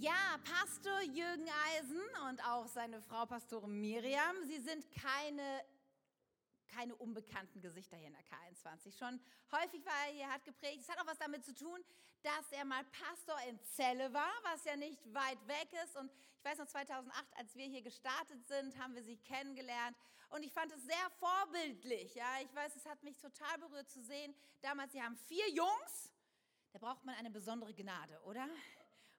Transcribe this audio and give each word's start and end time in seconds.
Ja, 0.00 0.38
Pastor 0.44 1.00
Jürgen 1.00 1.48
Eisen 1.66 2.00
und 2.28 2.40
auch 2.44 2.68
seine 2.68 3.02
Frau 3.02 3.26
Pastorin 3.26 3.80
Miriam, 3.80 4.44
sie 4.44 4.60
sind 4.60 4.86
keine, 4.92 5.64
keine 6.68 6.94
unbekannten 6.94 7.60
Gesichter 7.60 7.96
hier 7.96 8.06
in 8.06 8.12
der 8.12 8.22
K21. 8.22 8.96
Schon 8.96 9.18
häufig 9.50 9.84
war 9.84 10.06
er 10.06 10.12
hier, 10.12 10.28
hat 10.28 10.44
geprägt. 10.44 10.82
Es 10.82 10.88
hat 10.88 11.00
auch 11.00 11.06
was 11.06 11.18
damit 11.18 11.44
zu 11.44 11.52
tun, 11.52 11.82
dass 12.22 12.52
er 12.52 12.64
mal 12.64 12.84
Pastor 12.84 13.36
in 13.48 13.58
Celle 13.74 14.12
war, 14.12 14.30
was 14.44 14.64
ja 14.66 14.76
nicht 14.76 15.02
weit 15.12 15.48
weg 15.48 15.68
ist. 15.82 15.96
Und 15.96 16.12
ich 16.38 16.44
weiß 16.44 16.58
noch, 16.58 16.68
2008, 16.68 17.26
als 17.36 17.56
wir 17.56 17.66
hier 17.66 17.82
gestartet 17.82 18.46
sind, 18.46 18.78
haben 18.78 18.94
wir 18.94 19.02
sie 19.02 19.16
kennengelernt. 19.16 19.96
Und 20.28 20.44
ich 20.44 20.52
fand 20.52 20.70
es 20.70 20.82
sehr 20.84 21.10
vorbildlich. 21.18 22.14
Ja, 22.14 22.36
ich 22.40 22.54
weiß, 22.54 22.76
es 22.76 22.86
hat 22.86 23.02
mich 23.02 23.18
total 23.18 23.58
berührt 23.58 23.90
zu 23.90 24.00
sehen. 24.04 24.32
Damals, 24.60 24.92
sie 24.92 25.02
haben 25.02 25.16
vier 25.16 25.50
Jungs. 25.50 26.12
Da 26.70 26.78
braucht 26.78 27.04
man 27.04 27.16
eine 27.16 27.32
besondere 27.32 27.74
Gnade, 27.74 28.20
oder? 28.22 28.48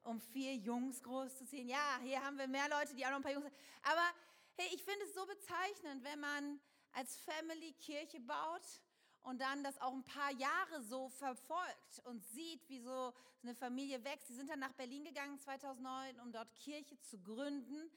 Um 0.09 0.19
vier 0.19 0.55
Jungs 0.55 1.03
großzuziehen. 1.03 1.67
Ja, 1.67 1.99
hier 2.01 2.21
haben 2.23 2.37
wir 2.37 2.47
mehr 2.47 2.67
Leute, 2.69 2.95
die 2.95 3.05
auch 3.05 3.11
noch 3.11 3.17
ein 3.17 3.23
paar 3.23 3.31
Jungs 3.31 3.45
haben. 3.45 3.55
Aber 3.83 4.13
hey, 4.57 4.67
ich 4.73 4.83
finde 4.83 5.05
es 5.05 5.13
so 5.13 5.25
bezeichnend, 5.25 6.03
wenn 6.03 6.19
man 6.19 6.59
als 6.93 7.17
Family 7.17 7.73
Kirche 7.73 8.19
baut 8.19 8.81
und 9.21 9.39
dann 9.39 9.63
das 9.63 9.79
auch 9.79 9.93
ein 9.93 10.03
paar 10.03 10.31
Jahre 10.31 10.81
so 10.81 11.09
verfolgt 11.09 12.01
und 12.05 12.23
sieht, 12.25 12.67
wie 12.69 12.79
so 12.79 13.13
eine 13.43 13.53
Familie 13.53 14.03
wächst. 14.03 14.27
Sie 14.27 14.35
sind 14.35 14.49
dann 14.49 14.59
nach 14.59 14.73
Berlin 14.73 15.03
gegangen 15.03 15.37
2009, 15.37 16.19
um 16.19 16.31
dort 16.31 16.53
Kirche 16.55 16.99
zu 17.01 17.19
gründen 17.19 17.91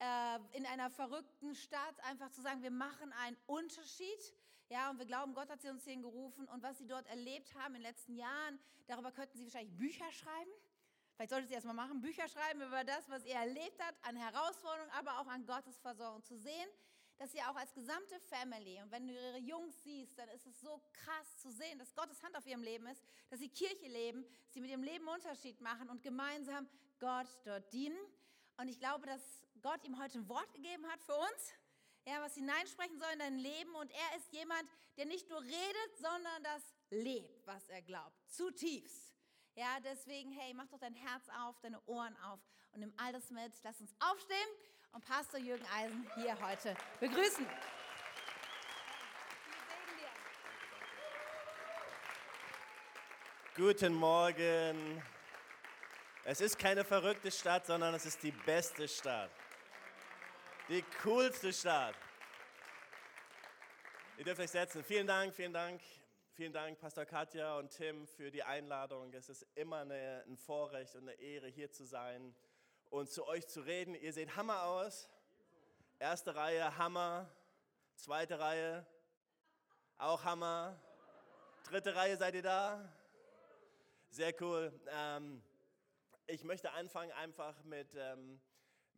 äh, 0.00 0.38
in 0.56 0.66
einer 0.66 0.90
verrückten 0.90 1.54
Stadt 1.54 2.00
einfach 2.04 2.30
zu 2.30 2.42
sagen, 2.42 2.62
wir 2.62 2.72
machen 2.72 3.12
einen 3.12 3.36
Unterschied. 3.46 4.34
Ja, 4.68 4.90
und 4.90 4.98
wir 4.98 5.06
glauben, 5.06 5.34
Gott 5.34 5.48
hat 5.50 5.60
sie 5.62 5.68
uns 5.68 5.84
hingerufen 5.84 6.48
und 6.48 6.62
was 6.62 6.78
sie 6.78 6.86
dort 6.86 7.06
erlebt 7.06 7.54
haben 7.54 7.74
in 7.74 7.82
den 7.82 7.90
letzten 7.90 8.16
Jahren, 8.16 8.58
darüber 8.86 9.12
könnten 9.12 9.36
sie 9.36 9.44
wahrscheinlich 9.44 9.76
Bücher 9.76 10.10
schreiben. 10.10 10.50
Vielleicht 11.22 11.34
solltet 11.34 11.50
ihr 11.50 11.54
erstmal 11.54 11.76
machen, 11.76 12.00
Bücher 12.00 12.26
schreiben 12.26 12.62
über 12.62 12.82
das, 12.82 13.08
was 13.08 13.24
ihr 13.24 13.36
erlebt 13.36 13.80
habt, 13.80 14.04
an 14.04 14.16
Herausforderungen, 14.16 14.90
aber 14.90 15.20
auch 15.20 15.28
an 15.28 15.46
Gottes 15.46 15.78
Versorgung. 15.78 16.20
Zu 16.24 16.36
sehen, 16.36 16.68
dass 17.16 17.32
ihr 17.32 17.48
auch 17.48 17.54
als 17.54 17.72
gesamte 17.72 18.18
Family, 18.18 18.82
und 18.82 18.90
wenn 18.90 19.06
du 19.06 19.14
ihre 19.14 19.38
Jungs 19.38 19.80
siehst, 19.84 20.18
dann 20.18 20.28
ist 20.30 20.48
es 20.48 20.60
so 20.60 20.82
krass 20.92 21.38
zu 21.38 21.52
sehen, 21.52 21.78
dass 21.78 21.94
Gottes 21.94 22.20
Hand 22.24 22.36
auf 22.36 22.44
ihrem 22.44 22.64
Leben 22.64 22.88
ist, 22.88 23.04
dass 23.30 23.38
sie 23.38 23.48
Kirche 23.48 23.86
leben, 23.86 24.24
sie 24.48 24.60
mit 24.60 24.70
ihrem 24.70 24.82
Leben 24.82 25.06
Unterschied 25.06 25.60
machen 25.60 25.88
und 25.90 26.02
gemeinsam 26.02 26.68
Gott 26.98 27.28
dort 27.44 27.72
dienen. 27.72 28.00
Und 28.56 28.66
ich 28.66 28.80
glaube, 28.80 29.06
dass 29.06 29.22
Gott 29.60 29.84
ihm 29.84 30.02
heute 30.02 30.18
ein 30.18 30.28
Wort 30.28 30.52
gegeben 30.52 30.84
hat 30.88 31.04
für 31.04 31.14
uns, 31.14 31.54
ja, 32.04 32.20
was 32.20 32.34
hineinsprechen 32.34 32.98
soll 32.98 33.12
in 33.12 33.20
dein 33.20 33.38
Leben. 33.38 33.72
Und 33.76 33.92
er 33.92 34.16
ist 34.18 34.32
jemand, 34.32 34.68
der 34.96 35.06
nicht 35.06 35.30
nur 35.30 35.40
redet, 35.40 35.96
sondern 35.98 36.42
das 36.42 36.64
lebt, 36.90 37.46
was 37.46 37.68
er 37.68 37.80
glaubt. 37.80 38.28
Zutiefst. 38.28 39.11
Ja, 39.54 39.78
deswegen, 39.84 40.32
hey, 40.32 40.54
mach 40.54 40.66
doch 40.68 40.78
dein 40.78 40.94
Herz 40.94 41.28
auf, 41.44 41.60
deine 41.60 41.78
Ohren 41.84 42.16
auf 42.22 42.40
und 42.72 42.80
nimm 42.80 42.92
all 42.96 43.12
das 43.12 43.30
mit. 43.30 43.52
Lass 43.62 43.82
uns 43.82 43.94
aufstehen 44.00 44.48
und 44.92 45.04
Pastor 45.04 45.38
Jürgen 45.38 45.66
Eisen 45.76 46.10
hier 46.14 46.40
heute 46.40 46.74
begrüßen. 47.00 47.46
Guten 53.54 53.92
Morgen. 53.92 55.02
Es 56.24 56.40
ist 56.40 56.58
keine 56.58 56.82
verrückte 56.82 57.30
Stadt, 57.30 57.66
sondern 57.66 57.92
es 57.94 58.06
ist 58.06 58.22
die 58.22 58.30
beste 58.32 58.88
Stadt. 58.88 59.30
Die 60.70 60.82
coolste 61.02 61.52
Stadt. 61.52 61.94
Ihr 64.16 64.24
dürft 64.24 64.40
euch 64.40 64.50
setzen. 64.50 64.82
Vielen 64.82 65.06
Dank, 65.06 65.34
vielen 65.34 65.52
Dank. 65.52 65.82
Vielen 66.34 66.54
Dank, 66.54 66.78
Pastor 66.78 67.04
Katja 67.04 67.58
und 67.58 67.68
Tim, 67.68 68.06
für 68.06 68.30
die 68.30 68.42
Einladung. 68.42 69.12
Es 69.12 69.28
ist 69.28 69.46
immer 69.54 69.80
eine, 69.80 70.24
ein 70.26 70.38
Vorrecht 70.38 70.96
und 70.96 71.02
eine 71.02 71.12
Ehre, 71.20 71.48
hier 71.48 71.70
zu 71.70 71.84
sein 71.84 72.34
und 72.88 73.10
zu 73.10 73.26
euch 73.26 73.46
zu 73.48 73.60
reden. 73.60 73.94
Ihr 73.94 74.14
seht 74.14 74.34
Hammer 74.34 74.62
aus. 74.64 75.10
Erste 75.98 76.34
Reihe, 76.34 76.78
Hammer. 76.78 77.30
Zweite 77.96 78.38
Reihe, 78.38 78.86
auch 79.98 80.24
Hammer. 80.24 80.80
Dritte 81.64 81.94
Reihe, 81.94 82.16
seid 82.16 82.34
ihr 82.34 82.42
da? 82.42 82.90
Sehr 84.08 84.32
cool. 84.40 84.72
Ähm, 84.88 85.42
ich 86.26 86.44
möchte 86.44 86.72
anfangen 86.72 87.12
einfach 87.12 87.62
mit, 87.64 87.94
ähm, 87.94 88.40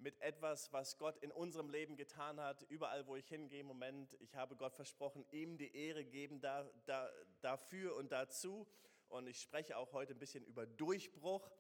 mit 0.05 0.21
etwas, 0.21 0.71
was 0.71 0.99
Gott 0.99 1.17
in 1.23 1.33
unserem 1.33 1.71
Leben 1.71 1.97
getan 1.97 2.39
hat, 2.39 2.63
überall, 2.69 3.07
wo 3.07 3.17
ich 3.17 3.27
hingehe 3.27 3.65
Moment. 3.65 4.15
Ich 4.21 4.37
habe 4.37 4.55
Gott 4.55 4.75
versprochen, 4.75 5.25
ihm 5.31 5.57
die 5.57 5.75
Ehre 5.75 6.05
geben 6.05 6.43
da, 6.43 6.71
da, 6.85 7.11
dafür 7.41 7.97
und 7.97 8.13
dazu. 8.13 8.69
Und 9.09 9.27
ich 9.27 9.41
spreche 9.41 9.79
auch 9.79 9.95
heute 9.95 10.13
ein 10.13 10.19
bisschen 10.19 10.45
über 10.45 10.67
Durchbruch. 10.67 11.51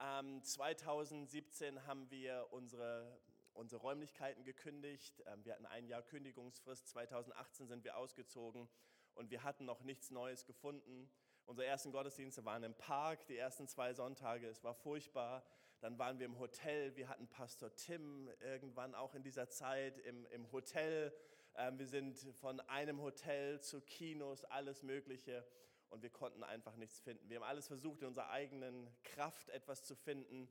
Ähm, 0.00 0.42
2017 0.42 1.86
haben 1.86 2.10
wir 2.10 2.48
unsere, 2.50 3.20
unsere 3.52 3.82
Räumlichkeiten 3.82 4.42
gekündigt. 4.42 5.22
Ähm, 5.26 5.44
wir 5.44 5.52
hatten 5.52 5.66
ein 5.66 5.86
Jahr 5.86 6.02
Kündigungsfrist. 6.02 6.88
2018 6.88 7.68
sind 7.68 7.84
wir 7.84 7.98
ausgezogen 7.98 8.70
und 9.12 9.30
wir 9.30 9.42
hatten 9.42 9.66
noch 9.66 9.82
nichts 9.82 10.10
Neues 10.10 10.46
gefunden. 10.46 11.10
Unsere 11.44 11.66
ersten 11.66 11.92
Gottesdienste 11.92 12.42
waren 12.46 12.62
im 12.62 12.74
Park, 12.74 13.26
die 13.26 13.36
ersten 13.36 13.68
zwei 13.68 13.92
Sonntage. 13.92 14.46
Es 14.46 14.64
war 14.64 14.74
furchtbar. 14.74 15.44
Dann 15.82 15.98
waren 15.98 16.20
wir 16.20 16.26
im 16.26 16.38
Hotel. 16.38 16.94
Wir 16.94 17.08
hatten 17.08 17.26
Pastor 17.26 17.74
Tim 17.74 18.30
irgendwann 18.38 18.94
auch 18.94 19.16
in 19.16 19.24
dieser 19.24 19.48
Zeit 19.48 19.98
im, 19.98 20.24
im 20.26 20.52
Hotel. 20.52 21.12
Ähm, 21.56 21.76
wir 21.76 21.88
sind 21.88 22.16
von 22.40 22.60
einem 22.60 23.00
Hotel 23.00 23.60
zu 23.60 23.80
Kinos, 23.80 24.44
alles 24.44 24.84
Mögliche. 24.84 25.44
Und 25.90 26.04
wir 26.04 26.10
konnten 26.10 26.44
einfach 26.44 26.76
nichts 26.76 27.00
finden. 27.00 27.28
Wir 27.28 27.38
haben 27.38 27.48
alles 27.48 27.66
versucht, 27.66 28.00
in 28.02 28.06
unserer 28.06 28.30
eigenen 28.30 28.88
Kraft 29.02 29.48
etwas 29.48 29.82
zu 29.82 29.96
finden. 29.96 30.48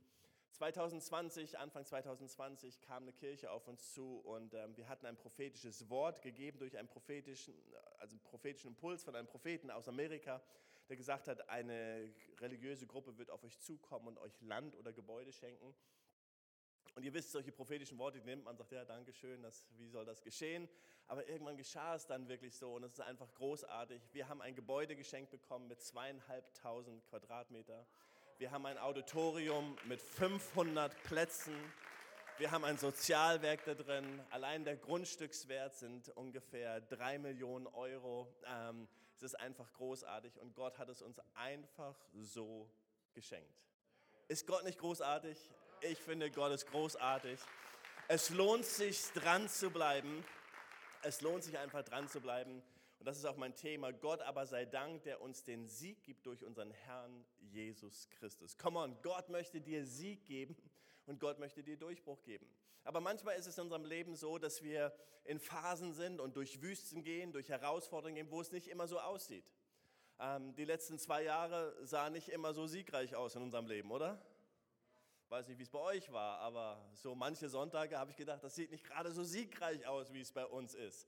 2020, 0.52 1.58
Anfang 1.58 1.86
2020 1.86 2.82
kam 2.82 3.04
eine 3.04 3.14
Kirche 3.14 3.52
auf 3.52 3.70
uns 3.70 3.94
zu 3.94 4.20
und 4.20 4.54
ähm, 4.54 4.76
wir 4.76 4.90
hatten 4.90 5.06
ein 5.06 5.16
prophetisches 5.16 5.90
Wort 5.90 6.22
gegeben 6.22 6.60
durch 6.60 6.78
einen 6.78 6.90
prophetischen, 6.90 7.54
also 8.00 8.16
einen 8.16 8.24
prophetischen 8.24 8.72
Impuls 8.72 9.02
von 9.06 9.16
einem 9.16 9.28
Propheten 9.28 9.72
aus 9.72 9.88
Amerika 9.88 10.42
der 10.92 10.98
gesagt 10.98 11.30
hat, 11.30 11.48
eine 11.48 12.14
religiöse 12.42 12.86
Gruppe 12.86 13.18
wird 13.18 13.30
auf 13.30 13.42
euch 13.46 13.58
zukommen 13.62 14.10
und 14.10 14.18
euch 14.18 14.42
Land 14.42 14.76
oder 14.76 14.92
Gebäude 14.92 15.32
schenken. 15.32 15.74
Und 16.96 17.04
ihr 17.04 17.14
wisst, 17.14 17.32
solche 17.32 17.54
prophetischen 17.54 17.98
Worte 17.98 18.20
nimmt 18.20 18.44
man, 18.44 18.58
sagt, 18.58 18.74
ja, 18.74 18.84
danke 18.84 19.14
schön, 19.14 19.42
das, 19.42 19.66
wie 19.78 19.88
soll 19.88 20.04
das 20.04 20.22
geschehen? 20.22 20.68
Aber 21.08 21.26
irgendwann 21.30 21.56
geschah 21.56 21.96
es 21.96 22.06
dann 22.08 22.28
wirklich 22.28 22.54
so 22.58 22.76
und 22.76 22.84
es 22.84 22.92
ist 22.92 23.00
einfach 23.00 23.34
großartig. 23.36 24.02
Wir 24.12 24.28
haben 24.28 24.42
ein 24.42 24.54
Gebäude 24.54 24.98
geschenkt 24.98 25.32
bekommen 25.32 25.70
mit 25.70 25.82
zweieinhalbtausend 25.82 27.06
Quadratmeter. 27.06 27.88
Wir 28.38 28.52
haben 28.52 28.66
ein 28.66 28.78
Auditorium 28.78 29.78
mit 29.86 30.02
500 30.02 30.94
Plätzen. 31.04 31.56
Wir 32.38 32.52
haben 32.52 32.66
ein 32.66 32.78
Sozialwerk 32.78 33.64
da 33.64 33.76
drin. 33.76 34.22
Allein 34.30 34.66
der 34.66 34.76
Grundstückswert 34.76 35.74
sind 35.74 36.10
ungefähr 36.10 36.82
drei 36.82 37.18
Millionen 37.18 37.68
Euro. 37.68 38.28
Ähm, 38.46 38.90
es 39.22 39.34
ist 39.34 39.40
einfach 39.40 39.72
großartig 39.74 40.40
und 40.40 40.56
Gott 40.56 40.80
hat 40.80 40.90
es 40.90 41.04
uns 41.04 41.22
einfach 41.36 41.96
so 42.14 42.68
geschenkt. 43.14 43.54
Ist 44.28 44.48
Gott 44.48 44.64
nicht 44.64 44.80
großartig? 44.80 45.38
Ich 45.82 46.00
finde, 46.00 46.32
Gott 46.32 46.52
ist 46.52 46.66
großartig. 46.66 47.40
Es 48.08 48.32
lohnt 48.32 48.66
sich, 48.66 49.00
dran 49.14 49.48
zu 49.48 49.70
bleiben. 49.70 50.26
Es 51.04 51.22
lohnt 51.22 51.44
sich 51.44 51.56
einfach 51.60 51.84
dran 51.84 52.08
zu 52.08 52.20
bleiben. 52.20 52.64
Und 52.98 53.06
das 53.06 53.18
ist 53.20 53.26
auch 53.26 53.36
mein 53.36 53.56
Thema. 53.56 53.94
Gott 53.94 54.22
aber 54.22 54.48
sei 54.48 54.66
Dank, 54.66 55.04
der 55.04 55.22
uns 55.22 55.44
den 55.44 55.68
Sieg 55.68 56.02
gibt 56.04 56.26
durch 56.26 56.44
unseren 56.44 56.72
Herrn 56.72 57.24
Jesus 57.40 58.10
Christus. 58.10 58.58
Come 58.58 58.80
on, 58.80 58.98
Gott 59.04 59.30
möchte 59.30 59.62
dir 59.62 59.86
Sieg 59.86 60.26
geben 60.26 60.56
und 61.12 61.20
Gott 61.20 61.40
möchte 61.40 61.62
dir 61.62 61.78
Durchbruch 61.78 62.24
geben. 62.24 62.48
Aber 62.84 63.02
manchmal 63.02 63.36
ist 63.38 63.46
es 63.46 63.58
in 63.58 63.66
unserem 63.66 63.86
Leben 63.86 64.16
so, 64.16 64.38
dass 64.38 64.64
wir 64.64 64.94
in 65.26 65.40
Phasen 65.40 65.94
sind 65.94 66.20
und 66.20 66.36
durch 66.36 66.62
Wüsten 66.62 67.04
gehen, 67.04 67.32
durch 67.32 67.50
Herausforderungen 67.50 68.16
gehen, 68.16 68.32
wo 68.32 68.42
es 68.42 68.52
nicht 68.52 68.68
immer 68.68 68.88
so 68.88 69.00
aussieht. 69.00 69.46
Ähm, 70.20 70.56
die 70.56 70.66
letzten 70.66 70.98
zwei 70.98 71.24
Jahre 71.24 71.76
sahen 71.86 72.14
nicht 72.14 72.30
immer 72.30 72.54
so 72.54 72.66
siegreich 72.66 73.16
aus 73.16 73.36
in 73.36 73.44
unserem 73.44 73.68
Leben, 73.68 73.92
oder? 73.92 74.26
Weiß 75.30 75.48
nicht, 75.48 75.60
wie 75.60 75.64
es 75.64 75.70
bei 75.70 75.80
euch 75.80 76.12
war, 76.12 76.40
aber 76.40 76.90
so 76.94 77.14
manche 77.14 77.50
Sonntage 77.50 77.98
habe 77.98 78.12
ich 78.12 78.18
gedacht, 78.18 78.44
das 78.44 78.56
sieht 78.56 78.72
nicht 78.72 78.84
gerade 78.84 79.12
so 79.12 79.24
siegreich 79.24 79.86
aus, 79.86 80.12
wie 80.14 80.22
es 80.22 80.32
bei 80.32 80.46
uns 80.46 80.74
ist. 80.74 81.08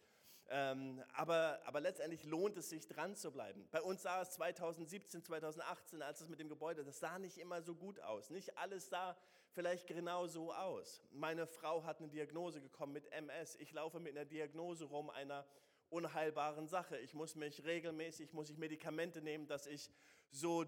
Ähm, 0.50 1.01
aber, 1.13 1.61
aber 1.65 1.79
letztendlich 1.79 2.23
lohnt 2.25 2.57
es 2.57 2.69
sich, 2.69 2.88
dran 2.88 3.15
zu 3.15 3.31
bleiben. 3.31 3.67
Bei 3.71 3.81
uns 3.81 4.01
sah 4.01 4.21
es 4.21 4.31
2017, 4.31 5.23
2018, 5.23 6.01
als 6.01 6.21
es 6.21 6.27
mit 6.27 6.39
dem 6.39 6.50
Gebäude, 6.50 6.83
das 6.83 7.00
sah 7.00 7.17
nicht 7.17 7.38
immer 7.38 7.61
so 7.61 7.75
gut 7.75 8.00
aus. 8.01 8.29
Nicht 8.29 8.57
alles 8.57 8.89
sah 8.89 9.17
vielleicht 9.53 9.88
genau 9.88 10.27
so 10.27 10.53
aus. 10.53 11.01
Meine 11.11 11.47
Frau 11.47 11.83
hat 11.83 12.00
eine 12.00 12.09
Diagnose 12.09 12.59
bekommen 12.59 12.94
mit 12.94 13.11
MS. 13.11 13.55
Ich 13.55 13.71
laufe 13.71 14.00
mit 14.00 14.15
einer 14.15 14.25
Diagnose 14.25 14.85
rum, 14.85 15.09
einer 15.09 15.45
unheilbaren 15.89 16.67
Sache. 16.67 16.97
Ich 16.97 17.13
muss 17.13 17.35
mich 17.35 17.63
regelmäßig, 17.63 18.33
muss 18.33 18.50
ich 18.50 18.57
Medikamente 18.57 19.21
nehmen, 19.21 19.47
dass 19.47 19.67
ich 19.67 19.89
so 20.31 20.65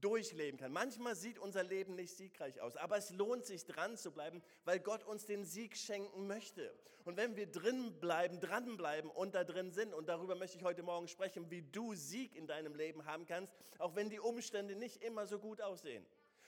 durchleben 0.00 0.58
kann. 0.58 0.72
Manchmal 0.72 1.14
sieht 1.14 1.38
unser 1.38 1.62
Leben 1.62 1.94
nicht 1.94 2.16
siegreich 2.16 2.60
aus, 2.60 2.76
aber 2.76 2.96
es 2.96 3.10
lohnt 3.10 3.44
sich 3.44 3.64
dran 3.66 3.96
zu 3.96 4.10
bleiben, 4.12 4.42
weil 4.64 4.80
Gott 4.80 5.04
uns 5.04 5.26
den 5.26 5.44
Sieg 5.44 5.76
schenken 5.76 6.26
möchte. 6.26 6.74
Und 7.04 7.16
wenn 7.16 7.36
wir 7.36 7.50
drin 7.50 7.98
bleiben, 7.98 8.40
dranbleiben 8.40 9.10
und 9.10 9.34
da 9.34 9.44
drin 9.44 9.72
sind, 9.72 9.94
und 9.94 10.08
darüber 10.08 10.34
möchte 10.34 10.58
ich 10.58 10.64
heute 10.64 10.82
Morgen 10.82 11.08
sprechen, 11.08 11.50
wie 11.50 11.62
du 11.62 11.94
Sieg 11.94 12.36
in 12.36 12.46
deinem 12.46 12.74
Leben 12.74 13.04
haben 13.04 13.26
kannst, 13.26 13.54
auch 13.78 13.94
wenn 13.96 14.10
die 14.10 14.20
Umstände 14.20 14.76
nicht 14.76 15.02
immer 15.02 15.26
so 15.26 15.38
gut 15.38 15.60
aussehen. 15.60 16.04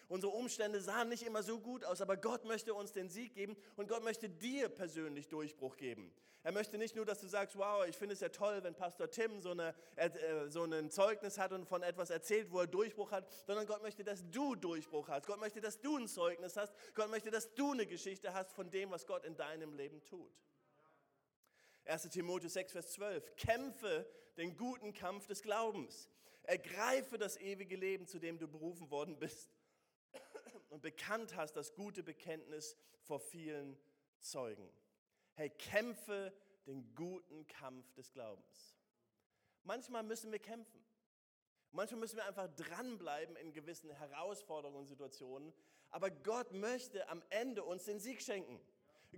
Unsere 0.09 0.33
Umstände 0.33 0.81
sahen 0.81 1.09
nicht 1.09 1.23
immer 1.23 1.43
so 1.43 1.59
gut 1.59 1.85
aus, 1.85 2.01
aber 2.01 2.17
Gott 2.17 2.45
möchte 2.45 2.75
uns 2.75 2.93
den 2.93 3.09
Sieg 3.09 3.35
geben 3.35 3.57
und 3.77 3.89
Gott 3.89 4.05
möchte 4.05 4.29
dir 4.29 4.69
persönlich 4.69 5.29
Durchbruch 5.29 5.77
geben. 5.77 6.13
Er 6.45 6.53
möchte 6.53 6.77
nicht 6.77 6.97
nur, 6.97 7.05
dass 7.05 7.21
du 7.21 7.29
sagst, 7.29 7.57
wow, 7.57 7.87
ich 7.87 7.97
finde 7.97 8.15
es 8.15 8.21
ja 8.21 8.29
toll, 8.29 8.65
wenn 8.65 8.75
Pastor 8.75 9.09
Tim 9.09 9.41
so, 9.41 9.53
eine, 9.53 9.75
äh, 9.95 10.49
so 10.49 10.65
ein 10.65 10.91
Zeugnis 10.91 11.39
hat 11.39 11.53
und 11.53 11.67
von 11.67 11.83
etwas 11.85 12.11
erzählt, 12.11 12.51
wo 12.51 12.61
er 12.61 12.67
Durchbruch 12.67 13.13
hat, 13.13 13.31
sondern 13.47 13.65
Gott 13.67 13.83
möchte, 13.83 14.03
dass 14.03 14.29
du 14.29 14.57
Durchbruch 14.57 15.09
hast. 15.09 15.27
Gott 15.27 15.39
möchte, 15.39 15.61
dass 15.61 15.81
du 15.81 15.97
ein 15.97 16.09
Zeugnis 16.09 16.57
hast. 16.57 16.75
Gott 16.95 17.11
möchte, 17.11 17.31
dass 17.31 17.55
du 17.55 17.71
eine 17.71 17.87
Geschichte 17.87 18.35
hast 18.35 18.53
von 18.53 18.71
dem, 18.71 18.91
was 18.91 19.07
Gott 19.07 19.25
in 19.25 19.37
deinem 19.37 19.73
Leben 19.75 20.03
tut. 20.05 20.33
1 21.85 22.09
Timotheus 22.11 22.55
6, 22.55 22.73
Vers 22.73 22.93
12. 22.93 23.37
Kämpfe 23.37 24.07
den 24.37 24.57
guten 24.57 24.93
Kampf 24.93 25.27
des 25.27 25.43
Glaubens. 25.43 26.09
Ergreife 26.43 27.19
das 27.19 27.37
ewige 27.37 27.77
Leben, 27.77 28.09
zu 28.09 28.19
dem 28.19 28.39
du 28.39 28.49
berufen 28.49 28.91
worden 28.91 29.17
bist 29.17 29.49
und 30.73 30.81
bekannt 30.81 31.37
hast 31.37 31.53
das 31.53 31.75
gute 31.75 32.03
Bekenntnis 32.03 32.79
vor 33.03 33.21
vielen 33.21 33.77
Zeugen. 34.21 34.67
Hey, 35.35 35.51
kämpfe 35.51 36.33
den 36.67 36.95
guten 36.95 37.47
Kampf 37.47 37.93
des 37.93 38.11
Glaubens. 38.11 38.75
Manchmal 39.65 40.03
müssen 40.03 40.33
wir 40.33 40.39
kämpfen. 40.39 40.83
Manchmal 41.73 42.01
müssen 42.01 42.17
wir 42.17 42.25
einfach 42.25 42.49
dranbleiben 42.57 43.37
in 43.37 43.53
gewissen 43.53 43.91
Herausforderungen 43.91 44.79
und 44.79 44.87
Situationen. 44.87 45.53
Aber 45.91 46.11
Gott 46.11 46.53
möchte 46.53 47.07
am 47.11 47.23
Ende 47.29 47.65
uns 47.65 47.85
den 47.85 48.01
Sieg 48.01 48.23
schenken. 48.23 48.59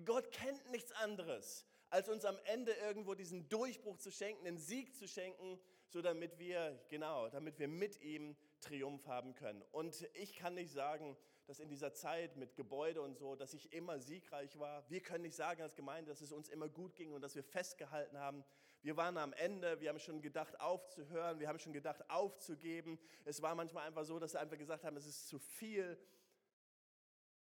Gott 0.05 0.33
kennt 0.33 0.73
nichts 0.73 0.91
anderes, 0.91 1.65
als 1.89 2.09
uns 2.09 2.25
am 2.25 2.39
Ende 2.47 2.73
irgendwo 2.73 3.15
diesen 3.15 3.49
Durchbruch 3.49 3.99
zu 3.99 4.11
schenken, 4.11 4.45
den 4.45 4.59
Sieg 4.59 4.97
zu 4.97 5.06
schenken, 5.06 5.61
so 5.89 6.03
damit 6.03 6.37
wir, 6.41 6.85
genau, 6.89 7.29
damit 7.29 7.61
wir 7.61 7.69
mit 7.69 8.01
ihm 8.03 8.37
Triumph 8.61 9.06
haben 9.06 9.37
können. 9.37 9.62
Und 9.71 10.09
ich 10.15 10.35
kann 10.35 10.55
nicht 10.55 10.73
sagen, 10.73 11.17
dass 11.46 11.61
in 11.61 11.69
dieser 11.69 11.93
Zeit 11.93 12.37
mit 12.37 12.56
Gebäude 12.56 13.02
und 13.02 13.17
so, 13.17 13.37
dass 13.37 13.52
ich 13.52 13.73
immer 13.73 13.99
siegreich 13.99 14.58
war. 14.58 14.88
Wir 14.88 15.00
können 15.00 15.23
nicht 15.23 15.37
sagen 15.37 15.62
als 15.62 15.75
Gemeinde, 15.75 16.11
dass 16.11 16.20
es 16.20 16.32
uns 16.32 16.49
immer 16.49 16.69
gut 16.69 16.96
ging 16.96 17.12
und 17.12 17.20
dass 17.20 17.35
wir 17.35 17.44
festgehalten 17.44 18.19
haben. 18.19 18.44
Wir 18.82 18.96
waren 18.96 19.17
am 19.19 19.32
Ende, 19.35 19.81
wir 19.81 19.88
haben 19.88 19.99
schon 19.99 20.23
gedacht 20.23 20.61
aufzuhören, 20.61 21.41
wir 21.41 21.49
haben 21.49 21.58
schon 21.58 21.73
gedacht 21.73 22.08
aufzugeben. 22.11 22.99
Es 23.25 23.43
war 23.43 23.55
manchmal 23.55 23.87
einfach 23.87 24.05
so, 24.05 24.19
dass 24.19 24.35
wir 24.35 24.41
einfach 24.41 24.58
gesagt 24.58 24.85
haben, 24.85 24.96
es 24.96 25.06
ist 25.06 25.29
zu 25.29 25.38
viel. 25.38 25.99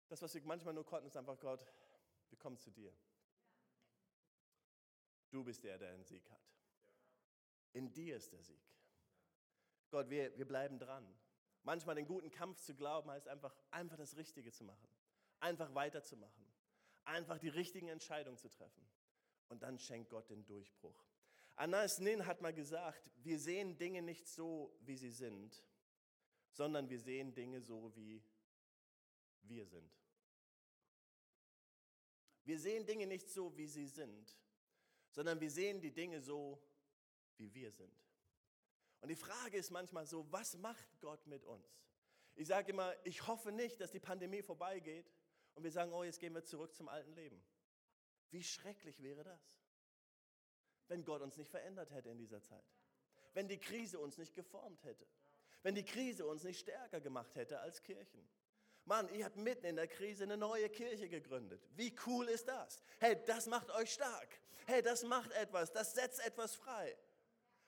Das, 0.08 0.22
was 0.22 0.34
wir 0.34 0.42
manchmal 0.44 0.74
nur 0.74 0.84
konnten, 0.84 1.06
ist 1.06 1.16
einfach 1.16 1.38
Gott, 1.38 1.64
wir 2.30 2.38
kommen 2.38 2.58
zu 2.58 2.70
dir. 2.70 2.92
Du 5.30 5.44
bist 5.44 5.62
der, 5.62 5.78
der 5.78 5.92
den 5.92 6.04
Sieg 6.04 6.28
hat. 6.30 6.40
In 7.72 7.92
dir 7.92 8.16
ist 8.16 8.32
der 8.32 8.42
Sieg. 8.42 8.60
Gott, 9.90 10.10
wir, 10.10 10.36
wir 10.36 10.46
bleiben 10.46 10.78
dran. 10.78 11.06
Manchmal 11.62 11.94
den 11.94 12.06
guten 12.06 12.30
Kampf 12.30 12.60
zu 12.60 12.74
glauben, 12.74 13.10
heißt 13.10 13.28
einfach, 13.28 13.54
einfach 13.70 13.96
das 13.96 14.16
Richtige 14.16 14.50
zu 14.52 14.64
machen. 14.64 14.88
Einfach 15.40 15.74
weiterzumachen. 15.74 16.44
Einfach 17.04 17.38
die 17.38 17.48
richtigen 17.48 17.88
Entscheidungen 17.88 18.38
zu 18.38 18.48
treffen. 18.48 18.86
Und 19.48 19.62
dann 19.62 19.78
schenkt 19.78 20.10
Gott 20.10 20.30
den 20.30 20.44
Durchbruch. 20.46 21.04
Anas 21.56 21.98
Nin 21.98 22.24
hat 22.26 22.40
mal 22.40 22.54
gesagt, 22.54 23.10
wir 23.16 23.38
sehen 23.38 23.76
Dinge 23.76 24.00
nicht 24.00 24.26
so, 24.26 24.74
wie 24.80 24.96
sie 24.96 25.10
sind, 25.10 25.62
sondern 26.52 26.88
wir 26.88 26.98
sehen 26.98 27.34
Dinge 27.34 27.60
so, 27.60 27.94
wie 27.94 28.22
wir 29.42 29.66
sind. 29.66 29.92
Wir 32.44 32.58
sehen 32.58 32.86
Dinge 32.86 33.06
nicht 33.06 33.28
so, 33.28 33.56
wie 33.56 33.66
sie 33.66 33.86
sind, 33.86 34.36
sondern 35.10 35.40
wir 35.40 35.50
sehen 35.50 35.80
die 35.80 35.92
Dinge 35.92 36.20
so, 36.20 36.62
wie 37.36 37.52
wir 37.52 37.70
sind. 37.70 38.09
Und 39.00 39.08
die 39.08 39.16
Frage 39.16 39.56
ist 39.56 39.70
manchmal 39.70 40.06
so, 40.06 40.30
was 40.30 40.56
macht 40.58 41.00
Gott 41.00 41.26
mit 41.26 41.44
uns? 41.44 41.80
Ich 42.34 42.48
sage 42.48 42.72
immer, 42.72 42.94
ich 43.04 43.26
hoffe 43.26 43.52
nicht, 43.52 43.80
dass 43.80 43.90
die 43.90 44.00
Pandemie 44.00 44.42
vorbeigeht 44.42 45.10
und 45.54 45.64
wir 45.64 45.70
sagen, 45.70 45.92
oh, 45.92 46.04
jetzt 46.04 46.20
gehen 46.20 46.34
wir 46.34 46.44
zurück 46.44 46.74
zum 46.74 46.88
alten 46.88 47.12
Leben. 47.14 47.42
Wie 48.30 48.42
schrecklich 48.42 49.02
wäre 49.02 49.24
das, 49.24 49.40
wenn 50.88 51.04
Gott 51.04 51.22
uns 51.22 51.36
nicht 51.36 51.50
verändert 51.50 51.90
hätte 51.90 52.10
in 52.10 52.18
dieser 52.18 52.42
Zeit. 52.42 52.64
Wenn 53.32 53.48
die 53.48 53.58
Krise 53.58 53.98
uns 53.98 54.18
nicht 54.18 54.34
geformt 54.34 54.82
hätte. 54.84 55.06
Wenn 55.62 55.74
die 55.74 55.84
Krise 55.84 56.26
uns 56.26 56.44
nicht 56.44 56.60
stärker 56.60 57.00
gemacht 57.00 57.34
hätte 57.34 57.60
als 57.60 57.82
Kirchen. 57.82 58.28
Mann, 58.84 59.12
ihr 59.14 59.24
habt 59.24 59.36
mitten 59.36 59.66
in 59.66 59.76
der 59.76 59.88
Krise 59.88 60.24
eine 60.24 60.36
neue 60.36 60.68
Kirche 60.68 61.08
gegründet. 61.08 61.62
Wie 61.76 61.94
cool 62.06 62.26
ist 62.28 62.48
das? 62.48 62.82
Hey, 62.98 63.22
das 63.26 63.46
macht 63.46 63.70
euch 63.70 63.92
stark. 63.92 64.40
Hey, 64.66 64.82
das 64.82 65.04
macht 65.04 65.30
etwas, 65.32 65.72
das 65.72 65.94
setzt 65.94 66.24
etwas 66.24 66.54
frei. 66.54 66.96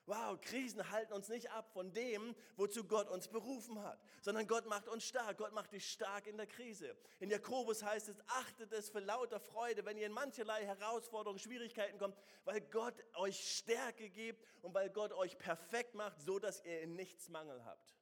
Wow, 0.05 0.39
Krisen 0.41 0.89
halten 0.89 1.13
uns 1.13 1.29
nicht 1.29 1.49
ab 1.51 1.71
von 1.71 1.93
dem, 1.93 2.35
wozu 2.57 2.83
Gott 2.83 3.09
uns 3.09 3.29
berufen 3.29 3.81
hat, 3.81 4.03
sondern 4.21 4.47
Gott 4.47 4.65
macht 4.65 4.89
uns 4.89 5.05
stark. 5.05 5.37
Gott 5.37 5.53
macht 5.53 5.71
dich 5.71 5.89
stark 5.89 6.27
in 6.27 6.35
der 6.35 6.45
Krise. 6.45 6.97
In 7.21 7.29
Jakobus 7.29 7.83
heißt 7.83 8.09
es, 8.09 8.19
achtet 8.27 8.73
es 8.73 8.89
für 8.89 8.99
lauter 8.99 9.39
Freude, 9.39 9.85
wenn 9.85 9.97
ihr 9.97 10.07
in 10.07 10.11
mancherlei 10.11 10.65
Herausforderungen, 10.65 11.39
Schwierigkeiten 11.39 11.97
kommt, 11.97 12.17
weil 12.43 12.59
Gott 12.59 12.95
euch 13.15 13.57
Stärke 13.57 14.09
gibt 14.09 14.45
und 14.61 14.73
weil 14.73 14.89
Gott 14.89 15.13
euch 15.13 15.37
perfekt 15.37 15.95
macht, 15.95 16.19
so 16.19 16.37
dass 16.37 16.61
ihr 16.65 16.81
in 16.81 16.95
nichts 16.95 17.29
Mangel 17.29 17.63
habt. 17.63 17.95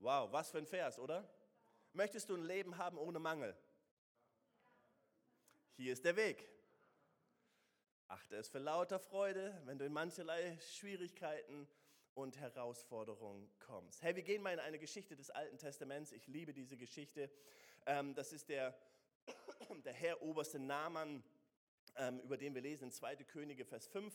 Wow, 0.00 0.32
was 0.32 0.50
für 0.50 0.58
ein 0.58 0.66
Vers, 0.66 0.98
oder? 0.98 1.28
Möchtest 1.92 2.28
du 2.28 2.34
ein 2.34 2.42
Leben 2.42 2.76
haben 2.76 2.98
ohne 2.98 3.20
Mangel? 3.20 3.56
Hier 5.76 5.92
ist 5.92 6.04
der 6.04 6.16
Weg. 6.16 6.53
Achte 8.08 8.36
es 8.36 8.48
für 8.48 8.58
lauter 8.58 8.98
Freude, 8.98 9.58
wenn 9.64 9.78
du 9.78 9.86
in 9.86 9.92
mancherlei 9.92 10.58
Schwierigkeiten 10.58 11.66
und 12.12 12.38
Herausforderungen 12.38 13.50
kommst. 13.60 14.02
Hey, 14.02 14.14
wir 14.14 14.22
gehen 14.22 14.42
mal 14.42 14.52
in 14.52 14.60
eine 14.60 14.78
Geschichte 14.78 15.16
des 15.16 15.30
Alten 15.30 15.56
Testaments. 15.56 16.12
Ich 16.12 16.26
liebe 16.26 16.52
diese 16.52 16.76
Geschichte. 16.76 17.30
Ähm, 17.86 18.14
das 18.14 18.34
ist 18.34 18.50
der, 18.50 18.76
der 19.84 19.94
Herr 19.94 20.20
Oberste 20.20 20.58
Naaman, 20.58 21.24
ähm, 21.96 22.20
über 22.20 22.36
den 22.36 22.54
wir 22.54 22.60
lesen 22.60 22.84
in 22.84 22.92
2. 22.92 23.16
Könige, 23.24 23.64
Vers 23.64 23.86
5. 23.86 24.14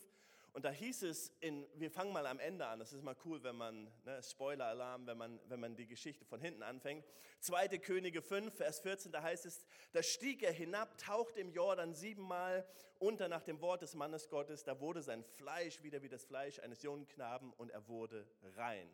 Und 0.53 0.65
da 0.65 0.71
hieß 0.71 1.03
es, 1.03 1.29
in, 1.39 1.67
wir 1.75 1.91
fangen 1.91 2.11
mal 2.11 2.25
am 2.25 2.39
Ende 2.39 2.65
an, 2.65 2.79
das 2.79 2.93
ist 2.93 3.03
mal 3.03 3.15
cool, 3.25 3.43
wenn 3.43 3.55
man, 3.55 3.91
ne, 4.03 4.21
Spoiler-Alarm, 4.21 5.07
wenn 5.07 5.17
man, 5.17 5.39
wenn 5.47 5.59
man 5.59 5.75
die 5.75 5.85
Geschichte 5.85 6.25
von 6.25 6.41
hinten 6.41 6.63
anfängt. 6.63 7.05
2. 7.39 7.67
Könige 7.77 8.21
5, 8.21 8.53
Vers 8.53 8.79
14, 8.79 9.11
da 9.11 9.21
heißt 9.21 9.45
es, 9.45 9.65
da 9.91 10.01
stieg 10.01 10.43
er 10.43 10.51
hinab, 10.51 10.97
tauchte 10.97 11.39
im 11.39 11.51
Jordan 11.51 11.93
siebenmal 11.93 12.67
unter 12.97 13.27
nach 13.29 13.43
dem 13.43 13.61
Wort 13.61 13.81
des 13.81 13.95
Mannes 13.95 14.29
Gottes, 14.29 14.63
da 14.63 14.79
wurde 14.79 15.01
sein 15.01 15.23
Fleisch 15.23 15.81
wieder 15.83 16.01
wie 16.01 16.09
das 16.09 16.25
Fleisch 16.25 16.59
eines 16.59 16.83
jungen 16.83 17.07
Knaben 17.07 17.53
und 17.53 17.69
er 17.69 17.87
wurde 17.87 18.27
rein. 18.55 18.89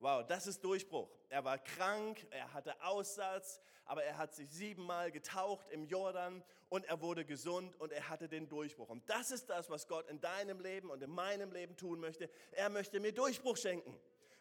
Wow, 0.00 0.24
das 0.26 0.46
ist 0.46 0.62
Durchbruch. 0.62 1.10
Er 1.28 1.44
war 1.44 1.58
krank, 1.58 2.24
er 2.30 2.52
hatte 2.54 2.80
Aussatz, 2.82 3.60
aber 3.84 4.04
er 4.04 4.16
hat 4.16 4.34
sich 4.34 4.48
siebenmal 4.50 5.10
getaucht 5.10 5.68
im 5.70 5.86
Jordan 5.86 6.44
und 6.68 6.84
er 6.84 7.00
wurde 7.00 7.24
gesund 7.24 7.74
und 7.80 7.90
er 7.90 8.08
hatte 8.08 8.28
den 8.28 8.48
Durchbruch. 8.48 8.88
Und 8.90 9.08
das 9.10 9.32
ist 9.32 9.50
das, 9.50 9.70
was 9.70 9.88
Gott 9.88 10.08
in 10.08 10.20
deinem 10.20 10.60
Leben 10.60 10.90
und 10.90 11.02
in 11.02 11.10
meinem 11.10 11.50
Leben 11.52 11.76
tun 11.76 11.98
möchte. 11.98 12.30
Er 12.52 12.68
möchte 12.68 13.00
mir 13.00 13.12
Durchbruch 13.12 13.56
schenken. 13.56 13.98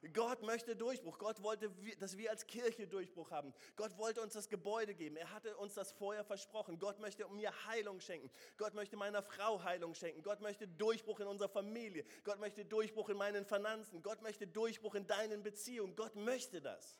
Gott 0.10 0.42
möchte 0.44 0.76
Durchbruch. 0.76 1.18
Gott 1.18 1.42
wollte, 1.44 1.70
dass 2.00 2.18
wir 2.18 2.30
als 2.30 2.46
Kirche 2.48 2.88
Durchbruch 2.88 3.32
haben. 3.32 3.54
Gott 3.76 3.98
wollte 3.98 4.22
uns 4.22 4.34
das 4.34 4.50
Gebäude 4.50 4.96
geben. 4.96 5.16
Er 5.18 5.32
hatte 5.32 5.56
uns 5.58 5.74
das 5.74 5.92
vorher 5.92 6.24
versprochen. 6.24 6.80
Gott 6.80 7.00
möchte 7.00 7.28
mir 7.30 7.52
Heilung 7.66 8.00
schenken. 8.00 8.30
Gott 8.58 8.74
möchte 8.74 8.98
meiner 8.98 9.22
Frau 9.22 9.64
Heilung 9.64 9.94
schenken. 9.94 10.24
Gott 10.24 10.42
möchte 10.42 10.68
Durchbruch 10.68 11.20
in 11.20 11.28
unserer 11.28 11.50
Familie. 11.50 12.06
Gott 12.24 12.40
möchte 12.40 12.66
Durchbruch 12.66 13.10
in 13.10 13.18
meinen 13.18 13.46
Finanzen. 13.46 14.02
Gott 14.02 14.22
möchte 14.22 14.48
Durchbruch 14.48 14.96
in 14.96 15.08
deinen 15.08 15.44
Beziehungen. 15.44 15.96
Gott 15.96 16.16
möchte 16.16 16.62
das. 16.62 17.00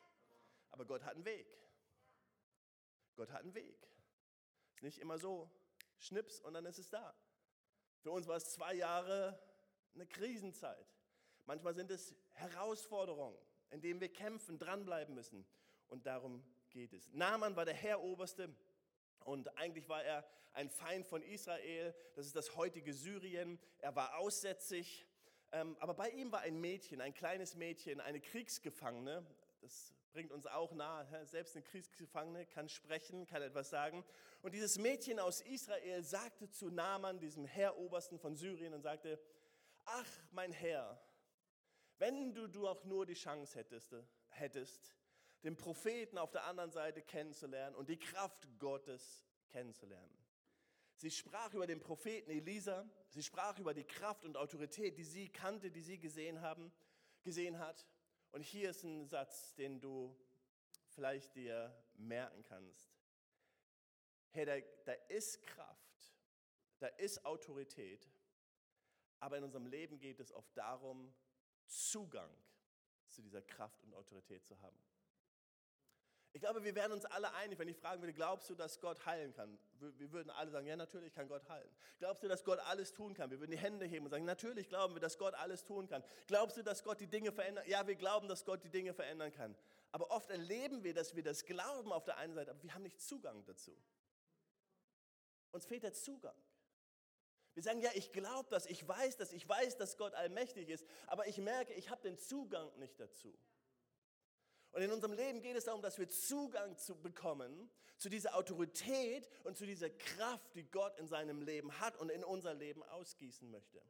Aber 0.70 0.84
Gott 0.84 1.04
hat 1.04 1.14
einen 1.14 1.24
Weg. 1.24 1.58
Gott 3.16 3.30
hat 3.32 3.42
einen 3.42 3.54
Weg. 3.54 3.88
Ist 4.76 4.82
nicht 4.84 4.98
immer 4.98 5.18
so, 5.18 5.50
schnips 5.98 6.40
und 6.40 6.54
dann 6.54 6.64
ist 6.66 6.78
es 6.78 6.88
da. 6.88 7.14
Für 8.00 8.12
uns 8.12 8.28
war 8.28 8.36
es 8.36 8.52
zwei 8.52 8.74
Jahre 8.74 9.38
eine 9.94 10.06
Krisenzeit. 10.06 10.86
Manchmal 11.46 11.74
sind 11.74 11.90
es 11.90 12.14
Herausforderungen, 12.38 13.36
in 13.70 13.80
denen 13.80 14.00
wir 14.00 14.12
kämpfen, 14.12 14.58
dranbleiben 14.58 15.14
müssen. 15.14 15.46
Und 15.88 16.06
darum 16.06 16.42
geht 16.70 16.92
es. 16.92 17.12
Naaman 17.12 17.56
war 17.56 17.64
der 17.64 17.74
Herroberste 17.74 18.54
und 19.24 19.56
eigentlich 19.58 19.88
war 19.88 20.02
er 20.02 20.24
ein 20.52 20.68
Feind 20.68 21.06
von 21.06 21.22
Israel. 21.22 21.94
Das 22.14 22.26
ist 22.26 22.36
das 22.36 22.56
heutige 22.56 22.92
Syrien. 22.92 23.58
Er 23.78 23.94
war 23.94 24.18
aussätzig. 24.18 25.06
Ähm, 25.52 25.76
aber 25.80 25.94
bei 25.94 26.10
ihm 26.10 26.30
war 26.32 26.40
ein 26.40 26.60
Mädchen, 26.60 27.00
ein 27.00 27.14
kleines 27.14 27.54
Mädchen, 27.54 28.00
eine 28.00 28.20
Kriegsgefangene. 28.20 29.24
Das 29.60 29.94
bringt 30.12 30.32
uns 30.32 30.46
auch 30.46 30.72
nahe. 30.72 31.06
Selbst 31.26 31.56
eine 31.56 31.64
Kriegsgefangene 31.64 32.46
kann 32.46 32.68
sprechen, 32.68 33.26
kann 33.26 33.42
etwas 33.42 33.70
sagen. 33.70 34.04
Und 34.42 34.54
dieses 34.54 34.78
Mädchen 34.78 35.18
aus 35.18 35.40
Israel 35.40 36.02
sagte 36.02 36.50
zu 36.50 36.70
Naaman, 36.70 37.18
diesem 37.20 37.44
Herrobersten 37.44 38.18
von 38.18 38.36
Syrien, 38.36 38.74
und 38.74 38.82
sagte, 38.82 39.18
ach 39.84 40.10
mein 40.32 40.52
Herr, 40.52 41.00
wenn 41.98 42.34
du, 42.34 42.48
du 42.48 42.68
auch 42.68 42.84
nur 42.84 43.06
die 43.06 43.14
Chance 43.14 43.58
hättest, 43.58 43.94
hättest, 44.28 44.94
den 45.42 45.56
Propheten 45.56 46.18
auf 46.18 46.30
der 46.30 46.44
anderen 46.44 46.70
Seite 46.70 47.02
kennenzulernen 47.02 47.76
und 47.76 47.88
die 47.88 47.98
Kraft 47.98 48.48
Gottes 48.58 49.24
kennenzulernen. 49.48 50.16
Sie 50.96 51.10
sprach 51.10 51.54
über 51.54 51.66
den 51.66 51.80
Propheten 51.80 52.30
Elisa, 52.30 52.88
sie 53.10 53.22
sprach 53.22 53.58
über 53.58 53.72
die 53.72 53.84
Kraft 53.84 54.24
und 54.24 54.36
Autorität, 54.36 54.98
die 54.98 55.04
sie 55.04 55.28
kannte, 55.28 55.70
die 55.70 55.82
sie 55.82 55.98
gesehen 55.98 56.40
haben, 56.40 56.72
gesehen 57.22 57.58
hat. 57.58 57.86
Und 58.32 58.42
hier 58.42 58.70
ist 58.70 58.82
ein 58.82 59.06
Satz, 59.06 59.54
den 59.54 59.80
du 59.80 60.16
vielleicht 60.88 61.36
dir 61.36 61.72
merken 61.94 62.42
kannst. 62.42 62.98
Hey, 64.30 64.44
da, 64.44 64.58
da 64.84 64.92
ist 65.08 65.40
Kraft, 65.42 66.16
da 66.80 66.88
ist 66.88 67.24
Autorität, 67.24 68.10
aber 69.20 69.38
in 69.38 69.44
unserem 69.44 69.66
Leben 69.66 69.98
geht 69.98 70.18
es 70.18 70.32
oft 70.32 70.56
darum, 70.56 71.14
Zugang 71.68 72.30
zu 73.06 73.22
dieser 73.22 73.42
Kraft 73.42 73.82
und 73.84 73.94
Autorität 73.94 74.44
zu 74.44 74.60
haben. 74.60 74.78
Ich 76.32 76.42
glaube, 76.42 76.62
wir 76.62 76.74
wären 76.74 76.92
uns 76.92 77.04
alle 77.06 77.32
einig, 77.34 77.58
wenn 77.58 77.68
ich 77.68 77.76
fragen 77.76 78.02
würde, 78.02 78.12
glaubst 78.12 78.50
du, 78.50 78.54
dass 78.54 78.80
Gott 78.80 79.04
heilen 79.06 79.32
kann? 79.32 79.58
Wir 79.80 80.12
würden 80.12 80.30
alle 80.30 80.50
sagen, 80.50 80.66
ja, 80.66 80.76
natürlich 80.76 81.12
kann 81.12 81.26
Gott 81.26 81.48
heilen. 81.48 81.70
Glaubst 81.98 82.22
du, 82.22 82.28
dass 82.28 82.44
Gott 82.44 82.58
alles 82.60 82.92
tun 82.92 83.14
kann? 83.14 83.30
Wir 83.30 83.40
würden 83.40 83.50
die 83.50 83.58
Hände 83.58 83.86
heben 83.86 84.04
und 84.04 84.10
sagen, 84.10 84.24
natürlich 84.24 84.68
glauben 84.68 84.94
wir, 84.94 85.00
dass 85.00 85.16
Gott 85.16 85.34
alles 85.34 85.64
tun 85.64 85.88
kann. 85.88 86.04
Glaubst 86.26 86.56
du, 86.56 86.62
dass 86.62 86.84
Gott 86.84 87.00
die 87.00 87.06
Dinge 87.06 87.32
verändern? 87.32 87.64
Ja, 87.66 87.86
wir 87.86 87.96
glauben, 87.96 88.28
dass 88.28 88.44
Gott 88.44 88.62
die 88.62 88.68
Dinge 88.68 88.92
verändern 88.92 89.32
kann. 89.32 89.56
Aber 89.90 90.10
oft 90.10 90.30
erleben 90.30 90.84
wir, 90.84 90.92
dass 90.92 91.16
wir 91.16 91.22
das 91.22 91.46
glauben 91.46 91.92
auf 91.92 92.04
der 92.04 92.18
einen 92.18 92.34
Seite, 92.34 92.50
aber 92.50 92.62
wir 92.62 92.74
haben 92.74 92.82
nicht 92.82 93.00
Zugang 93.00 93.44
dazu. 93.46 93.76
Uns 95.50 95.64
fehlt 95.64 95.82
der 95.82 95.94
Zugang. 95.94 96.36
Wir 97.58 97.64
sagen, 97.64 97.80
ja, 97.80 97.90
ich 97.94 98.12
glaube 98.12 98.48
das, 98.50 98.66
ich 98.66 98.86
weiß 98.86 99.16
das, 99.16 99.32
ich 99.32 99.48
weiß, 99.48 99.78
dass 99.78 99.96
Gott 99.96 100.14
allmächtig 100.14 100.68
ist, 100.68 100.86
aber 101.08 101.26
ich 101.26 101.38
merke, 101.38 101.74
ich 101.74 101.90
habe 101.90 102.00
den 102.02 102.16
Zugang 102.16 102.70
nicht 102.78 103.00
dazu. 103.00 103.36
Und 104.70 104.82
in 104.82 104.92
unserem 104.92 105.12
Leben 105.14 105.42
geht 105.42 105.56
es 105.56 105.64
darum, 105.64 105.82
dass 105.82 105.98
wir 105.98 106.08
Zugang 106.08 106.76
zu 106.76 106.94
bekommen 106.94 107.68
zu 107.96 108.08
dieser 108.10 108.36
Autorität 108.36 109.28
und 109.42 109.56
zu 109.56 109.66
dieser 109.66 109.90
Kraft, 109.90 110.54
die 110.54 110.70
Gott 110.70 110.96
in 111.00 111.08
seinem 111.08 111.42
Leben 111.42 111.80
hat 111.80 111.96
und 111.96 112.12
in 112.12 112.22
unser 112.22 112.54
Leben 112.54 112.84
ausgießen 112.84 113.50
möchte. 113.50 113.82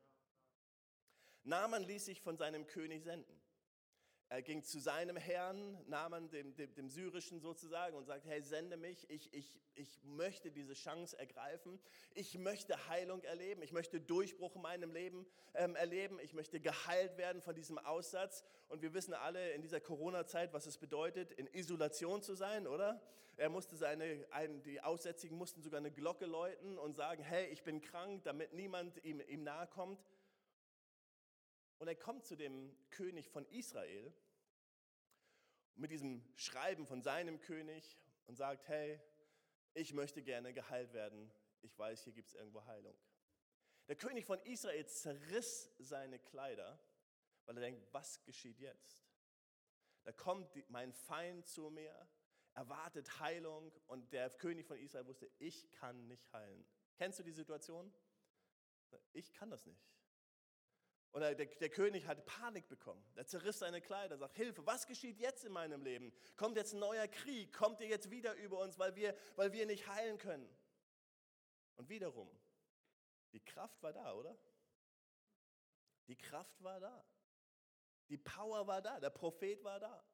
Naaman 1.42 1.82
ließ 1.82 2.06
sich 2.06 2.22
von 2.22 2.38
seinem 2.38 2.66
König 2.66 3.04
senden. 3.04 3.38
Er 4.30 4.42
ging 4.42 4.62
zu 4.62 4.78
seinem 4.78 5.16
Herrn, 5.16 5.78
Naaman, 5.86 6.28
dem, 6.28 6.54
dem, 6.54 6.74
dem, 6.74 6.90
Syrischen 6.90 7.40
sozusagen, 7.40 7.96
und 7.96 8.04
sagte, 8.04 8.28
hey, 8.28 8.42
sende 8.42 8.76
mich, 8.76 9.08
ich, 9.08 9.32
ich, 9.32 9.58
ich 9.74 9.98
möchte 10.04 10.50
diese 10.50 10.74
Chance 10.74 11.18
ergreifen, 11.18 11.80
ich 12.14 12.36
möchte 12.36 12.88
Heilung 12.88 13.22
erleben, 13.24 13.62
ich 13.62 13.72
möchte 13.72 14.02
Durchbruch 14.02 14.56
in 14.56 14.62
meinem 14.62 14.92
Leben 14.92 15.26
ähm, 15.54 15.76
erleben, 15.76 16.18
ich 16.20 16.34
möchte 16.34 16.60
geheilt 16.60 17.16
werden 17.16 17.40
von 17.40 17.54
diesem 17.54 17.78
Aussatz. 17.78 18.44
Und 18.68 18.82
wir 18.82 18.92
wissen 18.92 19.14
alle 19.14 19.52
in 19.52 19.62
dieser 19.62 19.80
Corona-Zeit, 19.80 20.52
was 20.52 20.66
es 20.66 20.76
bedeutet, 20.76 21.32
in 21.32 21.46
Isolation 21.46 22.20
zu 22.20 22.34
sein, 22.34 22.66
oder? 22.66 23.00
Er 23.38 23.48
musste 23.48 23.76
seine, 23.76 24.26
ein, 24.32 24.62
die 24.64 24.80
Aussätzigen 24.80 25.38
mussten 25.38 25.62
sogar 25.62 25.78
eine 25.78 25.92
Glocke 25.92 26.26
läuten 26.26 26.76
und 26.76 26.96
sagen, 26.96 27.22
hey, 27.22 27.46
ich 27.46 27.62
bin 27.62 27.80
krank, 27.80 28.24
damit 28.24 28.52
niemand 28.52 29.02
ihm, 29.04 29.22
ihm 29.26 29.44
nahe 29.44 29.68
kommt. 29.68 30.04
Und 31.78 31.88
er 31.88 31.94
kommt 31.94 32.24
zu 32.24 32.36
dem 32.36 32.76
König 32.90 33.28
von 33.28 33.46
Israel 33.46 34.12
mit 35.74 35.90
diesem 35.90 36.24
Schreiben 36.34 36.86
von 36.86 37.02
seinem 37.02 37.40
König 37.40 37.96
und 38.26 38.36
sagt, 38.36 38.66
hey, 38.68 39.00
ich 39.74 39.92
möchte 39.94 40.22
gerne 40.22 40.52
geheilt 40.52 40.92
werden. 40.92 41.30
Ich 41.62 41.78
weiß, 41.78 42.04
hier 42.04 42.12
gibt 42.12 42.28
es 42.28 42.34
irgendwo 42.34 42.64
Heilung. 42.66 42.96
Der 43.86 43.96
König 43.96 44.26
von 44.26 44.40
Israel 44.40 44.86
zerriss 44.86 45.70
seine 45.78 46.18
Kleider, 46.18 46.78
weil 47.46 47.56
er 47.56 47.62
denkt, 47.62 47.86
was 47.92 48.22
geschieht 48.24 48.58
jetzt? 48.58 49.06
Da 50.04 50.12
kommt 50.12 50.50
mein 50.68 50.92
Feind 50.92 51.46
zu 51.46 51.70
mir, 51.70 52.08
erwartet 52.54 53.20
Heilung 53.20 53.72
und 53.86 54.12
der 54.12 54.30
König 54.30 54.66
von 54.66 54.78
Israel 54.78 55.06
wusste, 55.06 55.30
ich 55.38 55.70
kann 55.70 56.08
nicht 56.08 56.32
heilen. 56.32 56.66
Kennst 56.96 57.20
du 57.20 57.22
die 57.22 57.32
Situation? 57.32 57.92
Ich 59.12 59.32
kann 59.32 59.50
das 59.50 59.64
nicht. 59.64 59.80
Und 61.12 61.22
der, 61.22 61.34
der, 61.34 61.70
König 61.70 62.06
hat 62.06 62.26
Panik 62.26 62.68
bekommen. 62.68 63.02
Er 63.14 63.26
zerriss 63.26 63.58
seine 63.58 63.80
Kleider, 63.80 64.18
sagt, 64.18 64.36
Hilfe, 64.36 64.66
was 64.66 64.86
geschieht 64.86 65.18
jetzt 65.18 65.44
in 65.44 65.52
meinem 65.52 65.82
Leben? 65.82 66.12
Kommt 66.36 66.56
jetzt 66.56 66.74
ein 66.74 66.80
neuer 66.80 67.08
Krieg? 67.08 67.52
Kommt 67.52 67.80
ihr 67.80 67.86
jetzt 67.86 68.10
wieder 68.10 68.34
über 68.34 68.58
uns, 68.58 68.78
weil 68.78 68.94
wir, 68.94 69.16
weil 69.36 69.52
wir 69.52 69.64
nicht 69.66 69.88
heilen 69.88 70.18
können? 70.18 70.48
Und 71.76 71.88
wiederum, 71.88 72.28
die 73.32 73.40
Kraft 73.40 73.82
war 73.82 73.92
da, 73.92 74.12
oder? 74.14 74.36
Die 76.08 76.16
Kraft 76.16 76.62
war 76.62 76.78
da. 76.80 77.04
Die 78.08 78.18
Power 78.18 78.66
war 78.66 78.82
da. 78.82 79.00
Der 79.00 79.10
Prophet 79.10 79.62
war 79.64 79.78
da. 79.80 80.04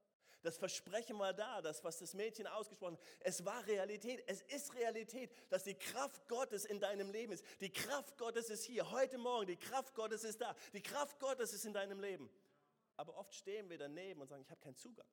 Das 0.45 0.59
Versprechen 0.59 1.19
war 1.19 1.33
da, 1.33 1.63
das, 1.63 1.83
was 1.85 1.99
das 1.99 2.13
Mädchen 2.13 2.47
ausgesprochen 2.47 2.99
hat. 2.99 3.05
Es 3.21 3.47
war 3.47 3.67
Realität. 3.67 4.23
Es 4.27 4.43
ist 4.43 4.75
Realität, 4.75 5.35
dass 5.49 5.65
die 5.65 5.75
Kraft 5.75 6.29
Gottes 6.29 6.67
in 6.67 6.79
deinem 6.79 7.11
Leben 7.11 7.33
ist. 7.33 7.47
Die 7.63 7.73
Kraft 7.73 8.19
Gottes 8.19 8.51
ist 8.51 8.63
hier, 8.65 8.91
heute 8.91 9.17
Morgen. 9.17 9.47
Die 9.47 9.57
Kraft 9.57 9.95
Gottes 9.95 10.23
ist 10.23 10.43
da. 10.43 10.55
Die 10.75 10.83
Kraft 10.83 11.19
Gottes 11.19 11.55
ist 11.55 11.65
in 11.65 11.73
deinem 11.73 11.99
Leben. 11.99 12.29
Aber 12.99 13.17
oft 13.17 13.35
stehen 13.35 13.71
wir 13.71 13.79
daneben 13.79 14.21
und 14.21 14.29
sagen, 14.29 14.43
ich 14.43 14.51
habe 14.51 14.61
keinen 14.61 14.77
Zugang. 14.77 15.09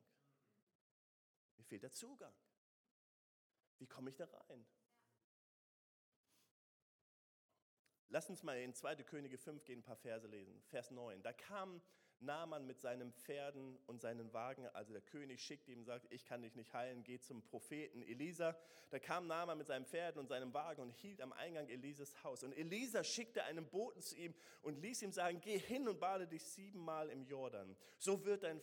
Mir 1.56 1.64
fehlt 1.64 1.84
der 1.84 1.94
Zugang. 1.94 2.34
Wie 3.80 3.88
komme 3.88 4.10
ich 4.10 4.18
da 4.18 4.26
rein? 4.26 4.68
Lass 8.10 8.30
uns 8.30 8.44
mal 8.44 8.58
in 8.58 8.74
2. 8.74 8.98
Könige 8.98 9.38
5 9.38 9.64
gehen, 9.64 9.80
ein 9.80 9.84
paar 9.84 9.96
Verse 9.96 10.28
lesen. 10.28 10.62
Vers 10.64 10.92
9. 10.92 11.24
Da 11.24 11.32
kam 11.32 11.82
Naaman 12.22 12.68
mit 12.68 12.80
seinen 12.80 13.12
Pferden 13.14 13.78
und 13.88 14.00
seinen 14.00 14.32
Wagen, 14.34 14.68
also 14.74 14.94
der 14.94 15.02
König 15.02 15.42
schickt 15.42 15.68
ihm, 15.68 15.84
sagt, 15.84 16.06
ich 16.12 16.26
kann 16.26 16.42
dich 16.44 16.56
nicht 16.56 16.72
heilen, 16.74 17.04
geh 17.04 17.20
zum 17.20 17.42
Propheten 17.42 18.04
Elisa. 18.04 18.56
Da 18.92 19.00
kam 19.00 19.28
Naaman 19.28 19.58
mit 19.58 19.68
seinen 19.68 19.86
Pferden 19.86 20.20
und 20.20 20.28
seinem 20.28 20.54
Wagen 20.54 20.82
und 20.82 20.92
hielt 20.92 21.20
am 21.22 21.34
Eingang 21.34 21.68
Elisas 21.68 22.24
Haus. 22.24 22.44
Und 22.44 22.54
Elisa 22.54 23.04
schickte 23.04 23.44
einen 23.44 23.68
Boten 23.68 24.02
zu 24.02 24.16
ihm 24.16 24.36
und 24.62 24.80
ließ 24.80 25.02
ihm 25.02 25.12
sagen, 25.12 25.42
geh 25.42 25.58
hin 25.58 25.88
und 25.88 26.00
bade 26.00 26.28
dich 26.28 26.44
siebenmal 26.44 27.10
im 27.10 27.26
Jordan. 27.26 27.76
So 27.98 28.24
wird 28.24 28.44
dein 28.44 28.62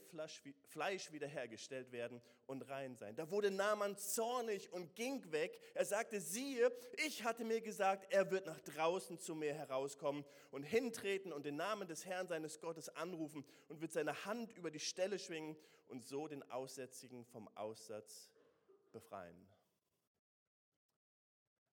Fleisch 0.68 1.12
wiederhergestellt 1.12 1.90
werden 1.90 2.22
und 2.46 2.62
rein 2.68 2.94
sein. 2.94 3.16
Da 3.16 3.30
wurde 3.30 3.50
Naaman 3.50 3.96
zornig 3.96 4.72
und 4.72 4.94
ging 4.94 5.32
weg. 5.32 5.60
Er 5.74 5.84
sagte, 5.84 6.20
siehe, 6.20 6.70
ich 7.04 7.24
hatte 7.24 7.44
mir 7.44 7.60
gesagt, 7.60 8.12
er 8.12 8.30
wird 8.30 8.46
nach 8.46 8.60
draußen 8.60 9.18
zu 9.18 9.34
mir 9.34 9.54
herauskommen 9.54 10.24
und 10.50 10.62
hintreten 10.62 11.32
und 11.32 11.44
den 11.44 11.56
Namen 11.56 11.88
des 11.88 12.06
Herrn 12.06 12.28
seines 12.28 12.60
Gottes 12.60 12.88
anrufen 12.90 13.44
und 13.68 13.80
wird 13.80 13.92
seine 13.92 14.24
Hand 14.24 14.52
über 14.52 14.70
die 14.70 14.80
Stelle 14.80 15.18
schwingen 15.18 15.56
und 15.86 16.06
so 16.06 16.28
den 16.28 16.48
Aussätzigen 16.50 17.24
vom 17.24 17.48
Aussatz 17.56 18.32
befreien. 18.92 19.48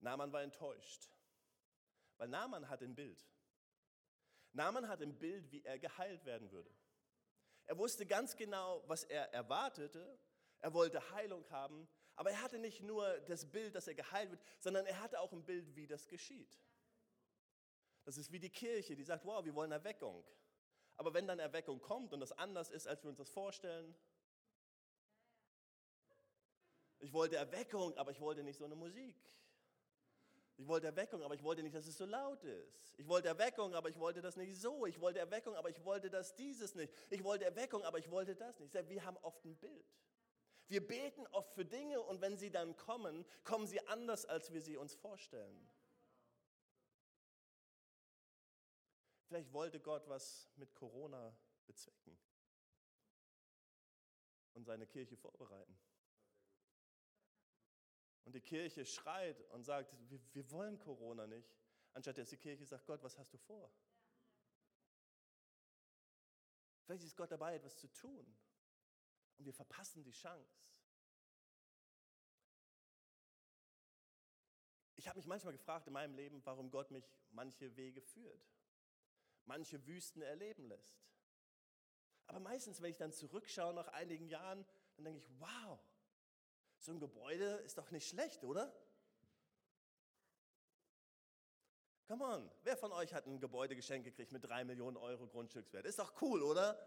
Naaman 0.00 0.32
war 0.32 0.42
enttäuscht, 0.42 1.08
weil 2.16 2.28
Naaman 2.28 2.68
hat 2.68 2.82
ein 2.82 2.94
Bild. 2.94 3.26
Naaman 4.52 4.88
hat 4.88 5.02
ein 5.02 5.18
Bild, 5.18 5.50
wie 5.50 5.64
er 5.64 5.78
geheilt 5.78 6.24
werden 6.24 6.50
würde. 6.52 6.70
Er 7.66 7.78
wusste 7.78 8.06
ganz 8.06 8.36
genau, 8.36 8.84
was 8.86 9.04
er 9.04 9.32
erwartete. 9.32 10.18
Er 10.60 10.72
wollte 10.72 11.10
Heilung 11.10 11.48
haben, 11.50 11.88
aber 12.16 12.30
er 12.30 12.40
hatte 12.40 12.58
nicht 12.58 12.82
nur 12.82 13.20
das 13.20 13.50
Bild, 13.50 13.74
dass 13.74 13.88
er 13.88 13.94
geheilt 13.94 14.30
wird, 14.30 14.40
sondern 14.60 14.86
er 14.86 15.00
hatte 15.00 15.20
auch 15.20 15.32
ein 15.32 15.44
Bild, 15.44 15.74
wie 15.74 15.86
das 15.86 16.08
geschieht. 16.08 16.58
Das 18.04 18.16
ist 18.16 18.30
wie 18.30 18.38
die 18.38 18.50
Kirche, 18.50 18.94
die 18.94 19.02
sagt, 19.02 19.24
wow, 19.24 19.44
wir 19.44 19.54
wollen 19.54 19.72
Erweckung. 19.72 20.24
Aber 20.96 21.14
wenn 21.14 21.26
dann 21.26 21.38
Erweckung 21.38 21.80
kommt 21.80 22.12
und 22.12 22.20
das 22.20 22.32
anders 22.32 22.70
ist, 22.70 22.86
als 22.86 23.02
wir 23.02 23.10
uns 23.10 23.18
das 23.18 23.28
vorstellen, 23.28 23.94
ich 27.00 27.12
wollte 27.12 27.36
Erweckung, 27.36 27.96
aber 27.98 28.12
ich 28.12 28.20
wollte 28.20 28.42
nicht 28.42 28.56
so 28.56 28.64
eine 28.64 28.76
Musik. 28.76 29.16
Ich 30.56 30.68
wollte 30.68 30.86
Erweckung, 30.86 31.22
aber 31.22 31.34
ich 31.34 31.42
wollte 31.42 31.62
nicht, 31.62 31.74
dass 31.74 31.86
es 31.86 31.98
so 31.98 32.06
laut 32.06 32.42
ist. 32.44 32.94
Ich 32.96 33.08
wollte 33.08 33.28
Erweckung, 33.28 33.74
aber 33.74 33.88
ich 33.88 33.98
wollte 33.98 34.22
das 34.22 34.36
nicht 34.36 34.56
so. 34.56 34.86
Ich 34.86 35.00
wollte 35.00 35.18
Erweckung, 35.18 35.56
aber 35.56 35.68
ich 35.68 35.84
wollte 35.84 36.10
das 36.10 36.36
dieses 36.36 36.74
nicht. 36.76 36.92
Ich 37.10 37.24
wollte 37.24 37.44
Erweckung, 37.44 37.82
aber 37.82 37.98
ich 37.98 38.10
wollte 38.10 38.36
das 38.36 38.60
nicht. 38.60 38.72
Wir 38.88 39.04
haben 39.04 39.16
oft 39.18 39.44
ein 39.44 39.56
Bild. 39.56 39.84
Wir 40.68 40.86
beten 40.86 41.26
oft 41.32 41.52
für 41.52 41.64
Dinge 41.64 42.00
und 42.00 42.20
wenn 42.20 42.38
sie 42.38 42.50
dann 42.50 42.76
kommen, 42.76 43.26
kommen 43.42 43.66
sie 43.66 43.86
anders, 43.88 44.24
als 44.24 44.52
wir 44.52 44.62
sie 44.62 44.76
uns 44.76 44.94
vorstellen. 44.94 45.68
Vielleicht 49.34 49.52
wollte 49.52 49.80
Gott 49.80 50.08
was 50.08 50.48
mit 50.54 50.72
Corona 50.76 51.36
bezwecken 51.66 52.16
und 54.52 54.64
seine 54.64 54.86
Kirche 54.86 55.16
vorbereiten. 55.16 55.76
Und 58.22 58.36
die 58.36 58.40
Kirche 58.40 58.86
schreit 58.86 59.40
und 59.50 59.64
sagt, 59.64 59.92
wir, 60.08 60.20
wir 60.34 60.48
wollen 60.52 60.78
Corona 60.78 61.26
nicht, 61.26 61.52
anstatt 61.94 62.16
dass 62.16 62.30
die 62.30 62.36
Kirche 62.36 62.64
sagt, 62.64 62.86
Gott, 62.86 63.02
was 63.02 63.18
hast 63.18 63.34
du 63.34 63.38
vor? 63.38 63.74
Vielleicht 66.84 67.02
ist 67.02 67.16
Gott 67.16 67.32
dabei, 67.32 67.56
etwas 67.56 67.76
zu 67.76 67.88
tun. 67.88 68.36
Und 69.36 69.46
wir 69.46 69.52
verpassen 69.52 70.04
die 70.04 70.12
Chance. 70.12 70.62
Ich 74.94 75.08
habe 75.08 75.18
mich 75.18 75.26
manchmal 75.26 75.54
gefragt 75.54 75.88
in 75.88 75.92
meinem 75.92 76.14
Leben, 76.14 76.40
warum 76.46 76.70
Gott 76.70 76.92
mich 76.92 77.10
manche 77.32 77.74
Wege 77.74 78.00
führt 78.00 78.46
manche 79.46 79.86
Wüsten 79.86 80.22
erleben 80.22 80.66
lässt. 80.66 80.98
Aber 82.26 82.40
meistens, 82.40 82.80
wenn 82.80 82.90
ich 82.90 82.96
dann 82.96 83.12
zurückschaue 83.12 83.74
nach 83.74 83.88
einigen 83.88 84.28
Jahren, 84.28 84.64
dann 84.96 85.04
denke 85.04 85.20
ich, 85.20 85.28
wow, 85.38 85.78
so 86.78 86.92
ein 86.92 87.00
Gebäude 87.00 87.56
ist 87.64 87.78
doch 87.78 87.90
nicht 87.90 88.08
schlecht, 88.08 88.44
oder? 88.44 88.74
Come 92.06 92.24
on, 92.24 92.50
wer 92.62 92.76
von 92.76 92.92
euch 92.92 93.14
hat 93.14 93.26
ein 93.26 93.40
Gebäude 93.40 93.74
geschenkt 93.74 94.04
gekriegt 94.04 94.30
mit 94.30 94.44
drei 94.44 94.64
Millionen 94.64 94.96
Euro 94.96 95.26
Grundstückswert? 95.26 95.86
Ist 95.86 95.98
doch 95.98 96.20
cool, 96.20 96.42
oder? 96.42 96.78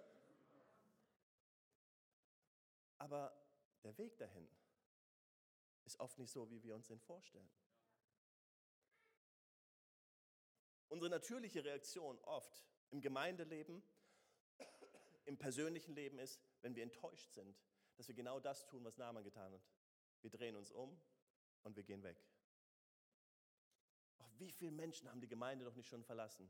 Aber 2.99 3.35
der 3.83 3.97
Weg 3.97 4.17
dahin 4.17 4.47
ist 5.85 5.99
oft 5.99 6.17
nicht 6.19 6.31
so, 6.31 6.49
wie 6.49 6.61
wir 6.63 6.75
uns 6.75 6.87
den 6.87 6.99
vorstellen. 6.99 7.49
Unsere 10.89 11.09
natürliche 11.09 11.63
Reaktion 11.63 12.17
oft 12.19 12.63
im 12.91 13.01
Gemeindeleben, 13.01 13.83
im 15.25 15.37
persönlichen 15.37 15.93
Leben 15.93 16.19
ist, 16.19 16.41
wenn 16.61 16.75
wir 16.75 16.83
enttäuscht 16.83 17.33
sind, 17.33 17.57
dass 17.97 18.07
wir 18.07 18.15
genau 18.15 18.39
das 18.39 18.65
tun, 18.65 18.83
was 18.83 18.97
Naaman 18.97 19.23
getan 19.23 19.51
hat. 19.53 19.61
Wir 20.21 20.29
drehen 20.29 20.55
uns 20.55 20.71
um 20.71 20.99
und 21.63 21.75
wir 21.75 21.83
gehen 21.83 22.03
weg. 22.03 22.17
Auch 24.19 24.31
wie 24.37 24.51
viele 24.51 24.71
Menschen 24.71 25.09
haben 25.09 25.19
die 25.19 25.27
Gemeinde 25.27 25.65
doch 25.65 25.75
nicht 25.75 25.89
schon 25.89 26.03
verlassen? 26.03 26.49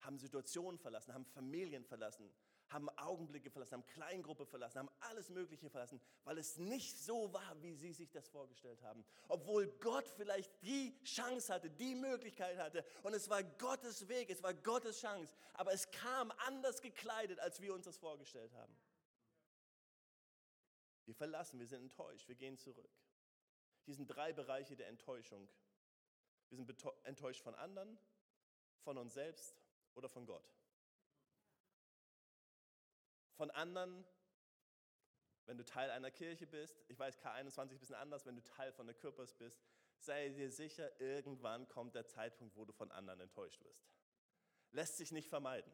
Haben 0.00 0.18
Situationen 0.18 0.78
verlassen, 0.78 1.14
haben 1.14 1.24
Familien 1.24 1.84
verlassen, 1.84 2.32
haben 2.70 2.88
Augenblicke 2.90 3.50
verlassen, 3.50 3.74
haben 3.74 3.86
Kleingruppe 3.86 4.44
verlassen, 4.44 4.78
haben 4.78 4.90
alles 5.00 5.30
Mögliche 5.30 5.70
verlassen, 5.70 6.00
weil 6.24 6.38
es 6.38 6.58
nicht 6.58 6.98
so 6.98 7.32
war, 7.32 7.62
wie 7.62 7.74
sie 7.74 7.92
sich 7.92 8.10
das 8.10 8.28
vorgestellt 8.28 8.82
haben. 8.82 9.04
Obwohl 9.28 9.68
Gott 9.80 10.08
vielleicht 10.08 10.50
die 10.62 10.98
Chance 11.02 11.52
hatte, 11.52 11.70
die 11.70 11.94
Möglichkeit 11.94 12.58
hatte 12.58 12.84
und 13.02 13.14
es 13.14 13.28
war 13.28 13.42
Gottes 13.42 14.08
Weg, 14.08 14.30
es 14.30 14.42
war 14.42 14.54
Gottes 14.54 15.00
Chance, 15.00 15.34
aber 15.54 15.72
es 15.72 15.90
kam 15.90 16.30
anders 16.46 16.82
gekleidet, 16.82 17.38
als 17.40 17.60
wir 17.60 17.74
uns 17.74 17.86
das 17.86 17.96
vorgestellt 17.96 18.52
haben. 18.54 18.76
Wir 21.06 21.14
verlassen, 21.14 21.58
wir 21.58 21.66
sind 21.66 21.82
enttäuscht, 21.82 22.28
wir 22.28 22.34
gehen 22.34 22.58
zurück. 22.58 22.90
Hier 23.84 23.94
sind 23.94 24.08
drei 24.08 24.34
Bereiche 24.34 24.76
der 24.76 24.88
Enttäuschung. 24.88 25.48
Wir 26.50 26.56
sind 26.56 26.84
enttäuscht 27.04 27.40
von 27.42 27.54
anderen, 27.54 27.98
von 28.82 28.98
uns 28.98 29.14
selbst 29.14 29.56
oder 29.94 30.10
von 30.10 30.26
Gott 30.26 30.44
von 33.38 33.50
anderen, 33.52 34.04
wenn 35.46 35.56
du 35.56 35.64
Teil 35.64 35.90
einer 35.90 36.10
Kirche 36.10 36.46
bist. 36.46 36.84
Ich 36.88 36.98
weiß, 36.98 37.18
K21 37.20 37.46
ist 37.46 37.58
ein 37.58 37.78
bisschen 37.78 37.94
anders, 37.94 38.26
wenn 38.26 38.34
du 38.34 38.42
Teil 38.42 38.72
von 38.72 38.86
der 38.86 38.96
Körpers 38.96 39.32
bist. 39.32 39.62
Sei 40.00 40.28
dir 40.28 40.50
sicher, 40.50 41.00
irgendwann 41.00 41.68
kommt 41.68 41.94
der 41.94 42.06
Zeitpunkt, 42.06 42.56
wo 42.56 42.64
du 42.64 42.72
von 42.72 42.90
anderen 42.90 43.20
enttäuscht 43.20 43.62
wirst. 43.62 43.88
Lässt 44.72 44.96
sich 44.96 45.12
nicht 45.12 45.28
vermeiden. 45.28 45.72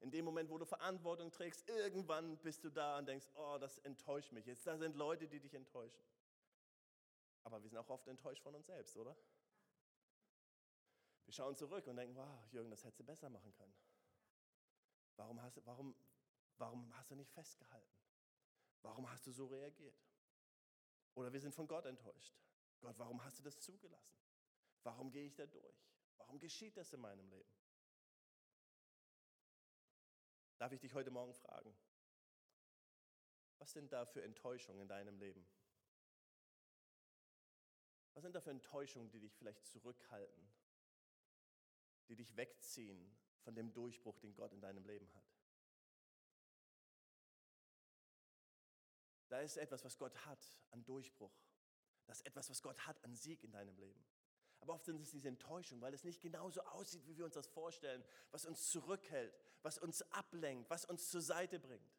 In 0.00 0.10
dem 0.10 0.26
Moment, 0.26 0.50
wo 0.50 0.58
du 0.58 0.66
Verantwortung 0.66 1.30
trägst, 1.32 1.66
irgendwann 1.68 2.36
bist 2.38 2.62
du 2.62 2.70
da 2.70 2.98
und 2.98 3.06
denkst, 3.06 3.26
oh, 3.34 3.56
das 3.58 3.78
enttäuscht 3.78 4.32
mich. 4.32 4.44
Jetzt 4.44 4.66
da 4.66 4.76
sind 4.76 4.94
Leute, 4.94 5.26
die 5.26 5.40
dich 5.40 5.54
enttäuschen. 5.54 6.04
Aber 7.44 7.62
wir 7.62 7.70
sind 7.70 7.78
auch 7.78 7.88
oft 7.88 8.06
enttäuscht 8.08 8.42
von 8.42 8.54
uns 8.54 8.66
selbst, 8.66 8.96
oder? 8.96 9.16
Wir 11.24 11.32
schauen 11.32 11.56
zurück 11.56 11.86
und 11.86 11.96
denken, 11.96 12.14
wow, 12.14 12.46
Jürgen, 12.52 12.70
das 12.70 12.84
hättest 12.84 13.00
du 13.00 13.04
besser 13.04 13.30
machen 13.30 13.52
können. 13.54 13.74
Warum, 15.16 15.40
hast, 15.40 15.64
warum, 15.64 15.94
Warum 16.58 16.94
hast 16.96 17.10
du 17.10 17.16
nicht 17.16 17.32
festgehalten? 17.32 17.98
Warum 18.82 19.10
hast 19.10 19.26
du 19.26 19.32
so 19.32 19.46
reagiert? 19.46 19.98
Oder 21.14 21.32
wir 21.32 21.40
sind 21.40 21.54
von 21.54 21.66
Gott 21.66 21.86
enttäuscht. 21.86 22.34
Gott, 22.80 22.98
warum 22.98 23.22
hast 23.24 23.38
du 23.38 23.42
das 23.42 23.58
zugelassen? 23.60 24.18
Warum 24.82 25.10
gehe 25.10 25.26
ich 25.26 25.34
da 25.34 25.46
durch? 25.46 25.88
Warum 26.18 26.38
geschieht 26.38 26.76
das 26.76 26.92
in 26.92 27.00
meinem 27.00 27.28
Leben? 27.30 27.50
Darf 30.58 30.72
ich 30.72 30.80
dich 30.80 30.94
heute 30.94 31.10
Morgen 31.10 31.34
fragen, 31.34 31.74
was 33.58 33.72
sind 33.72 33.92
da 33.92 34.04
für 34.04 34.22
Enttäuschungen 34.22 34.82
in 34.82 34.88
deinem 34.88 35.18
Leben? 35.18 35.46
Was 38.12 38.22
sind 38.22 38.34
da 38.34 38.40
für 38.40 38.50
Enttäuschungen, 38.50 39.10
die 39.10 39.20
dich 39.20 39.34
vielleicht 39.34 39.66
zurückhalten, 39.66 40.52
die 42.08 42.16
dich 42.16 42.36
wegziehen 42.36 43.16
von 43.40 43.54
dem 43.54 43.72
Durchbruch, 43.72 44.18
den 44.20 44.34
Gott 44.34 44.52
in 44.52 44.60
deinem 44.60 44.84
Leben 44.84 45.12
hat? 45.14 45.33
Da 49.34 49.40
ist 49.40 49.56
etwas, 49.56 49.84
was 49.84 49.98
Gott 49.98 50.14
hat 50.26 50.38
an 50.70 50.84
Durchbruch. 50.84 51.32
Das 52.06 52.18
ist 52.18 52.26
etwas, 52.26 52.48
was 52.50 52.62
Gott 52.62 52.86
hat 52.86 53.02
an 53.02 53.16
Sieg 53.16 53.42
in 53.42 53.50
deinem 53.50 53.76
Leben. 53.78 54.00
Aber 54.60 54.74
oft 54.74 54.84
sind 54.84 55.00
es 55.00 55.10
diese 55.10 55.26
Enttäuschung, 55.26 55.80
weil 55.80 55.92
es 55.92 56.04
nicht 56.04 56.20
genauso 56.20 56.60
aussieht, 56.62 57.04
wie 57.08 57.16
wir 57.16 57.24
uns 57.24 57.34
das 57.34 57.48
vorstellen, 57.48 58.04
was 58.30 58.46
uns 58.46 58.70
zurückhält, 58.70 59.36
was 59.62 59.76
uns 59.78 60.02
ablenkt, 60.12 60.70
was 60.70 60.84
uns 60.84 61.10
zur 61.10 61.20
Seite 61.20 61.58
bringt. 61.58 61.98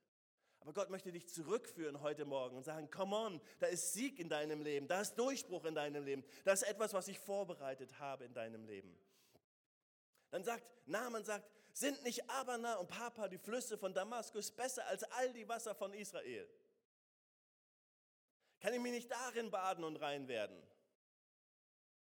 Aber 0.61 0.71
Gott 0.71 0.89
möchte 0.89 1.11
dich 1.11 1.27
zurückführen 1.27 1.99
heute 1.99 2.23
Morgen 2.23 2.55
und 2.55 2.63
sagen, 2.63 2.89
come 2.89 3.13
on, 3.13 3.41
da 3.59 3.67
ist 3.67 3.91
Sieg 3.91 4.17
in 4.17 4.29
deinem 4.29 4.61
Leben, 4.61 4.87
da 4.87 5.01
ist 5.01 5.15
Durchbruch 5.15 5.65
in 5.65 5.75
deinem 5.75 6.05
Leben, 6.05 6.23
da 6.45 6.53
ist 6.53 6.63
etwas, 6.63 6.93
was 6.93 7.09
ich 7.09 7.19
vorbereitet 7.19 7.99
habe 7.99 8.23
in 8.23 8.33
deinem 8.33 8.63
Leben. 8.63 8.97
Dann 10.31 10.45
sagt, 10.45 10.71
Naaman 10.85 11.25
sagt, 11.25 11.51
sind 11.73 12.01
nicht 12.03 12.29
Abana 12.29 12.75
und 12.75 12.87
Papa, 12.87 13.27
die 13.27 13.39
Flüsse 13.39 13.77
von 13.77 13.93
Damaskus, 13.93 14.51
besser 14.51 14.87
als 14.87 15.03
all 15.03 15.33
die 15.33 15.49
Wasser 15.49 15.75
von 15.75 15.93
Israel? 15.93 16.49
Kann 18.59 18.73
ich 18.73 18.79
mich 18.79 18.91
nicht 18.91 19.11
darin 19.11 19.51
baden 19.51 19.83
und 19.83 19.97
rein 19.97 20.27
werden? 20.27 20.61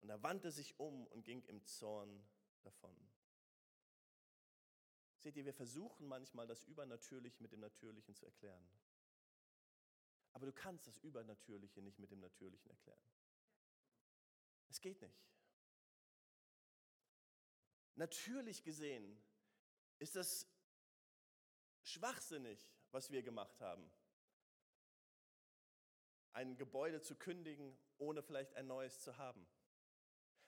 Und 0.00 0.10
er 0.10 0.22
wandte 0.22 0.50
sich 0.50 0.78
um 0.78 1.06
und 1.08 1.24
ging 1.24 1.42
im 1.44 1.64
Zorn 1.64 2.24
davon. 2.62 2.94
Seht 5.18 5.36
ihr, 5.36 5.44
wir 5.44 5.54
versuchen 5.54 6.06
manchmal 6.06 6.46
das 6.46 6.62
Übernatürliche 6.64 7.42
mit 7.42 7.52
dem 7.52 7.60
Natürlichen 7.60 8.14
zu 8.14 8.26
erklären. 8.26 8.68
Aber 10.32 10.46
du 10.46 10.52
kannst 10.52 10.86
das 10.86 10.98
Übernatürliche 10.98 11.80
nicht 11.82 11.98
mit 11.98 12.10
dem 12.10 12.20
Natürlichen 12.20 12.70
erklären. 12.70 13.02
Es 14.68 14.80
geht 14.80 15.00
nicht. 15.00 15.26
Natürlich 17.94 18.62
gesehen 18.62 19.18
ist 19.98 20.14
das 20.14 20.46
schwachsinnig, 21.82 22.70
was 22.90 23.10
wir 23.10 23.22
gemacht 23.22 23.58
haben 23.60 23.90
ein 26.36 26.56
Gebäude 26.56 27.00
zu 27.00 27.16
kündigen, 27.16 27.76
ohne 27.98 28.22
vielleicht 28.22 28.54
ein 28.54 28.66
neues 28.66 29.00
zu 29.00 29.16
haben. 29.16 29.46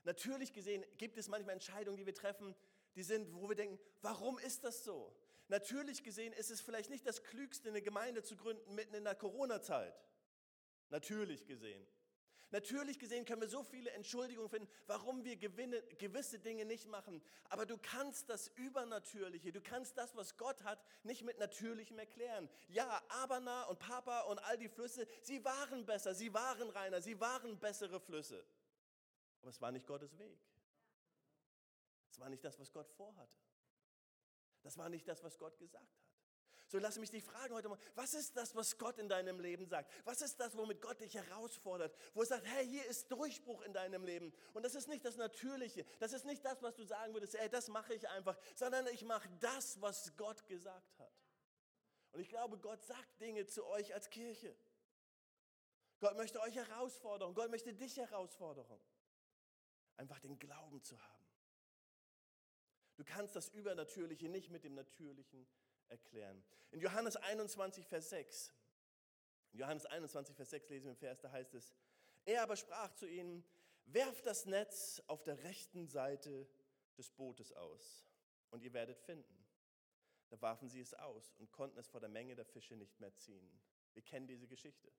Natürlich 0.05 0.53
gesehen 0.53 0.85
gibt 0.99 1.17
es 1.17 1.29
manchmal 1.29 1.55
Entscheidungen, 1.55 1.97
die 1.97 2.07
wir 2.07 2.15
treffen, 2.15 2.55
die 2.95 3.03
sind, 3.03 3.35
wo 3.35 3.49
wir 3.49 3.57
denken, 3.57 3.79
warum 4.03 4.39
ist 4.39 4.65
das 4.65 4.85
so? 4.85 5.17
Natürlich 5.49 6.03
gesehen 6.03 6.35
ist 6.35 6.51
es 6.51 6.61
vielleicht 6.61 6.91
nicht 6.91 7.07
das 7.07 7.23
Klügste, 7.23 7.71
eine 7.71 7.81
Gemeinde 7.81 8.23
zu 8.23 8.37
gründen 8.37 8.75
mitten 8.75 8.95
in 8.95 9.05
der 9.05 9.15
Corona-Zeit. 9.15 9.99
Natürlich 10.91 11.47
gesehen. 11.47 11.87
Natürlich 12.51 12.99
gesehen 12.99 13.27
können 13.27 13.43
wir 13.43 13.49
so 13.49 13.63
viele 13.63 13.91
Entschuldigungen 13.91 14.49
finden, 14.49 14.69
warum 14.87 15.23
wir 15.23 15.37
gewinne, 15.37 15.83
gewisse 15.99 16.39
Dinge 16.39 16.65
nicht 16.65 16.87
machen. 16.87 17.23
Aber 17.51 17.67
du 17.67 17.77
kannst 17.77 18.31
das 18.31 18.49
Übernatürliche, 18.49 19.53
du 19.53 19.61
kannst 19.61 19.99
das, 19.99 20.17
was 20.17 20.37
Gott 20.39 20.65
hat, 20.65 20.83
nicht 21.03 21.23
mit 21.23 21.39
Natürlichem 21.39 21.99
erklären. 21.99 22.49
Ja, 22.69 23.03
Abana 23.09 23.65
und 23.65 23.79
Papa 23.79 24.21
und 24.23 24.39
all 24.39 24.57
die 24.57 24.69
Flüsse, 24.69 25.07
sie 25.23 25.45
waren 25.45 25.85
besser, 25.85 26.15
sie 26.15 26.33
waren 26.33 26.71
reiner, 26.71 27.03
sie 27.03 27.21
waren 27.21 27.59
bessere 27.59 28.01
Flüsse. 28.01 28.43
Aber 29.43 29.51
es 29.51 29.61
war 29.61 29.71
nicht 29.71 29.87
Gottes 29.87 30.19
Weg. 30.19 30.39
Es 32.11 32.19
war 32.19 32.31
nicht 32.31 32.45
das, 32.45 32.59
was 32.59 32.73
Gott 32.73 32.89
vorhatte. 32.97 33.39
Das 34.63 34.79
war 34.79 34.89
nicht 34.89 35.07
das, 35.07 35.23
was 35.23 35.39
Gott 35.39 35.59
gesagt 35.59 35.85
hat. 35.85 36.08
So 36.69 36.79
lass 36.79 36.99
mich 36.99 37.11
dich 37.11 37.25
fragen 37.25 37.55
heute 37.55 37.71
mal, 37.71 37.79
was 37.95 38.13
ist 38.13 38.37
das, 38.37 38.55
was 38.55 38.77
Gott 38.77 38.99
in 38.99 39.09
deinem 39.09 39.41
Leben 39.41 39.67
sagt? 39.67 39.91
Was 40.05 40.21
ist 40.21 40.39
das, 40.39 40.55
womit 40.55 40.83
Gott 40.83 41.01
dich 41.01 41.15
herausfordert? 41.15 41.97
Wo 42.13 42.21
er 42.21 42.27
sagt, 42.27 42.47
hey, 42.47 42.67
hier 42.69 42.85
ist 42.85 43.11
Durchbruch 43.11 43.63
in 43.63 43.73
deinem 43.73 44.05
Leben. 44.05 44.35
Und 44.53 44.65
das 44.65 44.75
ist 44.75 44.87
nicht 44.87 45.03
das 45.03 45.17
Natürliche. 45.17 45.87
Das 45.99 46.13
ist 46.13 46.27
nicht 46.27 46.45
das, 46.45 46.63
was 46.63 46.75
du 46.75 46.85
sagen 46.85 47.15
würdest, 47.15 47.37
ey, 47.37 47.49
das 47.49 47.69
mache 47.69 47.95
ich 47.95 48.07
einfach, 48.11 48.37
sondern 48.55 48.87
ich 48.89 49.03
mache 49.03 49.31
das, 49.41 49.81
was 49.81 50.15
Gott 50.19 50.47
gesagt 50.47 50.99
hat. 50.99 51.13
Und 52.13 52.21
ich 52.21 52.29
glaube, 52.29 52.59
Gott 52.59 52.85
sagt 52.85 53.19
Dinge 53.19 53.47
zu 53.47 53.67
euch 53.67 53.95
als 53.95 54.11
Kirche. 54.11 54.55
Gott 56.01 56.17
möchte 56.17 56.39
euch 56.41 56.55
herausfordern. 56.55 57.33
Gott 57.33 57.51
möchte 57.51 57.73
dich 57.73 57.97
herausfordern. 57.97 58.67
Einfach 59.97 60.21
den 60.21 60.39
Glauben 60.39 60.83
zu 60.83 61.01
haben. 61.01 61.25
Du 62.97 63.05
kannst 63.05 63.35
das 63.37 63.49
Übernatürliche 63.49 64.29
nicht 64.29 64.51
mit 64.51 64.65
dem 64.65 64.75
Natürlichen 64.75 65.49
erklären. 65.89 66.43
In 66.71 66.81
Johannes 66.81 67.17
21, 67.17 67.87
Vers 67.87 68.11
6, 68.11 68.53
Johannes 69.53 69.87
21, 69.87 70.37
Vers 70.37 70.51
6 70.51 70.69
lesen 70.69 70.85
wir 70.85 70.91
im 70.93 70.97
Vers, 70.97 71.21
da 71.21 71.31
heißt 71.31 71.55
es, 71.55 71.75
er 72.25 72.43
aber 72.43 72.57
sprach 72.57 72.93
zu 72.95 73.07
ihnen, 73.09 73.45
werft 73.87 74.27
das 74.27 74.45
Netz 74.45 75.03
auf 75.07 75.23
der 75.23 75.43
rechten 75.45 75.87
Seite 75.87 76.47
des 76.97 77.11
Bootes 77.11 77.53
aus 77.53 78.07
und 78.51 78.63
ihr 78.63 78.73
werdet 78.73 78.99
finden. 78.99 79.47
Da 80.29 80.41
warfen 80.43 80.69
sie 80.69 80.81
es 80.81 80.93
aus 80.95 81.35
und 81.39 81.51
konnten 81.53 81.79
es 81.79 81.89
vor 81.89 82.01
der 82.01 82.11
Menge 82.11 82.35
der 82.35 82.45
Fische 82.45 82.77
nicht 82.77 83.01
mehr 83.01 83.15
ziehen. 83.15 83.51
Wir 83.95 84.03
kennen 84.03 84.27
diese 84.27 84.47
Geschichte. 84.47 84.93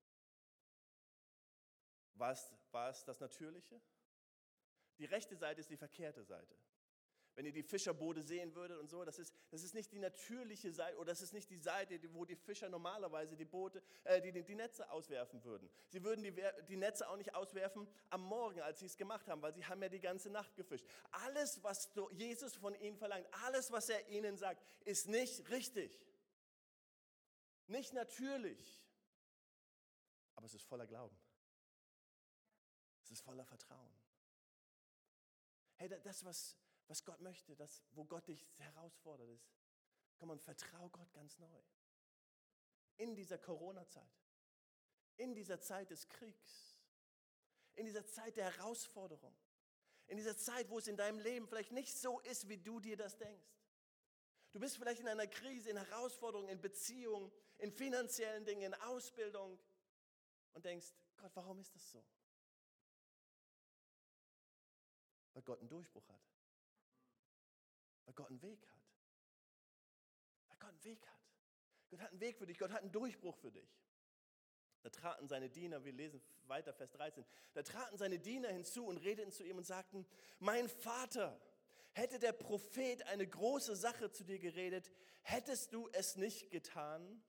War 2.16 2.32
es, 2.32 2.52
war 2.72 2.90
es 2.90 3.06
das 3.06 3.20
Natürliche? 3.20 3.80
Die 4.98 5.06
rechte 5.06 5.36
Seite 5.36 5.62
ist 5.62 5.70
die 5.70 5.78
verkehrte 5.78 6.24
Seite. 6.24 6.56
Wenn 7.36 7.46
ihr 7.46 7.54
die 7.54 7.64
Fischerboote 7.64 8.22
sehen 8.22 8.54
würdet 8.56 8.80
und 8.80 8.90
so, 8.90 9.06
das 9.06 9.18
ist, 9.18 9.34
das 9.50 9.64
ist 9.64 9.74
nicht 9.74 9.92
die 9.92 10.00
natürliche 10.00 10.72
Seite 10.72 10.98
oder 10.98 11.12
das 11.12 11.22
ist 11.22 11.34
nicht 11.34 11.50
die 11.50 11.58
Seite, 11.58 12.00
wo 12.14 12.26
die 12.26 12.36
Fischer 12.36 12.70
normalerweise 12.70 13.36
die 13.36 13.46
Boote, 13.46 13.82
äh, 14.04 14.22
die, 14.22 14.44
die 14.44 14.56
Netze 14.56 14.90
auswerfen 14.92 15.44
würden. 15.44 15.70
Sie 15.88 16.04
würden 16.04 16.24
die, 16.24 16.34
die 16.68 16.76
Netze 16.76 17.08
auch 17.10 17.18
nicht 17.18 17.34
auswerfen 17.34 17.88
am 18.10 18.24
Morgen, 18.24 18.62
als 18.62 18.80
sie 18.80 18.88
es 18.88 18.98
gemacht 18.98 19.28
haben, 19.28 19.42
weil 19.42 19.54
sie 19.54 19.66
haben 19.66 19.82
ja 19.82 19.90
die 19.90 20.02
ganze 20.02 20.30
Nacht 20.30 20.56
gefischt. 20.56 20.86
Alles, 21.12 21.64
was 21.64 21.90
Jesus 22.12 22.56
von 22.56 22.76
ihnen 22.76 22.98
verlangt, 22.98 23.28
alles, 23.46 23.72
was 23.72 23.90
er 23.90 24.08
ihnen 24.10 24.38
sagt, 24.38 24.62
ist 24.86 25.08
nicht 25.08 25.50
richtig. 25.50 26.00
Nicht 27.68 27.94
natürlich. 27.94 28.82
aber 30.36 30.46
es 30.46 30.54
ist 30.54 30.64
voller 30.64 30.88
Glauben. 30.88 31.20
Es 33.04 33.12
ist 33.12 33.22
voller 33.22 33.44
Vertrauen. 33.44 33.94
Hey, 35.76 35.90
das, 35.90 36.24
was, 36.24 36.56
was 36.90 37.06
Gott 37.06 37.22
möchte, 37.22 37.56
das, 37.56 37.84
wo 37.92 38.04
Gott 38.04 38.28
dich 38.28 38.50
herausfordert, 38.58 39.30
ist, 39.30 39.48
komm 40.16 40.32
und 40.32 40.42
vertrau 40.42 40.90
Gott 40.90 41.14
ganz 41.14 41.38
neu. 41.38 41.62
In 42.98 43.16
dieser 43.16 43.38
Corona-Zeit, 43.38 44.12
in 45.18 45.36
dieser 45.36 45.62
Zeit 45.62 45.92
des 45.92 46.10
Kriegs, 46.10 46.78
in 47.76 47.86
dieser 47.86 48.06
Zeit 48.06 48.36
der 48.36 48.46
Herausforderung, 48.46 49.36
in 50.08 50.18
dieser 50.18 50.36
Zeit, 50.36 50.70
wo 50.70 50.80
es 50.80 50.88
in 50.88 50.98
deinem 50.98 51.20
Leben 51.20 51.48
vielleicht 51.48 51.72
nicht 51.72 51.96
so 51.96 52.20
ist, 52.22 52.50
wie 52.50 52.58
du 52.58 52.80
dir 52.80 52.98
das 52.98 53.18
denkst. 53.18 53.48
Du 54.52 54.60
bist 54.60 54.78
vielleicht 54.78 55.02
in 55.02 55.08
einer 55.08 55.28
Krise, 55.28 55.70
in 55.70 55.78
Herausforderungen, 55.78 56.50
in 56.50 56.60
Beziehungen, 56.60 57.32
in 57.60 57.72
finanziellen 57.72 58.44
Dingen, 58.46 58.64
in 58.64 58.74
Ausbildung 58.74 59.60
und 60.54 60.66
denkst, 60.66 60.88
Gott, 61.18 61.32
warum 61.36 61.60
ist 61.60 61.76
das 61.76 61.92
so? 61.92 62.04
Weil 65.34 65.44
Gott 65.44 65.60
einen 65.60 65.70
Durchbruch 65.70 66.10
hat. 66.10 66.39
Weil 68.10 68.16
Gott 68.16 68.30
einen 68.32 68.42
Weg 68.42 68.68
hat. 68.68 68.90
Weil 70.48 70.58
Gott 70.58 70.70
einen 70.72 70.84
Weg 70.84 71.08
hat. 71.08 71.20
Gott 71.92 72.02
hat 72.02 72.10
einen 72.10 72.20
Weg 72.20 72.38
für 72.40 72.48
dich. 72.48 72.58
Gott 72.58 72.72
hat 72.72 72.82
einen 72.82 72.92
Durchbruch 72.92 73.38
für 73.38 73.52
dich. 73.52 73.70
Da 74.82 74.90
traten 74.90 75.28
seine 75.28 75.48
Diener, 75.48 75.86
wir 75.86 75.94
lesen 75.94 76.20
weiter 76.48 76.74
Vers 76.74 76.90
13, 76.94 77.24
da 77.54 77.62
traten 77.62 78.00
seine 78.00 78.18
Diener 78.18 78.50
hinzu 78.50 78.88
und 78.88 78.98
redeten 78.98 79.32
zu 79.32 79.44
ihm 79.44 79.58
und 79.58 79.66
sagten, 79.66 80.08
mein 80.40 80.70
Vater, 80.70 81.40
hätte 81.92 82.18
der 82.18 82.32
Prophet 82.32 83.06
eine 83.06 83.28
große 83.28 83.76
Sache 83.76 84.10
zu 84.10 84.24
dir 84.24 84.40
geredet, 84.40 84.90
hättest 85.22 85.72
du 85.74 85.88
es 85.94 86.16
nicht 86.16 86.50
getan? 86.50 87.22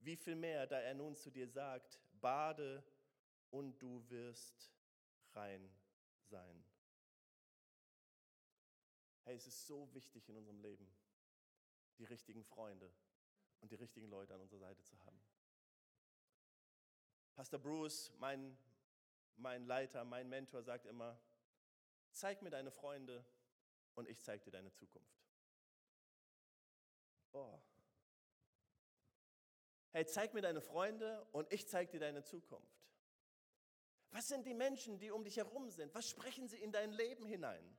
Wie 0.00 0.16
viel 0.16 0.34
mehr, 0.34 0.66
da 0.66 0.78
er 0.78 0.92
nun 0.92 1.16
zu 1.16 1.30
dir 1.30 1.48
sagt, 1.48 2.00
bade 2.20 2.84
und 3.50 3.80
du 3.80 4.04
wirst 4.10 4.74
rein 5.32 5.72
sein. 6.24 6.64
Hey, 9.26 9.34
es 9.34 9.48
ist 9.48 9.66
so 9.66 9.92
wichtig 9.92 10.28
in 10.28 10.36
unserem 10.36 10.60
Leben, 10.60 10.88
die 11.98 12.04
richtigen 12.04 12.44
Freunde 12.44 12.88
und 13.60 13.72
die 13.72 13.74
richtigen 13.74 14.06
Leute 14.08 14.32
an 14.32 14.40
unserer 14.40 14.60
Seite 14.60 14.84
zu 14.84 14.96
haben. 15.04 15.20
Pastor 17.34 17.58
Bruce, 17.58 18.12
mein, 18.18 18.56
mein 19.34 19.66
Leiter, 19.66 20.04
mein 20.04 20.28
Mentor, 20.28 20.62
sagt 20.62 20.86
immer, 20.86 21.20
zeig 22.12 22.40
mir 22.40 22.50
deine 22.50 22.70
Freunde 22.70 23.26
und 23.96 24.08
ich 24.08 24.22
zeig 24.22 24.44
dir 24.44 24.52
deine 24.52 24.70
Zukunft. 24.70 25.20
Boah. 27.32 27.60
Hey, 29.90 30.06
zeig 30.06 30.34
mir 30.34 30.42
deine 30.42 30.60
Freunde 30.60 31.26
und 31.32 31.52
ich 31.52 31.66
zeig 31.66 31.90
dir 31.90 31.98
deine 31.98 32.22
Zukunft. 32.22 32.86
Was 34.12 34.28
sind 34.28 34.46
die 34.46 34.54
Menschen, 34.54 35.00
die 35.00 35.10
um 35.10 35.24
dich 35.24 35.36
herum 35.36 35.68
sind? 35.68 35.92
Was 35.96 36.08
sprechen 36.08 36.46
sie 36.46 36.58
in 36.58 36.70
dein 36.70 36.92
Leben 36.92 37.26
hinein? 37.26 37.76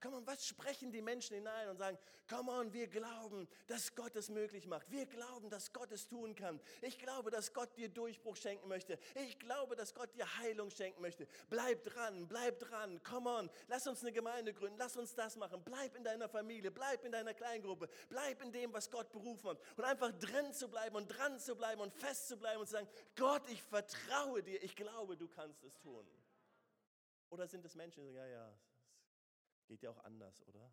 Komm 0.00 0.14
on, 0.14 0.26
was 0.26 0.46
sprechen 0.46 0.90
die 0.90 1.02
Menschen 1.02 1.34
hinein 1.34 1.68
und 1.68 1.76
sagen, 1.76 1.98
komm 2.26 2.48
on, 2.48 2.72
wir 2.72 2.86
glauben, 2.86 3.46
dass 3.66 3.94
Gott 3.94 4.16
es 4.16 4.30
möglich 4.30 4.66
macht. 4.66 4.90
Wir 4.90 5.04
glauben, 5.04 5.50
dass 5.50 5.72
Gott 5.74 5.92
es 5.92 6.08
tun 6.08 6.34
kann. 6.34 6.58
Ich 6.80 6.98
glaube, 6.98 7.30
dass 7.30 7.52
Gott 7.52 7.76
dir 7.76 7.90
Durchbruch 7.90 8.36
schenken 8.36 8.66
möchte. 8.68 8.98
Ich 9.14 9.38
glaube, 9.38 9.76
dass 9.76 9.92
Gott 9.94 10.14
dir 10.14 10.26
Heilung 10.38 10.70
schenken 10.70 11.02
möchte. 11.02 11.26
Bleib 11.50 11.84
dran, 11.84 12.26
bleib 12.28 12.58
dran. 12.60 13.00
Komm 13.02 13.26
on, 13.26 13.50
lass 13.68 13.86
uns 13.86 14.00
eine 14.00 14.12
Gemeinde 14.12 14.54
gründen. 14.54 14.78
Lass 14.78 14.96
uns 14.96 15.14
das 15.14 15.36
machen. 15.36 15.62
Bleib 15.64 15.94
in 15.94 16.04
deiner 16.04 16.28
Familie, 16.28 16.70
bleib 16.70 17.04
in 17.04 17.12
deiner 17.12 17.34
Kleingruppe. 17.34 17.88
Bleib 18.08 18.40
in 18.42 18.52
dem, 18.52 18.72
was 18.72 18.90
Gott 18.90 19.12
berufen 19.12 19.50
hat. 19.50 19.60
Und 19.76 19.84
einfach 19.84 20.12
drin 20.12 20.54
zu 20.54 20.68
bleiben 20.68 20.96
und 20.96 21.08
dran 21.08 21.38
zu 21.38 21.54
bleiben 21.56 21.82
und 21.82 21.92
fest 21.92 22.28
zu 22.28 22.38
bleiben 22.38 22.60
und 22.60 22.66
zu 22.66 22.72
sagen, 22.72 22.88
Gott, 23.16 23.42
ich 23.50 23.62
vertraue 23.62 24.42
dir. 24.42 24.62
Ich 24.62 24.74
glaube, 24.76 25.16
du 25.16 25.28
kannst 25.28 25.62
es 25.62 25.78
tun. 25.80 26.06
Oder 27.28 27.46
sind 27.46 27.64
es 27.66 27.74
Menschen, 27.74 28.04
die 28.04 28.12
sagen, 28.12 28.32
ja, 28.32 28.46
ja, 28.46 28.58
Geht 29.70 29.82
ja 29.82 29.90
auch 29.90 30.02
anders, 30.02 30.42
oder? 30.48 30.68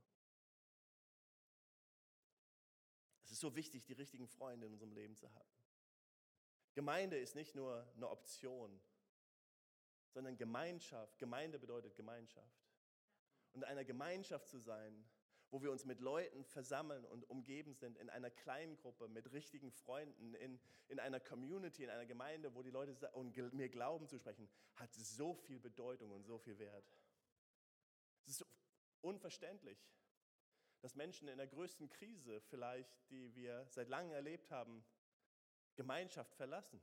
Es 3.22 3.30
ist 3.30 3.42
so 3.42 3.56
wichtig, 3.56 3.86
die 3.86 3.94
richtigen 3.94 4.28
Freunde 4.28 4.66
in 4.66 4.74
unserem 4.74 4.92
Leben 4.92 5.16
zu 5.16 5.32
haben. 5.36 5.52
Gemeinde 6.74 7.20
ist 7.20 7.36
nicht 7.36 7.54
nur 7.54 7.88
eine 7.96 8.10
Option, 8.10 8.82
sondern 10.10 10.36
Gemeinschaft. 10.36 11.20
Gemeinde 11.20 11.60
bedeutet 11.60 11.96
Gemeinschaft. 11.96 12.66
Und 13.54 13.62
in 13.62 13.66
einer 13.66 13.86
Gemeinschaft 13.86 14.48
zu 14.48 14.58
sein, 14.58 15.08
wo 15.52 15.62
wir 15.62 15.72
uns 15.72 15.86
mit 15.86 16.02
Leuten 16.02 16.44
versammeln 16.44 17.06
und 17.06 17.30
umgeben 17.30 17.76
sind, 17.76 18.00
in 18.00 18.10
einer 18.10 18.32
kleinen 18.32 18.78
Gruppe, 18.78 19.08
mit 19.10 19.32
richtigen 19.32 19.72
Freunden, 19.72 20.34
in, 20.34 20.60
in 20.88 21.00
einer 21.00 21.20
Community, 21.20 21.84
in 21.84 21.92
einer 21.92 22.08
Gemeinde, 22.08 22.56
wo 22.56 22.64
die 22.64 22.72
Leute 22.72 23.12
und 23.12 23.38
mir 23.54 23.70
Glauben 23.70 24.08
zu 24.08 24.18
sprechen, 24.18 24.50
hat 24.74 24.92
so 24.92 25.36
viel 25.36 25.60
Bedeutung 25.60 26.10
und 26.10 26.24
so 26.24 26.40
viel 26.40 26.58
Wert. 26.58 26.92
Es 28.26 28.42
ist 28.42 28.48
unverständlich, 29.08 29.80
dass 30.82 30.96
Menschen 30.96 31.28
in 31.28 31.38
der 31.38 31.48
größten 31.48 31.90
Krise 31.90 32.40
vielleicht, 32.42 33.10
die 33.10 33.34
wir 33.36 33.66
seit 33.70 33.90
langem 33.90 34.12
erlebt 34.12 34.52
haben, 34.52 34.86
Gemeinschaft 35.76 36.36
verlassen, 36.36 36.82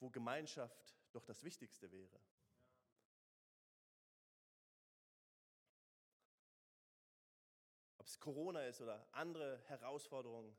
wo 0.00 0.10
Gemeinschaft 0.10 0.94
doch 1.12 1.24
das 1.24 1.42
Wichtigste 1.42 1.90
wäre. 1.90 2.20
Ob 7.96 8.06
es 8.06 8.20
Corona 8.20 8.66
ist 8.66 8.80
oder 8.80 9.08
andere 9.12 9.58
Herausforderungen, 9.66 10.56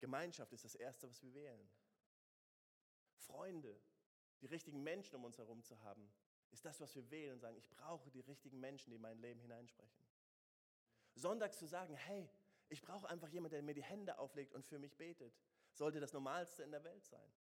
Gemeinschaft 0.00 0.52
ist 0.52 0.64
das 0.64 0.74
Erste, 0.74 1.08
was 1.08 1.22
wir 1.22 1.34
wählen. 1.34 1.70
Freunde, 3.16 3.80
die 4.40 4.46
richtigen 4.46 4.82
Menschen 4.82 5.16
um 5.16 5.24
uns 5.24 5.38
herum 5.38 5.62
zu 5.62 5.78
haben, 5.82 6.12
ist 6.50 6.64
das, 6.64 6.80
was 6.80 6.94
wir 6.94 7.10
wählen 7.10 7.34
und 7.34 7.40
sagen, 7.40 7.56
ich 7.56 7.68
brauche 7.68 8.10
die 8.10 8.20
richtigen 8.20 8.60
Menschen, 8.60 8.90
die 8.90 8.96
in 8.96 9.02
mein 9.02 9.18
Leben 9.18 9.40
hineinsprechen. 9.40 10.04
Sonntags 11.14 11.58
zu 11.58 11.66
sagen, 11.66 11.94
hey, 11.94 12.30
ich 12.68 12.82
brauche 12.82 13.08
einfach 13.08 13.28
jemanden, 13.28 13.54
der 13.54 13.62
mir 13.62 13.74
die 13.74 13.82
Hände 13.82 14.18
auflegt 14.18 14.54
und 14.54 14.64
für 14.64 14.78
mich 14.78 14.96
betet, 14.96 15.34
sollte 15.72 16.00
das 16.00 16.12
Normalste 16.12 16.62
in 16.62 16.70
der 16.70 16.84
Welt 16.84 17.04
sein. 17.04 17.32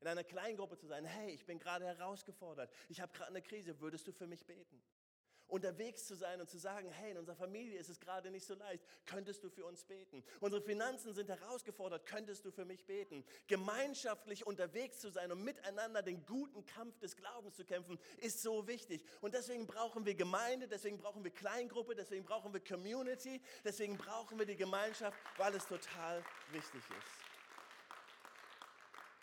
In 0.00 0.08
einer 0.08 0.24
Kleingruppe 0.24 0.76
zu 0.76 0.86
sein, 0.86 1.04
hey, 1.04 1.30
ich 1.30 1.46
bin 1.46 1.58
gerade 1.58 1.86
herausgefordert, 1.86 2.72
ich 2.88 3.00
habe 3.00 3.12
gerade 3.12 3.30
eine 3.30 3.42
Krise, 3.42 3.78
würdest 3.80 4.06
du 4.06 4.12
für 4.12 4.26
mich 4.26 4.44
beten? 4.46 4.82
Unterwegs 5.52 6.06
zu 6.06 6.14
sein 6.14 6.40
und 6.40 6.48
zu 6.48 6.58
sagen, 6.58 6.88
hey, 6.90 7.10
in 7.10 7.18
unserer 7.18 7.36
Familie 7.36 7.78
ist 7.78 7.90
es 7.90 8.00
gerade 8.00 8.30
nicht 8.30 8.46
so 8.46 8.54
leicht, 8.54 8.82
könntest 9.04 9.44
du 9.44 9.50
für 9.50 9.66
uns 9.66 9.84
beten? 9.84 10.24
Unsere 10.40 10.62
Finanzen 10.62 11.12
sind 11.12 11.28
herausgefordert, 11.28 12.06
könntest 12.06 12.44
du 12.46 12.50
für 12.50 12.64
mich 12.64 12.86
beten? 12.86 13.22
Gemeinschaftlich 13.48 14.46
unterwegs 14.46 14.98
zu 14.98 15.10
sein 15.10 15.30
und 15.30 15.44
miteinander 15.44 16.02
den 16.02 16.24
guten 16.24 16.64
Kampf 16.64 16.98
des 17.00 17.16
Glaubens 17.16 17.54
zu 17.54 17.64
kämpfen, 17.64 17.98
ist 18.18 18.40
so 18.40 18.66
wichtig. 18.66 19.04
Und 19.20 19.34
deswegen 19.34 19.66
brauchen 19.66 20.06
wir 20.06 20.14
Gemeinde, 20.14 20.68
deswegen 20.68 20.96
brauchen 20.96 21.22
wir 21.22 21.30
Kleingruppe, 21.30 21.94
deswegen 21.94 22.24
brauchen 22.24 22.54
wir 22.54 22.64
Community, 22.64 23.42
deswegen 23.62 23.98
brauchen 23.98 24.38
wir 24.38 24.46
die 24.46 24.56
Gemeinschaft, 24.56 25.18
weil 25.36 25.54
es 25.54 25.66
total 25.66 26.24
wichtig 26.50 26.80
ist. 26.80 27.32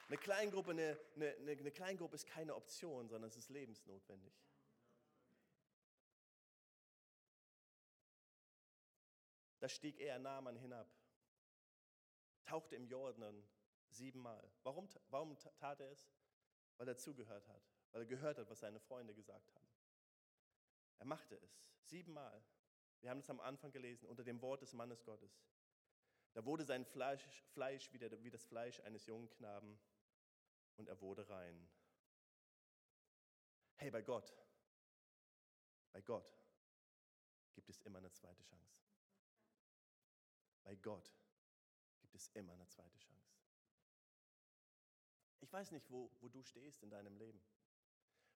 Eine 0.07 0.17
Kleingruppe, 0.17 0.71
eine, 0.71 0.97
eine, 1.15 1.35
eine 1.37 1.71
Kleingruppe 1.71 2.15
ist 2.15 2.27
keine 2.27 2.55
Option, 2.55 3.09
sondern 3.09 3.29
es 3.29 3.37
ist 3.37 3.49
lebensnotwendig. 3.49 4.33
Da 9.59 9.67
stieg 9.67 9.99
er 9.99 10.19
Naaman 10.19 10.55
hinab, 10.55 10.89
tauchte 12.45 12.75
im 12.75 12.87
Jordan 12.87 13.43
siebenmal. 13.89 14.51
Warum, 14.63 14.87
warum 15.09 15.37
tat 15.37 15.79
er 15.79 15.91
es? 15.91 16.09
Weil 16.77 16.87
er 16.87 16.97
zugehört 16.97 17.47
hat, 17.47 17.61
weil 17.91 18.01
er 18.01 18.07
gehört 18.07 18.37
hat, 18.37 18.49
was 18.49 18.59
seine 18.59 18.79
Freunde 18.79 19.13
gesagt 19.13 19.53
haben. 19.53 19.67
Er 20.99 21.05
machte 21.05 21.35
es 21.35 21.69
siebenmal. 21.83 22.43
Wir 23.01 23.09
haben 23.09 23.19
es 23.19 23.29
am 23.29 23.39
Anfang 23.39 23.71
gelesen, 23.71 24.07
unter 24.07 24.23
dem 24.23 24.41
Wort 24.41 24.61
des 24.61 24.73
Mannes 24.73 25.03
Gottes. 25.03 25.41
Da 26.33 26.45
wurde 26.45 26.63
sein 26.63 26.85
Fleisch, 26.85 27.23
Fleisch 27.53 27.91
wieder 27.93 28.11
wie 28.23 28.29
das 28.29 28.45
Fleisch 28.45 28.79
eines 28.81 29.05
jungen 29.05 29.29
Knaben 29.29 29.79
und 30.75 30.87
er 30.87 30.99
wurde 31.01 31.27
rein. 31.29 31.69
Hey, 33.77 33.89
bei 33.91 34.01
Gott, 34.01 34.33
bei 35.91 36.01
Gott 36.01 36.37
gibt 37.53 37.69
es 37.69 37.81
immer 37.81 37.99
eine 37.99 38.11
zweite 38.11 38.43
Chance. 38.43 38.88
Bei 40.69 40.75
Gott 40.75 41.11
gibt 41.99 42.13
es 42.13 42.29
immer 42.35 42.53
eine 42.53 42.67
zweite 42.67 42.95
Chance. 42.99 43.33
Ich 45.39 45.51
weiß 45.51 45.71
nicht, 45.71 45.89
wo, 45.89 46.11
wo 46.19 46.29
du 46.29 46.43
stehst 46.43 46.83
in 46.83 46.91
deinem 46.91 47.17
Leben, 47.17 47.41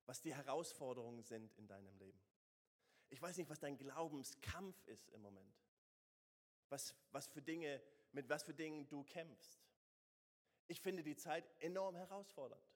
was 0.08 0.20
die 0.20 0.34
Herausforderungen 0.34 1.22
sind 1.22 1.54
in 1.60 1.68
deinem 1.68 1.96
Leben. 2.00 2.20
Ich 3.12 3.22
weiß 3.22 3.38
nicht, 3.38 3.52
was 3.52 3.60
dein 3.60 3.78
Glaubenskampf 3.78 4.84
ist 4.88 5.12
im 5.12 5.22
Moment. 5.22 5.62
Was, 6.70 6.96
was 7.12 7.28
für 7.28 7.44
Dinge, 7.44 7.80
mit 8.14 8.28
was 8.30 8.42
für 8.42 8.56
Dingen 8.56 8.88
du 8.88 9.04
kämpfst. 9.04 9.64
Ich 10.66 10.82
finde 10.82 11.04
die 11.04 11.16
Zeit 11.16 11.48
enorm 11.60 11.96
herausfordernd. 11.96 12.68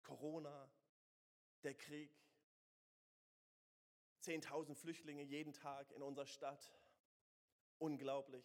Corona, 0.00 0.72
der 1.64 1.74
Krieg, 1.74 2.10
10.000 4.22 4.74
Flüchtlinge 4.74 5.22
jeden 5.22 5.52
Tag 5.52 5.92
in 5.92 6.02
unserer 6.02 6.24
Stadt, 6.24 6.72
Unglaublich. 7.78 8.44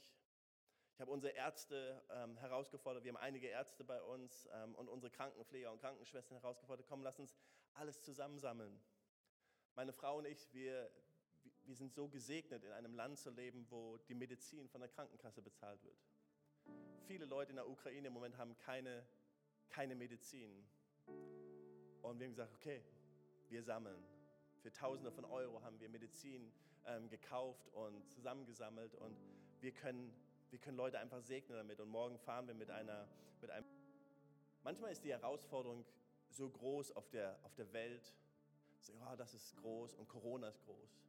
Ich 0.93 1.01
habe 1.01 1.11
unsere 1.11 1.33
Ärzte 1.33 2.03
ähm, 2.11 2.37
herausgefordert, 2.37 3.03
wir 3.03 3.11
haben 3.13 3.21
einige 3.21 3.47
Ärzte 3.47 3.83
bei 3.83 3.99
uns 4.01 4.47
ähm, 4.53 4.75
und 4.75 4.87
unsere 4.87 5.11
Krankenpfleger 5.11 5.71
und 5.71 5.79
Krankenschwestern 5.79 6.37
herausgefordert, 6.37 6.85
komm, 6.87 7.01
lass 7.01 7.19
uns 7.19 7.35
alles 7.73 8.01
zusammensammeln. 8.03 8.79
Meine 9.75 9.91
Frau 9.91 10.19
und 10.19 10.25
ich, 10.25 10.53
wir, 10.53 10.91
wir 11.63 11.75
sind 11.75 11.93
so 11.93 12.07
gesegnet, 12.07 12.63
in 12.63 12.71
einem 12.71 12.93
Land 12.93 13.17
zu 13.17 13.31
leben, 13.31 13.65
wo 13.71 13.97
die 14.07 14.13
Medizin 14.13 14.69
von 14.69 14.81
der 14.81 14.89
Krankenkasse 14.89 15.41
bezahlt 15.41 15.83
wird. 15.83 15.97
Viele 17.07 17.25
Leute 17.25 17.49
in 17.49 17.55
der 17.55 17.67
Ukraine 17.67 18.07
im 18.07 18.13
Moment 18.13 18.37
haben 18.37 18.55
keine, 18.59 19.03
keine 19.69 19.95
Medizin. 19.95 20.63
Und 21.07 22.19
wir 22.19 22.27
haben 22.27 22.33
gesagt, 22.33 22.53
okay, 22.53 22.83
wir 23.49 23.63
sammeln. 23.63 24.03
Für 24.61 24.71
Tausende 24.71 25.11
von 25.11 25.25
Euro 25.25 25.63
haben 25.63 25.79
wir 25.79 25.89
Medizin 25.89 26.53
ähm, 26.85 27.09
gekauft 27.09 27.67
und 27.69 28.09
zusammengesammelt 28.09 28.95
und 28.95 29.15
wir 29.61 29.71
können, 29.71 30.13
wir 30.49 30.59
können 30.59 30.77
Leute 30.77 30.99
einfach 30.99 31.21
segnen 31.21 31.57
damit. 31.57 31.79
Und 31.79 31.89
morgen 31.89 32.17
fahren 32.19 32.47
wir 32.47 32.53
mit 32.53 32.69
einer, 32.69 33.07
mit 33.41 33.49
einem. 33.49 33.65
Manchmal 34.63 34.91
ist 34.91 35.03
die 35.03 35.11
Herausforderung 35.11 35.85
so 36.29 36.49
groß 36.49 36.91
auf 36.95 37.09
der, 37.09 37.37
auf 37.43 37.53
der 37.55 37.71
Welt, 37.73 38.13
so, 38.79 38.93
oh, 38.93 39.15
das 39.15 39.33
ist 39.33 39.55
groß 39.57 39.95
und 39.95 40.07
Corona 40.07 40.49
ist 40.49 40.61
groß. 40.65 40.99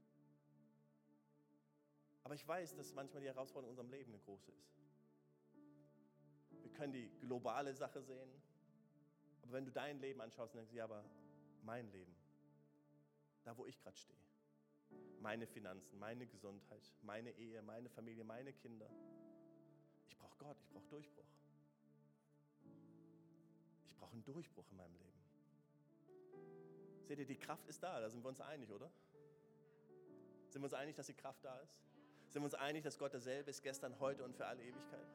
Aber 2.22 2.34
ich 2.34 2.46
weiß, 2.46 2.74
dass 2.76 2.94
manchmal 2.94 3.22
die 3.22 3.28
Herausforderung 3.28 3.74
in 3.74 3.78
unserem 3.78 3.90
Leben 3.90 4.12
eine 4.12 4.22
große 4.22 4.50
ist. 4.52 4.78
Wir 6.62 6.70
können 6.72 6.92
die 6.92 7.10
globale 7.20 7.74
Sache 7.74 8.02
sehen, 8.02 8.30
aber 9.42 9.52
wenn 9.52 9.64
du 9.64 9.72
dein 9.72 9.98
Leben 10.00 10.20
anschaust 10.20 10.54
und 10.54 10.58
denkst, 10.58 10.72
ja, 10.72 10.84
aber 10.84 11.04
mein 11.62 11.90
Leben, 11.92 12.14
da 13.42 13.56
wo 13.56 13.66
ich 13.66 13.78
gerade 13.78 13.96
stehe, 13.96 14.18
meine 15.20 15.46
Finanzen, 15.46 15.98
meine 15.98 16.26
Gesundheit, 16.26 16.92
meine 17.02 17.30
Ehe, 17.32 17.62
meine 17.62 17.88
Familie, 17.88 18.24
meine 18.24 18.52
Kinder, 18.52 18.90
ich 20.06 20.16
brauche 20.16 20.36
Gott, 20.38 20.56
ich 20.60 20.68
brauche 20.68 20.86
Durchbruch. 20.88 21.24
Ich 23.88 23.96
brauche 23.96 24.12
einen 24.12 24.24
Durchbruch 24.24 24.70
in 24.70 24.76
meinem 24.76 24.94
Leben. 24.96 25.14
Seht 27.04 27.18
ihr, 27.18 27.26
die 27.26 27.36
Kraft 27.36 27.66
ist 27.68 27.82
da, 27.82 28.00
da 28.00 28.08
sind 28.08 28.22
wir 28.22 28.28
uns 28.28 28.40
einig, 28.40 28.70
oder? 28.70 28.90
Sind 30.48 30.62
wir 30.62 30.66
uns 30.66 30.74
einig, 30.74 30.94
dass 30.94 31.06
die 31.06 31.14
Kraft 31.14 31.44
da 31.44 31.58
ist? 31.60 31.74
Sind 32.28 32.42
wir 32.42 32.46
uns 32.46 32.54
einig, 32.54 32.82
dass 32.82 32.98
Gott 32.98 33.12
derselbe 33.12 33.50
ist, 33.50 33.62
gestern, 33.62 33.98
heute 34.00 34.24
und 34.24 34.34
für 34.34 34.46
alle 34.46 34.62
Ewigkeit? 34.62 35.06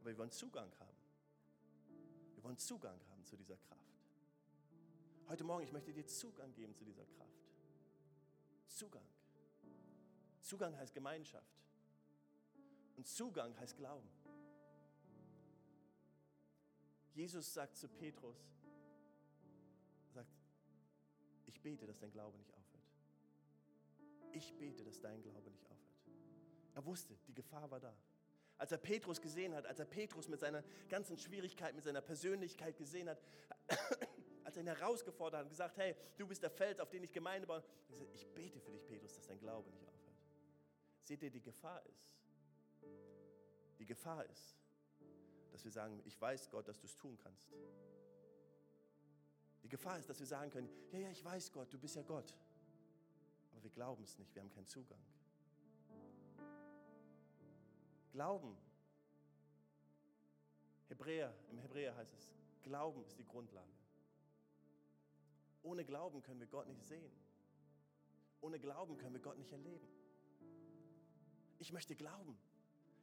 Aber 0.00 0.10
wir 0.10 0.18
wollen 0.18 0.30
Zugang 0.30 0.70
haben. 0.78 0.96
Wir 2.34 2.44
wollen 2.44 2.58
Zugang 2.58 2.98
haben 3.10 3.24
zu 3.24 3.36
dieser 3.36 3.56
Kraft. 3.56 3.82
Heute 5.28 5.44
Morgen, 5.44 5.62
ich 5.64 5.72
möchte 5.72 5.92
dir 5.92 6.06
Zugang 6.06 6.52
geben 6.54 6.74
zu 6.74 6.84
dieser 6.84 7.06
Kraft. 7.06 7.41
Zugang. 8.72 9.06
Zugang 10.40 10.76
heißt 10.76 10.92
Gemeinschaft. 10.94 11.52
Und 12.96 13.06
Zugang 13.06 13.56
heißt 13.58 13.76
Glauben. 13.76 14.08
Jesus 17.14 17.52
sagt 17.52 17.76
zu 17.76 17.88
Petrus, 17.88 18.36
sagt, 20.08 20.32
ich 21.46 21.60
bete, 21.60 21.86
dass 21.86 21.98
dein 21.98 22.10
Glaube 22.10 22.38
nicht 22.38 22.52
aufhört. 22.54 22.84
Ich 24.32 24.56
bete, 24.56 24.82
dass 24.82 25.00
dein 25.00 25.22
Glaube 25.22 25.50
nicht 25.50 25.66
aufhört. 25.66 25.82
Er 26.74 26.84
wusste, 26.86 27.18
die 27.26 27.34
Gefahr 27.34 27.70
war 27.70 27.80
da. 27.80 27.94
Als 28.56 28.72
er 28.72 28.78
Petrus 28.78 29.20
gesehen 29.20 29.54
hat, 29.54 29.66
als 29.66 29.78
er 29.78 29.84
Petrus 29.84 30.28
mit 30.28 30.40
seiner 30.40 30.62
ganzen 30.88 31.18
Schwierigkeit, 31.18 31.74
mit 31.74 31.84
seiner 31.84 32.00
Persönlichkeit 32.00 32.76
gesehen 32.76 33.08
hat, 33.08 33.20
als 34.52 34.58
ihn 34.58 34.66
herausgefordert 34.66 35.38
hat 35.38 35.44
und 35.44 35.50
gesagt, 35.50 35.76
hey, 35.78 35.96
du 36.16 36.26
bist 36.26 36.42
der 36.42 36.50
Fels, 36.50 36.78
auf 36.78 36.90
den 36.90 37.04
ich 37.04 37.12
Gemeinde 37.12 37.46
baue. 37.46 37.64
Gesagt, 37.88 38.10
ich 38.14 38.26
bete 38.34 38.60
für 38.60 38.70
dich, 38.70 38.86
Petrus, 38.86 39.14
dass 39.14 39.26
dein 39.26 39.38
Glaube 39.38 39.70
nicht 39.70 39.86
aufhört. 39.86 40.16
Seht 41.04 41.22
ihr, 41.22 41.30
die 41.30 41.40
Gefahr 41.40 41.84
ist, 41.86 42.16
die 43.78 43.86
Gefahr 43.86 44.24
ist, 44.26 44.56
dass 45.50 45.64
wir 45.64 45.70
sagen, 45.70 46.00
ich 46.04 46.20
weiß 46.20 46.50
Gott, 46.50 46.68
dass 46.68 46.78
du 46.78 46.86
es 46.86 46.96
tun 46.96 47.16
kannst. 47.16 47.50
Die 49.62 49.68
Gefahr 49.68 49.98
ist, 49.98 50.08
dass 50.08 50.18
wir 50.18 50.26
sagen 50.26 50.50
können, 50.50 50.68
ja, 50.90 50.98
ja, 50.98 51.10
ich 51.10 51.24
weiß 51.24 51.50
Gott, 51.52 51.72
du 51.72 51.78
bist 51.78 51.96
ja 51.96 52.02
Gott. 52.02 52.36
Aber 53.52 53.62
wir 53.62 53.70
glauben 53.70 54.02
es 54.04 54.18
nicht, 54.18 54.34
wir 54.34 54.42
haben 54.42 54.50
keinen 54.50 54.66
Zugang. 54.66 55.00
Glauben. 58.12 58.56
Hebräer, 60.88 61.34
im 61.50 61.58
Hebräer 61.58 61.96
heißt 61.96 62.12
es, 62.12 62.30
Glauben 62.62 63.02
ist 63.04 63.18
die 63.18 63.24
Grundlage. 63.24 63.81
Ohne 65.62 65.84
Glauben 65.84 66.22
können 66.22 66.40
wir 66.40 66.46
Gott 66.46 66.66
nicht 66.68 66.84
sehen. 66.84 67.12
Ohne 68.40 68.58
Glauben 68.58 68.96
können 68.98 69.14
wir 69.14 69.20
Gott 69.20 69.38
nicht 69.38 69.52
erleben. 69.52 69.86
Ich 71.58 71.72
möchte 71.72 71.94
glauben. 71.94 72.36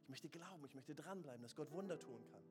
Ich 0.02 0.08
möchte 0.08 0.28
glauben, 0.28 0.64
ich 0.66 0.74
möchte 0.74 0.94
dranbleiben, 0.94 1.42
dass 1.42 1.54
Gott 1.54 1.70
Wunder 1.70 1.98
tun 1.98 2.22
kann. 2.26 2.42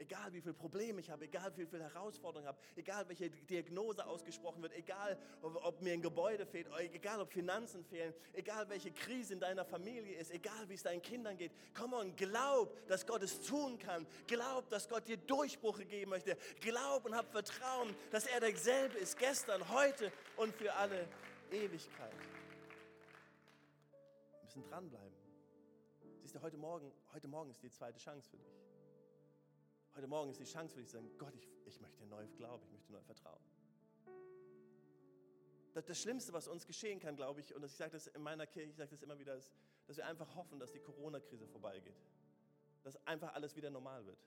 Egal 0.00 0.32
wie 0.32 0.40
viele 0.40 0.54
Probleme 0.54 1.00
ich 1.00 1.10
habe, 1.10 1.24
egal 1.24 1.52
wie 1.56 1.66
viele 1.66 1.82
Herausforderungen 1.82 2.44
ich 2.44 2.48
habe, 2.48 2.58
egal 2.76 3.08
welche 3.08 3.30
Diagnose 3.30 4.06
ausgesprochen 4.06 4.62
wird, 4.62 4.72
egal 4.74 5.18
ob, 5.42 5.82
mir 5.82 5.92
ein 5.92 6.00
Gebäude 6.00 6.46
fehlt, 6.46 6.68
egal 6.92 7.20
ob 7.20 7.32
Finanzen 7.32 7.84
fehlen, 7.84 8.14
egal 8.32 8.68
welche 8.68 8.92
Krise 8.92 9.32
in 9.32 9.40
deiner 9.40 9.64
Familie 9.64 10.16
ist, 10.16 10.30
egal 10.30 10.68
wie 10.68 10.74
es 10.74 10.84
deinen 10.84 11.02
Kindern 11.02 11.36
geht. 11.36 11.50
Komm 11.74 11.94
on, 11.94 12.14
glaub, 12.14 12.86
dass 12.86 13.04
Gott 13.06 13.24
es 13.24 13.40
tun 13.40 13.76
kann. 13.80 14.06
Glaub, 14.28 14.68
dass 14.68 14.88
Gott 14.88 15.08
dir 15.08 15.16
Durchbrüche 15.16 15.84
geben 15.84 16.10
möchte. 16.10 16.36
Glaub 16.60 17.04
und 17.04 17.16
hab 17.16 17.32
Vertrauen, 17.32 17.92
dass 18.12 18.26
er 18.26 18.38
derselbe 18.38 18.98
ist, 18.98 19.18
gestern, 19.18 19.68
heute 19.68 20.12
und 20.36 20.54
für 20.54 20.72
alle 20.74 21.08
Ewigkeit. 21.50 22.14
Wir 24.30 24.42
müssen 24.44 24.62
dranbleiben. 24.70 25.16
Siehst 26.22 26.36
du, 26.36 26.40
heute 26.40 26.56
Morgen, 26.56 26.92
heute 27.12 27.26
Morgen 27.26 27.50
ist 27.50 27.60
die 27.64 27.70
zweite 27.70 27.98
Chance 27.98 28.30
für 28.30 28.36
dich. 28.36 28.57
Heute 29.98 30.06
Morgen 30.06 30.30
ist 30.30 30.38
die 30.38 30.44
Chance 30.44 30.74
für 30.74 30.80
dich 30.80 30.86
zu 30.90 30.92
sagen, 30.92 31.10
Gott, 31.18 31.34
ich, 31.34 31.48
ich 31.66 31.80
möchte 31.80 32.06
neu 32.06 32.24
glauben, 32.36 32.62
ich 32.66 32.70
möchte 32.70 32.92
neu 32.92 33.02
vertrauen. 33.02 33.42
Das, 35.72 35.84
das 35.86 36.00
Schlimmste, 36.00 36.32
was 36.32 36.46
uns 36.46 36.64
geschehen 36.68 37.00
kann, 37.00 37.16
glaube 37.16 37.40
ich, 37.40 37.52
und 37.52 37.64
ich 37.64 37.72
sage 37.72 37.90
das 37.90 38.06
in 38.06 38.22
meiner 38.22 38.46
Kirche, 38.46 38.70
ich 38.70 38.76
sage 38.76 38.90
das 38.90 39.02
immer 39.02 39.18
wieder, 39.18 39.34
ist, 39.34 39.52
dass 39.88 39.96
wir 39.96 40.06
einfach 40.06 40.36
hoffen, 40.36 40.60
dass 40.60 40.70
die 40.70 40.78
Corona-Krise 40.78 41.48
vorbeigeht. 41.48 41.96
Dass 42.84 43.04
einfach 43.08 43.34
alles 43.34 43.56
wieder 43.56 43.70
normal 43.70 44.06
wird. 44.06 44.24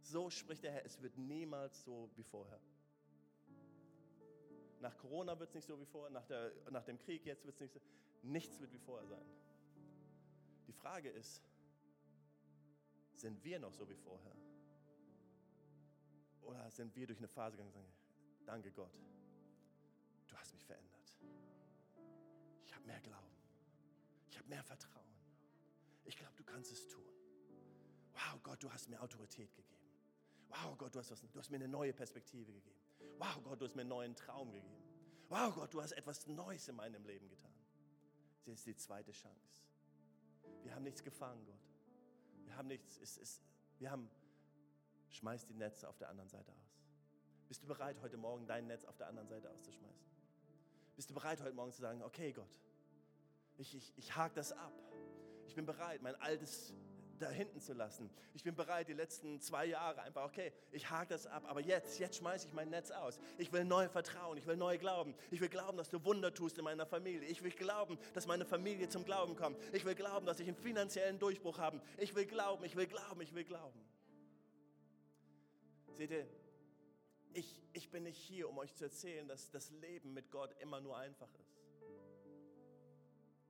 So 0.00 0.30
spricht 0.30 0.62
der 0.62 0.72
Herr, 0.72 0.86
es 0.86 1.02
wird 1.02 1.18
niemals 1.18 1.84
so 1.84 2.08
wie 2.16 2.24
vorher. 2.24 2.58
Nach 4.80 4.96
Corona 4.96 5.38
wird 5.38 5.50
es 5.50 5.56
nicht 5.56 5.66
so 5.66 5.78
wie 5.78 5.84
vorher, 5.84 6.10
nach, 6.10 6.24
der, 6.24 6.54
nach 6.70 6.84
dem 6.84 6.96
Krieg 6.96 7.26
jetzt 7.26 7.44
wird 7.44 7.56
es 7.56 7.60
nicht 7.60 7.74
so. 7.74 7.80
Nichts 8.22 8.58
wird 8.60 8.72
wie 8.72 8.78
vorher 8.78 9.06
sein. 9.06 9.26
Die 10.66 10.72
Frage 10.72 11.10
ist, 11.10 11.42
sind 13.12 13.44
wir 13.44 13.58
noch 13.58 13.74
so 13.74 13.86
wie 13.90 13.96
vorher? 13.96 14.45
Oder 16.46 16.70
sind 16.70 16.94
wir 16.94 17.06
durch 17.06 17.18
eine 17.18 17.28
Phase 17.28 17.56
gegangen 17.56 17.68
und 17.68 17.74
sagen, 17.74 17.92
danke 18.46 18.70
Gott, 18.70 18.92
du 20.28 20.36
hast 20.36 20.54
mich 20.54 20.64
verändert. 20.64 21.12
Ich 22.64 22.74
habe 22.74 22.86
mehr 22.86 23.00
Glauben. 23.00 23.36
Ich 24.30 24.38
habe 24.38 24.48
mehr 24.48 24.62
Vertrauen. 24.62 25.04
Ich 26.04 26.16
glaube, 26.16 26.34
du 26.36 26.44
kannst 26.44 26.70
es 26.70 26.86
tun. 26.88 27.02
Wow, 28.12 28.40
Gott, 28.42 28.62
du 28.62 28.72
hast 28.72 28.88
mir 28.88 29.02
Autorität 29.02 29.54
gegeben. 29.56 29.76
Wow, 30.48 30.78
Gott, 30.78 30.94
du 30.94 31.00
hast, 31.00 31.10
was, 31.10 31.20
du 31.20 31.38
hast 31.38 31.50
mir 31.50 31.56
eine 31.56 31.68
neue 31.68 31.92
Perspektive 31.92 32.52
gegeben. 32.52 32.76
Wow, 33.18 33.42
Gott, 33.42 33.60
du 33.60 33.64
hast 33.64 33.74
mir 33.74 33.82
einen 33.82 33.90
neuen 33.90 34.14
Traum 34.14 34.52
gegeben. 34.52 34.82
Wow, 35.28 35.52
Gott, 35.54 35.74
du 35.74 35.82
hast 35.82 35.92
etwas 35.92 36.26
Neues 36.28 36.68
in 36.68 36.76
meinem 36.76 37.04
Leben 37.04 37.28
getan. 37.28 37.52
Das 38.44 38.54
ist 38.54 38.66
die 38.66 38.76
zweite 38.76 39.10
Chance. 39.10 39.64
Wir 40.62 40.72
haben 40.72 40.84
nichts 40.84 41.02
gefangen, 41.02 41.44
Gott. 41.44 41.58
Wir 42.44 42.56
haben 42.56 42.68
nichts, 42.68 42.98
es, 42.98 43.18
es, 43.18 43.42
wir 43.78 43.90
haben 43.90 44.08
Schmeiß 45.10 45.46
die 45.46 45.54
Netze 45.54 45.88
auf 45.88 45.96
der 45.96 46.08
anderen 46.08 46.28
Seite 46.28 46.52
aus. 46.52 46.76
Bist 47.48 47.62
du 47.62 47.66
bereit, 47.66 47.96
heute 48.02 48.16
Morgen 48.16 48.46
dein 48.46 48.66
Netz 48.66 48.84
auf 48.84 48.96
der 48.96 49.06
anderen 49.06 49.28
Seite 49.28 49.50
auszuschmeißen? 49.50 50.06
Bist 50.96 51.10
du 51.10 51.14
bereit, 51.14 51.40
heute 51.40 51.54
Morgen 51.54 51.72
zu 51.72 51.80
sagen, 51.80 52.02
okay 52.02 52.32
Gott, 52.32 52.60
ich, 53.58 53.74
ich, 53.74 53.92
ich 53.96 54.16
hake 54.16 54.34
das 54.34 54.52
ab. 54.52 54.72
Ich 55.46 55.54
bin 55.54 55.64
bereit, 55.64 56.02
mein 56.02 56.14
altes 56.20 56.74
da 57.18 57.30
hinten 57.30 57.60
zu 57.60 57.72
lassen. 57.72 58.10
Ich 58.34 58.42
bin 58.42 58.54
bereit, 58.54 58.88
die 58.88 58.92
letzten 58.92 59.40
zwei 59.40 59.66
Jahre 59.66 60.02
einfach, 60.02 60.24
okay, 60.24 60.52
ich 60.70 60.90
hake 60.90 61.08
das 61.08 61.26
ab, 61.26 61.44
aber 61.46 61.60
jetzt, 61.60 61.98
jetzt 61.98 62.16
schmeiße 62.16 62.46
ich 62.46 62.52
mein 62.52 62.68
Netz 62.68 62.90
aus. 62.90 63.18
Ich 63.38 63.52
will 63.52 63.64
neu 63.64 63.88
vertrauen, 63.88 64.36
ich 64.38 64.46
will 64.46 64.56
neu 64.56 64.78
glauben. 64.78 65.14
Ich 65.30 65.40
will 65.40 65.48
glauben, 65.48 65.76
dass 65.76 65.88
du 65.88 66.04
Wunder 66.04 66.32
tust 66.34 66.58
in 66.58 66.64
meiner 66.64 66.86
Familie. 66.86 67.28
Ich 67.28 67.42
will 67.42 67.50
glauben, 67.50 67.98
dass 68.14 68.26
meine 68.26 68.44
Familie 68.44 68.88
zum 68.88 69.04
Glauben 69.04 69.36
kommt. 69.36 69.58
Ich 69.72 69.84
will 69.84 69.94
glauben, 69.94 70.26
dass 70.26 70.40
ich 70.40 70.48
einen 70.48 70.56
finanziellen 70.56 71.18
Durchbruch 71.18 71.58
habe. 71.58 71.80
Ich 71.98 72.14
will 72.14 72.26
glauben, 72.26 72.64
ich 72.64 72.76
will 72.76 72.86
glauben, 72.86 73.20
ich 73.20 73.34
will 73.34 73.44
glauben. 73.44 73.80
Seht 75.96 76.10
ihr, 76.10 76.26
ich, 77.32 77.62
ich 77.72 77.90
bin 77.90 78.02
nicht 78.02 78.18
hier, 78.18 78.50
um 78.50 78.58
euch 78.58 78.74
zu 78.74 78.84
erzählen, 78.84 79.26
dass 79.26 79.50
das 79.50 79.70
Leben 79.70 80.12
mit 80.12 80.30
Gott 80.30 80.54
immer 80.60 80.78
nur 80.80 80.96
einfach 80.98 81.32
ist. 81.36 81.56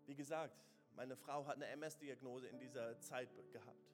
Wie 0.06 0.14
gesagt, 0.14 0.56
meine 0.94 1.16
Frau 1.16 1.44
hat 1.46 1.56
eine 1.56 1.66
MS-Diagnose 1.66 2.46
in 2.46 2.60
dieser 2.60 3.00
Zeit 3.00 3.28
gehabt. 3.52 3.90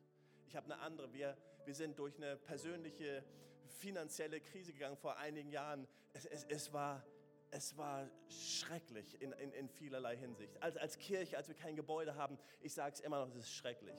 Ich 0.47 0.55
habe 0.55 0.67
eine 0.67 0.83
andere. 0.83 1.11
Wir, 1.15 1.35
wir 1.65 1.75
sind 1.75 1.99
durch 1.99 2.15
eine 2.17 2.37
persönliche 2.37 3.25
finanzielle 3.69 4.38
Krise 4.43 4.75
gegangen 4.75 4.99
vor 4.99 5.17
einigen 5.17 5.51
Jahren. 5.51 5.88
Es, 6.12 6.27
es, 6.27 6.45
es 6.45 6.73
war, 6.75 7.03
es 7.51 7.75
war 7.79 8.11
schrecklich 8.29 9.21
in, 9.23 9.33
in, 9.33 9.53
in 9.53 9.69
vielerlei 9.71 10.15
Hinsicht. 10.15 10.62
Als, 10.62 10.77
als 10.77 10.99
Kirche, 10.99 11.38
als 11.38 11.49
wir 11.49 11.55
kein 11.55 11.75
Gebäude 11.75 12.17
haben, 12.17 12.38
ich 12.61 12.75
sage 12.75 12.93
es 12.93 13.01
immer 13.01 13.25
noch, 13.25 13.29
es 13.29 13.37
ist 13.37 13.53
schrecklich. 13.53 13.97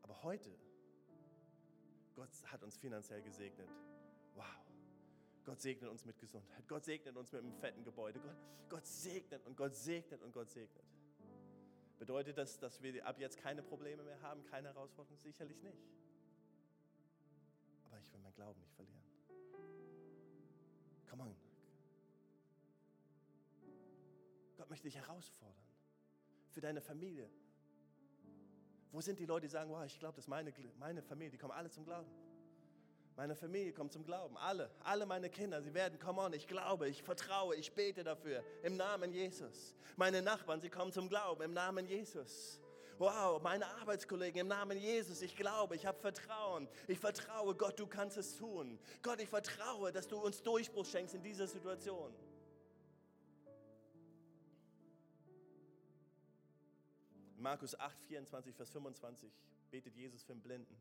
Aber 0.00 0.22
heute, 0.22 0.50
Gott 2.16 2.30
hat 2.50 2.62
uns 2.62 2.78
finanziell 2.78 3.22
gesegnet. 3.22 3.68
Wow. 4.34 4.44
Gott 5.44 5.60
segnet 5.60 5.90
uns 5.90 6.04
mit 6.04 6.18
Gesundheit. 6.18 6.66
Gott 6.66 6.84
segnet 6.84 7.14
uns 7.14 7.30
mit 7.30 7.42
einem 7.42 7.52
fetten 7.52 7.84
Gebäude. 7.84 8.18
Gott, 8.18 8.36
Gott 8.70 8.86
segnet 8.86 9.44
und 9.46 9.56
Gott 9.56 9.76
segnet 9.76 10.22
und 10.22 10.32
Gott 10.32 10.50
segnet. 10.50 10.84
Bedeutet 11.98 12.36
das, 12.38 12.58
dass 12.58 12.82
wir 12.82 13.06
ab 13.06 13.18
jetzt 13.18 13.38
keine 13.38 13.62
Probleme 13.62 14.02
mehr 14.02 14.20
haben, 14.22 14.42
keine 14.44 14.68
Herausforderungen? 14.68 15.18
Sicherlich 15.18 15.62
nicht. 15.62 15.78
Aber 17.84 17.98
ich 17.98 18.12
will 18.12 18.20
meinen 18.20 18.34
Glauben 18.34 18.60
nicht 18.60 18.74
verlieren. 18.74 19.02
Come 21.08 21.22
on. 21.22 21.36
Gott 24.56 24.70
möchte 24.70 24.88
dich 24.88 24.96
herausfordern. 24.96 25.64
Für 26.50 26.62
deine 26.62 26.80
Familie. 26.80 27.30
Wo 28.96 29.02
sind 29.02 29.18
die 29.18 29.26
Leute, 29.26 29.44
die 29.44 29.52
sagen, 29.52 29.70
wow, 29.70 29.84
ich 29.84 29.98
glaube, 29.98 30.16
dass 30.16 30.26
meine, 30.26 30.50
meine 30.78 31.02
Familie, 31.02 31.30
die 31.30 31.36
kommen 31.36 31.52
alle 31.52 31.68
zum 31.68 31.84
Glauben. 31.84 32.10
Meine 33.14 33.36
Familie 33.36 33.70
kommt 33.74 33.92
zum 33.92 34.02
Glauben. 34.02 34.38
Alle, 34.38 34.70
alle 34.84 35.04
meine 35.04 35.28
Kinder, 35.28 35.60
sie 35.60 35.74
werden, 35.74 35.98
come 35.98 36.18
on, 36.18 36.32
ich 36.32 36.46
glaube, 36.46 36.88
ich 36.88 37.02
vertraue, 37.02 37.54
ich 37.56 37.70
bete 37.74 38.02
dafür 38.02 38.42
im 38.62 38.78
Namen 38.78 39.12
Jesus. 39.12 39.74
Meine 39.96 40.22
Nachbarn, 40.22 40.62
sie 40.62 40.70
kommen 40.70 40.92
zum 40.92 41.10
Glauben 41.10 41.42
im 41.42 41.52
Namen 41.52 41.84
Jesus. 41.84 42.58
Wow, 42.96 43.42
meine 43.42 43.66
Arbeitskollegen 43.66 44.40
im 44.40 44.48
Namen 44.48 44.78
Jesus, 44.78 45.20
ich 45.20 45.36
glaube, 45.36 45.76
ich 45.76 45.84
habe 45.84 45.98
Vertrauen. 45.98 46.66
Ich 46.88 46.98
vertraue, 46.98 47.54
Gott, 47.54 47.78
du 47.78 47.86
kannst 47.86 48.16
es 48.16 48.38
tun. 48.38 48.78
Gott, 49.02 49.20
ich 49.20 49.28
vertraue, 49.28 49.92
dass 49.92 50.08
du 50.08 50.16
uns 50.16 50.42
Durchbruch 50.42 50.86
schenkst 50.86 51.14
in 51.14 51.22
dieser 51.22 51.46
Situation. 51.46 52.14
Markus 57.46 57.78
8, 57.78 58.02
24, 58.08 58.56
Vers 58.56 58.70
25 58.70 59.32
betet 59.70 59.94
Jesus 59.94 60.24
für 60.24 60.32
den 60.32 60.42
Blinden. 60.42 60.76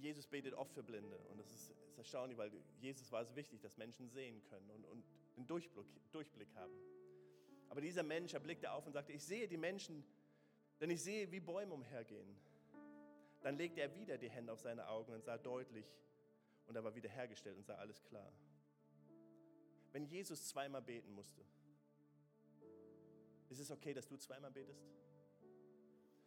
Jesus 0.00 0.26
betet 0.26 0.54
oft 0.54 0.72
für 0.72 0.82
Blinde 0.82 1.18
und 1.28 1.36
das 1.36 1.52
ist, 1.52 1.68
ist, 1.68 1.98
erstaunlich, 1.98 2.38
weil 2.38 2.50
Jesus 2.80 3.12
war 3.12 3.20
es 3.20 3.36
wichtig, 3.36 3.60
dass 3.60 3.76
Menschen 3.76 4.08
sehen 4.08 4.42
können 4.44 4.70
und, 4.70 4.86
und 4.86 5.04
einen 5.36 5.46
Durchblick, 5.46 5.84
Durchblick 6.10 6.48
haben. 6.54 6.72
Aber 7.68 7.82
dieser 7.82 8.02
Mensch, 8.02 8.32
er 8.32 8.40
blickte 8.40 8.72
auf 8.72 8.86
und 8.86 8.94
sagte, 8.94 9.12
ich 9.12 9.22
sehe 9.22 9.46
die 9.46 9.58
Menschen, 9.58 10.02
denn 10.80 10.88
ich 10.88 11.02
sehe, 11.02 11.30
wie 11.30 11.40
Bäume 11.40 11.74
umhergehen. 11.74 12.34
Dann 13.42 13.58
legte 13.58 13.82
er 13.82 13.94
wieder 13.94 14.16
die 14.16 14.30
Hände 14.30 14.54
auf 14.54 14.60
seine 14.60 14.88
Augen 14.88 15.12
und 15.12 15.22
sah 15.22 15.36
deutlich 15.36 15.84
und 16.66 16.76
er 16.76 16.82
war 16.82 16.94
wieder 16.94 17.10
hergestellt 17.10 17.58
und 17.58 17.66
sah 17.66 17.74
alles 17.74 18.02
klar. 18.04 18.32
Wenn 19.92 20.06
Jesus 20.06 20.48
zweimal 20.48 20.80
beten 20.80 21.12
musste, 21.12 21.44
ist 23.52 23.60
es 23.60 23.70
okay, 23.70 23.92
dass 23.94 24.06
du 24.06 24.16
zweimal 24.16 24.50
betest? 24.50 24.82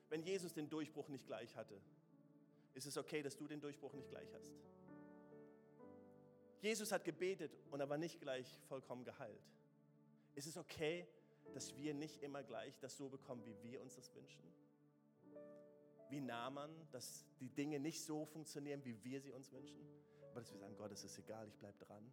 Wenn 0.10 0.22
Jesus 0.22 0.54
den 0.54 0.70
Durchbruch 0.70 1.10
nicht 1.10 1.26
gleich 1.26 1.56
hatte, 1.56 1.82
ist 2.74 2.86
es 2.86 2.98
okay, 2.98 3.22
dass 3.22 3.36
du 3.38 3.48
den 3.48 3.60
Durchbruch 3.60 3.94
nicht 3.94 4.10
gleich 4.10 4.32
hast. 4.34 4.54
Jesus 6.62 6.92
hat 6.92 7.04
gebetet 7.04 7.58
und 7.72 7.80
er 7.80 7.90
war 7.90 7.98
nicht 7.98 8.20
gleich 8.20 8.48
vollkommen 8.68 9.04
geheilt. 9.04 9.42
Ist 10.36 10.48
es 10.48 10.58
okay, 10.58 11.08
dass 11.54 11.76
wir 11.76 11.94
nicht 11.94 12.22
immer 12.22 12.44
gleich 12.44 12.78
das 12.80 12.98
so 12.98 13.10
bekommen, 13.10 13.46
wie 13.46 13.62
wir 13.64 13.82
uns 13.82 13.96
das 13.96 14.14
wünschen? 14.14 14.44
Wie 16.10 16.22
Naaman, 16.22 16.72
dass 16.92 17.26
die 17.40 17.50
Dinge 17.50 17.80
nicht 17.80 18.04
so 18.04 18.26
funktionieren, 18.26 18.84
wie 18.84 19.04
wir 19.04 19.22
sie 19.22 19.32
uns 19.32 19.52
wünschen? 19.52 19.80
Aber 20.32 20.42
dass 20.42 20.52
wir 20.52 20.60
sagen, 20.60 20.76
Gott, 20.76 20.92
es 20.92 21.04
ist 21.04 21.18
egal, 21.18 21.48
ich 21.48 21.58
bleibe 21.58 21.78
dran. 21.86 22.12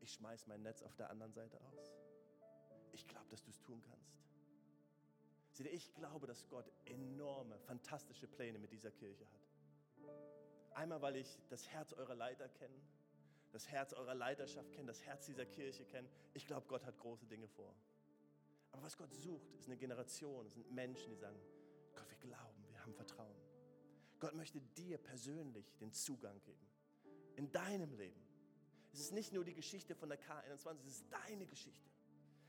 Ich 0.00 0.12
schmeiß 0.12 0.46
mein 0.46 0.62
Netz 0.62 0.82
auf 0.82 0.94
der 0.96 1.10
anderen 1.10 1.32
Seite 1.32 1.60
aus. 1.60 1.94
Ich 2.92 3.06
glaube, 3.06 3.28
dass 3.30 3.42
du 3.42 3.50
es 3.50 3.60
tun 3.60 3.80
kannst. 3.82 4.23
Seht 5.54 5.66
ihr, 5.66 5.72
ich 5.72 5.94
glaube, 5.94 6.26
dass 6.26 6.48
Gott 6.48 6.68
enorme, 6.84 7.56
fantastische 7.60 8.26
Pläne 8.26 8.58
mit 8.58 8.72
dieser 8.72 8.90
Kirche 8.90 9.24
hat. 9.30 9.40
Einmal, 10.74 11.00
weil 11.00 11.16
ich 11.16 11.38
das 11.48 11.68
Herz 11.68 11.92
eurer 11.92 12.16
Leiter 12.16 12.48
kenne, 12.48 12.74
das 13.52 13.68
Herz 13.68 13.92
eurer 13.92 14.16
Leiterschaft 14.16 14.72
kenne, 14.72 14.88
das 14.88 15.04
Herz 15.04 15.26
dieser 15.26 15.46
Kirche 15.46 15.84
kenne. 15.84 16.08
Ich 16.32 16.44
glaube, 16.44 16.66
Gott 16.66 16.84
hat 16.84 16.98
große 16.98 17.26
Dinge 17.26 17.46
vor. 17.46 17.72
Aber 18.72 18.82
was 18.82 18.96
Gott 18.96 19.14
sucht, 19.14 19.54
ist 19.54 19.66
eine 19.66 19.76
Generation, 19.76 20.50
sind 20.50 20.68
Menschen, 20.72 21.10
die 21.10 21.16
sagen, 21.16 21.38
Gott, 21.94 22.10
wir 22.10 22.18
glauben, 22.18 22.66
wir 22.68 22.80
haben 22.82 22.92
Vertrauen. 22.92 23.36
Gott 24.18 24.34
möchte 24.34 24.60
dir 24.60 24.98
persönlich 24.98 25.72
den 25.76 25.92
Zugang 25.92 26.40
geben. 26.42 26.66
In 27.36 27.52
deinem 27.52 27.94
Leben. 27.94 28.20
Es 28.92 28.98
ist 28.98 29.12
nicht 29.12 29.32
nur 29.32 29.44
die 29.44 29.54
Geschichte 29.54 29.94
von 29.94 30.08
der 30.08 30.18
K21, 30.20 30.80
es 30.80 30.96
ist 30.96 31.12
deine 31.12 31.46
Geschichte. 31.46 31.88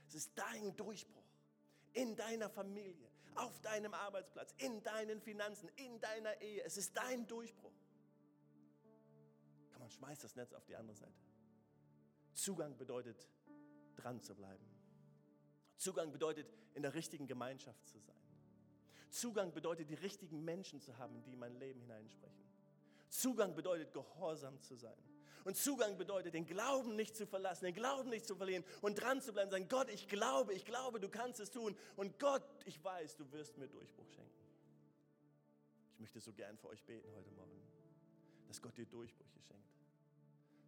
Es 0.08 0.16
ist 0.16 0.32
dein 0.36 0.76
Durchbruch. 0.76 1.25
In 1.96 2.16
deiner 2.16 2.50
Familie, 2.50 3.10
auf 3.36 3.60
deinem 3.62 3.94
Arbeitsplatz, 3.94 4.54
in 4.60 4.84
deinen 4.84 5.20
Finanzen, 5.20 5.70
in 5.76 6.00
deiner 6.00 6.40
Ehe. 6.42 6.64
Es 6.64 6.78
ist 6.78 6.96
dein 6.96 7.28
Durchbruch 7.28 7.74
und 9.86 9.94
schmeißt 9.94 10.24
das 10.24 10.36
Netz 10.36 10.52
auf 10.54 10.66
die 10.66 10.76
andere 10.76 10.96
Seite. 10.96 11.14
Zugang 12.34 12.76
bedeutet, 12.76 13.30
dran 13.96 14.20
zu 14.20 14.34
bleiben. 14.34 14.66
Zugang 15.78 16.12
bedeutet, 16.12 16.52
in 16.74 16.82
der 16.82 16.96
richtigen 16.96 17.28
Gemeinschaft 17.28 17.88
zu 17.88 18.00
sein. 18.00 18.16
Zugang 19.10 19.54
bedeutet, 19.54 19.90
die 19.90 19.96
richtigen 19.96 20.44
Menschen 20.44 20.82
zu 20.82 20.98
haben, 20.98 21.22
die 21.24 21.34
in 21.34 21.40
mein 21.40 21.56
Leben 21.56 21.80
hineinsprechen. 21.82 22.44
Zugang 23.10 23.56
bedeutet, 23.56 23.94
gehorsam 23.94 24.60
zu 24.62 24.76
sein. 24.76 24.98
Und 25.46 25.56
Zugang 25.56 25.98
bedeutet, 25.98 26.34
den 26.34 26.46
Glauben 26.46 26.96
nicht 26.98 27.16
zu 27.16 27.26
verlassen, 27.26 27.66
den 27.66 27.74
Glauben 27.74 28.10
nicht 28.10 28.26
zu 28.26 28.36
verlieren 28.36 28.66
und 28.82 28.96
dran 28.96 29.22
zu 29.22 29.32
bleiben, 29.32 29.50
sagen, 29.50 29.70
Gott, 29.70 29.90
ich 29.90 30.10
glaube, 30.10 30.54
ich 30.54 30.66
glaube, 30.66 31.00
du 31.00 31.08
kannst 31.08 31.40
es 31.40 31.52
tun. 31.52 31.78
Und 31.96 32.20
Gott, 32.20 32.44
ich 32.66 32.84
weiß, 32.84 33.16
du 33.16 33.32
wirst 33.32 33.58
mir 33.58 33.68
Durchbruch 33.68 34.10
schenken. 34.10 34.32
Ich 35.94 36.00
möchte 36.02 36.20
so 36.20 36.34
gern 36.34 36.58
für 36.58 36.68
euch 36.68 36.84
beten 36.84 37.10
heute 37.16 37.32
Morgen, 37.32 37.62
dass 38.48 38.62
Gott 38.62 38.76
dir 38.76 38.86
Durchbrüche 38.86 39.40
schenkt 39.42 39.76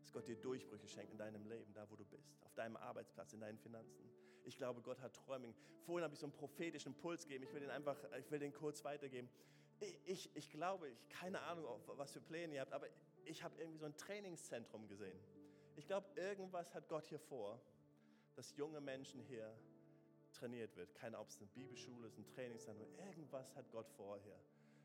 dass 0.08 0.14
Gott 0.14 0.28
dir 0.30 0.38
Durchbrüche 0.38 0.88
schenkt 0.88 1.12
in 1.12 1.18
deinem 1.18 1.46
Leben, 1.48 1.74
da 1.74 1.86
wo 1.90 1.98
du 1.98 2.06
bist, 2.06 2.32
auf 2.46 2.54
deinem 2.54 2.78
Arbeitsplatz, 2.78 3.34
in 3.34 3.42
deinen 3.42 3.58
Finanzen. 3.58 4.10
Ich 4.46 4.56
glaube, 4.56 4.82
Gott 4.82 5.02
hat 5.02 5.14
Träume. 5.14 5.54
Vorhin 5.86 6.06
habe 6.06 6.14
ich 6.14 6.20
so 6.22 6.28
einen 6.28 6.34
prophetischen 6.34 6.94
Impuls 6.94 7.24
gegeben. 7.24 7.44
Ich 7.44 7.54
will 7.54 7.60
den 7.60 7.70
einfach, 7.70 7.98
ich 8.18 8.32
will 8.32 8.40
den 8.40 8.54
kurz 8.54 8.86
weitergeben. 8.86 9.28
Ich, 10.06 10.34
ich 10.34 10.50
glaube, 10.50 10.88
ich 10.88 11.10
keine 11.10 11.42
Ahnung, 11.42 11.66
was 11.88 12.14
für 12.14 12.22
Pläne 12.22 12.54
ihr 12.54 12.62
habt, 12.62 12.72
aber 12.72 12.88
ich 13.28 13.44
habe 13.44 13.60
irgendwie 13.60 13.80
so 13.80 13.86
ein 13.86 13.98
Trainingszentrum 13.98 14.88
gesehen. 14.88 15.20
Ich 15.76 15.86
glaube, 15.86 16.08
irgendwas 16.16 16.74
hat 16.74 16.88
Gott 16.88 17.06
hier 17.06 17.20
vor, 17.20 17.62
dass 18.36 18.56
junge 18.56 18.82
Menschen 18.82 19.20
hier 19.22 19.56
trainiert 20.34 20.76
wird. 20.76 20.94
Keine 20.96 21.20
ob 21.20 21.30
es 21.30 21.38
eine 21.38 21.48
Bibelschule 21.48 22.08
ist, 22.08 22.18
ein 22.18 22.28
Trainingszentrum. 22.28 22.88
Irgendwas 22.98 23.56
hat 23.56 23.70
Gott 23.72 23.90
vor 23.90 24.18
hier. 24.20 24.40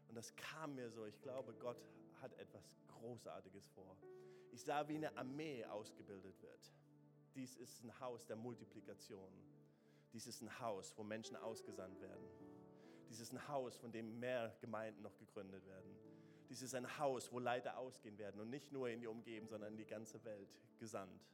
Und 0.08 0.14
das 0.14 0.34
kam 0.36 0.74
mir 0.74 0.90
so. 0.90 1.06
Ich 1.06 1.20
glaube, 1.22 1.54
Gott 1.54 1.82
hat 2.20 2.32
etwas 2.38 2.70
Großartiges 2.88 3.68
vor. 3.68 3.96
Ich 4.50 4.62
sah, 4.62 4.86
wie 4.88 4.96
eine 4.96 5.16
Armee 5.16 5.64
ausgebildet 5.64 6.40
wird. 6.42 6.72
Dies 7.34 7.56
ist 7.56 7.82
ein 7.82 7.98
Haus 8.00 8.26
der 8.26 8.36
Multiplikation. 8.36 9.32
Dies 10.12 10.26
ist 10.26 10.42
ein 10.42 10.60
Haus, 10.60 10.92
wo 10.98 11.02
Menschen 11.02 11.36
ausgesandt 11.36 12.00
werden. 12.00 12.26
Dies 13.08 13.20
ist 13.20 13.32
ein 13.32 13.48
Haus, 13.48 13.76
von 13.78 13.90
dem 13.92 14.20
mehr 14.20 14.54
Gemeinden 14.60 15.02
noch 15.02 15.16
gegründet 15.16 15.66
werden. 15.66 15.91
Dies 16.52 16.60
ist 16.60 16.74
ein 16.74 16.98
Haus, 16.98 17.32
wo 17.32 17.38
Leiter 17.38 17.78
ausgehen 17.78 18.18
werden 18.18 18.38
und 18.38 18.50
nicht 18.50 18.72
nur 18.72 18.86
in 18.90 19.00
die 19.00 19.06
Umgebung, 19.06 19.48
sondern 19.48 19.72
in 19.72 19.78
die 19.78 19.86
ganze 19.86 20.22
Welt 20.22 20.60
gesandt. 20.78 21.26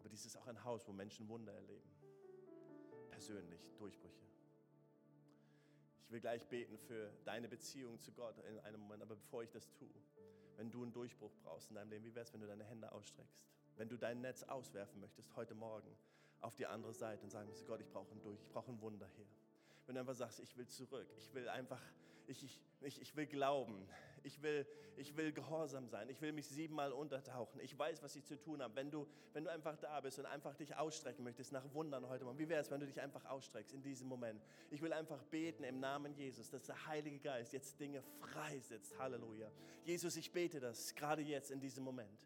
Aber 0.00 0.08
dies 0.08 0.26
ist 0.26 0.36
auch 0.36 0.48
ein 0.48 0.64
Haus, 0.64 0.88
wo 0.88 0.92
Menschen 0.92 1.28
Wunder 1.28 1.52
erleben. 1.52 1.88
Persönlich, 3.08 3.60
Durchbrüche. 3.78 4.26
Ich 6.02 6.10
will 6.10 6.18
gleich 6.18 6.44
beten 6.48 6.76
für 6.76 7.12
deine 7.24 7.46
Beziehung 7.46 8.00
zu 8.00 8.10
Gott 8.10 8.36
in 8.38 8.58
einem 8.58 8.80
Moment, 8.80 9.04
aber 9.04 9.14
bevor 9.14 9.44
ich 9.44 9.50
das 9.50 9.70
tue, 9.70 9.94
wenn 10.56 10.72
du 10.72 10.82
einen 10.82 10.92
Durchbruch 10.92 11.30
brauchst 11.44 11.70
in 11.70 11.76
deinem 11.76 11.90
Leben, 11.90 12.04
wie 12.04 12.16
wäre 12.16 12.24
es, 12.24 12.32
wenn 12.32 12.40
du 12.40 12.48
deine 12.48 12.64
Hände 12.64 12.90
ausstreckst? 12.90 13.46
Wenn 13.76 13.88
du 13.88 13.96
dein 13.96 14.22
Netz 14.22 14.42
auswerfen 14.42 15.00
möchtest 15.00 15.36
heute 15.36 15.54
Morgen 15.54 15.96
auf 16.40 16.56
die 16.56 16.66
andere 16.66 16.94
Seite 16.94 17.22
und 17.22 17.30
sagen 17.30 17.46
müsstest, 17.46 17.68
Gott, 17.68 17.80
ich 17.80 17.88
brauche 17.88 18.10
einen 18.10 18.22
Durch, 18.22 18.40
ich 18.40 18.50
brauche 18.50 18.72
ein 18.72 18.80
Wunder 18.80 19.06
hier. 19.14 19.28
Wenn 19.86 19.94
du 19.94 20.00
einfach 20.00 20.16
sagst, 20.16 20.40
ich 20.40 20.56
will 20.56 20.66
zurück, 20.66 21.06
ich 21.16 21.32
will 21.32 21.48
einfach, 21.48 21.80
ich, 22.26 22.60
ich, 22.80 23.00
ich, 23.00 23.16
will 23.16 23.26
glauben, 23.26 23.86
ich 24.22 24.42
will, 24.42 24.66
ich 24.96 25.16
will 25.16 25.32
gehorsam 25.32 25.88
sein, 25.88 26.08
ich 26.08 26.20
will 26.20 26.32
mich 26.32 26.46
siebenmal 26.46 26.92
untertauchen, 26.92 27.60
ich 27.60 27.78
weiß, 27.78 28.02
was 28.02 28.16
ich 28.16 28.24
zu 28.24 28.38
tun 28.38 28.62
habe. 28.62 28.74
Wenn 28.74 28.90
du, 28.90 29.06
wenn 29.32 29.44
du 29.44 29.50
einfach 29.50 29.76
da 29.76 30.00
bist 30.00 30.18
und 30.18 30.26
einfach 30.26 30.54
dich 30.54 30.74
ausstrecken 30.76 31.24
möchtest 31.24 31.52
nach 31.52 31.64
Wundern 31.74 32.08
heute 32.08 32.24
Morgen, 32.24 32.38
wie 32.38 32.48
wäre 32.48 32.60
es, 32.60 32.70
wenn 32.70 32.80
du 32.80 32.86
dich 32.86 33.00
einfach 33.00 33.24
ausstreckst 33.26 33.74
in 33.74 33.82
diesem 33.82 34.08
Moment? 34.08 34.42
Ich 34.70 34.82
will 34.82 34.92
einfach 34.92 35.22
beten 35.24 35.64
im 35.64 35.80
Namen 35.80 36.14
Jesus, 36.14 36.50
dass 36.50 36.64
der 36.64 36.86
Heilige 36.86 37.18
Geist 37.18 37.52
jetzt 37.52 37.78
Dinge 37.80 38.02
freisetzt. 38.20 38.98
Halleluja. 38.98 39.50
Jesus, 39.84 40.16
ich 40.16 40.30
bete 40.30 40.60
das 40.60 40.94
gerade 40.94 41.22
jetzt 41.22 41.50
in 41.50 41.60
diesem 41.60 41.84
Moment. 41.84 42.18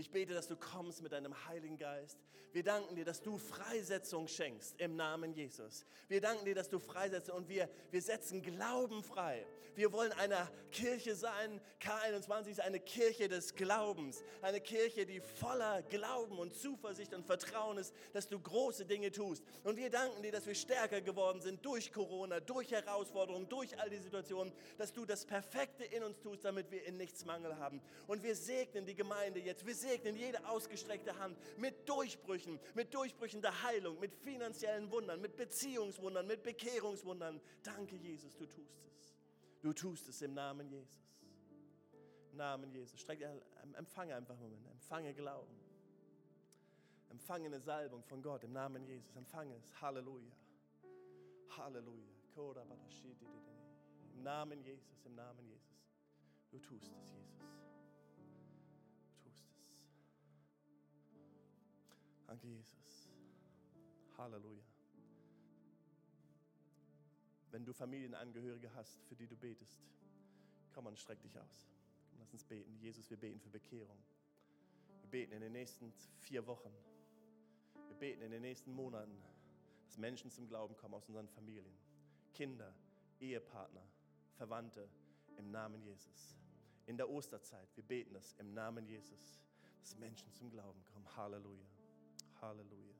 Ich 0.00 0.10
bete, 0.10 0.32
dass 0.32 0.48
du 0.48 0.56
kommst 0.56 1.02
mit 1.02 1.12
deinem 1.12 1.34
Heiligen 1.46 1.76
Geist. 1.76 2.18
Wir 2.52 2.64
danken 2.64 2.96
dir, 2.96 3.04
dass 3.04 3.20
du 3.20 3.36
Freisetzung 3.36 4.28
schenkst 4.28 4.80
im 4.80 4.96
Namen 4.96 5.34
Jesus. 5.34 5.84
Wir 6.08 6.22
danken 6.22 6.46
dir, 6.46 6.54
dass 6.54 6.70
du 6.70 6.78
freisetzt 6.78 7.28
und 7.28 7.50
wir, 7.50 7.68
wir 7.90 8.00
setzen 8.00 8.40
Glauben 8.40 9.02
frei. 9.02 9.46
Wir 9.76 9.92
wollen 9.92 10.12
eine 10.14 10.48
Kirche 10.72 11.14
sein. 11.14 11.60
K21 11.80 12.48
ist 12.48 12.60
eine 12.60 12.80
Kirche 12.80 13.28
des 13.28 13.54
Glaubens. 13.54 14.24
Eine 14.42 14.60
Kirche, 14.60 15.06
die 15.06 15.20
voller 15.20 15.82
Glauben 15.82 16.38
und 16.38 16.54
Zuversicht 16.54 17.14
und 17.14 17.24
Vertrauen 17.24 17.78
ist, 17.78 17.94
dass 18.12 18.26
du 18.26 18.40
große 18.40 18.86
Dinge 18.86 19.12
tust. 19.12 19.44
Und 19.64 19.76
wir 19.76 19.90
danken 19.90 20.22
dir, 20.22 20.32
dass 20.32 20.46
wir 20.46 20.54
stärker 20.54 21.00
geworden 21.00 21.40
sind 21.40 21.64
durch 21.64 21.92
Corona, 21.92 22.40
durch 22.40 22.72
Herausforderungen, 22.72 23.48
durch 23.48 23.78
all 23.78 23.90
die 23.90 23.98
Situationen, 23.98 24.52
dass 24.76 24.92
du 24.92 25.04
das 25.04 25.24
Perfekte 25.24 25.84
in 25.84 26.02
uns 26.02 26.18
tust, 26.18 26.44
damit 26.44 26.70
wir 26.70 26.84
in 26.84 26.96
nichts 26.96 27.24
Mangel 27.24 27.56
haben. 27.58 27.80
Und 28.06 28.22
wir 28.22 28.34
segnen 28.34 28.86
die 28.86 28.94
Gemeinde 28.96 29.38
jetzt. 29.40 29.64
Wir 29.64 29.74
segnen 29.74 29.89
jede 30.16 30.48
ausgestreckte 30.48 31.18
Hand 31.18 31.38
mit 31.58 31.88
Durchbrüchen, 31.88 32.58
mit 32.74 32.94
Durchbrüchen 32.94 33.42
der 33.42 33.62
Heilung, 33.62 33.98
mit 34.00 34.14
finanziellen 34.14 34.90
Wundern, 34.90 35.20
mit 35.20 35.36
Beziehungswundern, 35.36 36.26
mit 36.26 36.42
Bekehrungswundern. 36.42 37.40
Danke, 37.62 37.96
Jesus, 37.96 38.36
du 38.36 38.46
tust 38.46 38.84
es. 38.86 39.14
Du 39.60 39.72
tust 39.72 40.08
es 40.08 40.22
im 40.22 40.34
Namen 40.34 40.68
Jesus. 40.68 41.04
Im 42.32 42.38
Namen 42.38 42.70
Jesus. 42.72 43.00
Streck, 43.00 43.20
empfange 43.74 44.14
einfach 44.14 44.34
einen 44.34 44.50
Moment. 44.50 44.72
Empfange 44.72 45.12
Glauben. 45.14 45.54
Empfange 47.10 47.46
eine 47.46 47.60
Salbung 47.60 48.02
von 48.04 48.22
Gott 48.22 48.44
im 48.44 48.52
Namen 48.52 48.84
Jesus. 48.84 49.16
Empfange 49.16 49.56
es. 49.56 49.80
Halleluja. 49.80 50.32
Halleluja. 51.56 52.20
Im 54.14 54.22
Namen 54.22 54.62
Jesus, 54.62 55.04
im 55.04 55.14
Namen 55.14 55.46
Jesus. 55.46 55.84
Du 56.50 56.58
tust 56.58 56.90
es, 56.96 57.12
Jesus. 57.12 57.59
Danke, 62.30 62.46
Jesus. 62.46 63.10
Halleluja. 64.16 64.62
Wenn 67.50 67.64
du 67.64 67.72
Familienangehörige 67.72 68.72
hast, 68.72 69.02
für 69.06 69.16
die 69.16 69.26
du 69.26 69.36
betest, 69.36 69.80
komm 70.72 70.86
und 70.86 70.96
streck 70.96 71.20
dich 71.22 71.36
aus. 71.36 71.72
Lass 72.20 72.32
uns 72.32 72.44
beten. 72.44 72.78
Jesus, 72.78 73.10
wir 73.10 73.16
beten 73.16 73.40
für 73.40 73.48
Bekehrung. 73.50 73.98
Wir 75.00 75.10
beten 75.10 75.32
in 75.32 75.40
den 75.40 75.50
nächsten 75.50 75.92
vier 76.20 76.46
Wochen. 76.46 76.72
Wir 77.88 77.96
beten 77.96 78.22
in 78.22 78.30
den 78.30 78.42
nächsten 78.42 78.70
Monaten, 78.70 79.20
dass 79.86 79.98
Menschen 79.98 80.30
zum 80.30 80.46
Glauben 80.46 80.76
kommen 80.76 80.94
aus 80.94 81.08
unseren 81.08 81.26
Familien. 81.26 81.76
Kinder, 82.32 82.72
Ehepartner, 83.18 83.84
Verwandte, 84.36 84.88
im 85.36 85.50
Namen 85.50 85.82
Jesus. 85.82 86.36
In 86.86 86.96
der 86.96 87.10
Osterzeit, 87.10 87.68
wir 87.74 87.82
beten 87.82 88.14
das 88.14 88.34
im 88.34 88.54
Namen 88.54 88.86
Jesus, 88.86 89.42
dass 89.80 89.96
Menschen 89.96 90.32
zum 90.32 90.48
Glauben 90.48 90.84
kommen. 90.84 91.16
Halleluja. 91.16 91.79
Halleluja. 92.40 92.94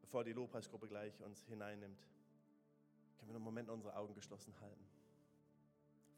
Bevor 0.00 0.24
die 0.24 0.32
Lobpreisgruppe 0.32 0.88
gleich 0.88 1.20
uns 1.22 1.44
hineinnimmt, 1.44 2.00
können 3.16 3.28
wir 3.28 3.34
noch 3.34 3.36
einen 3.36 3.44
Moment 3.44 3.68
unsere 3.68 3.94
Augen 3.94 4.14
geschlossen 4.14 4.52
halten. 4.60 4.84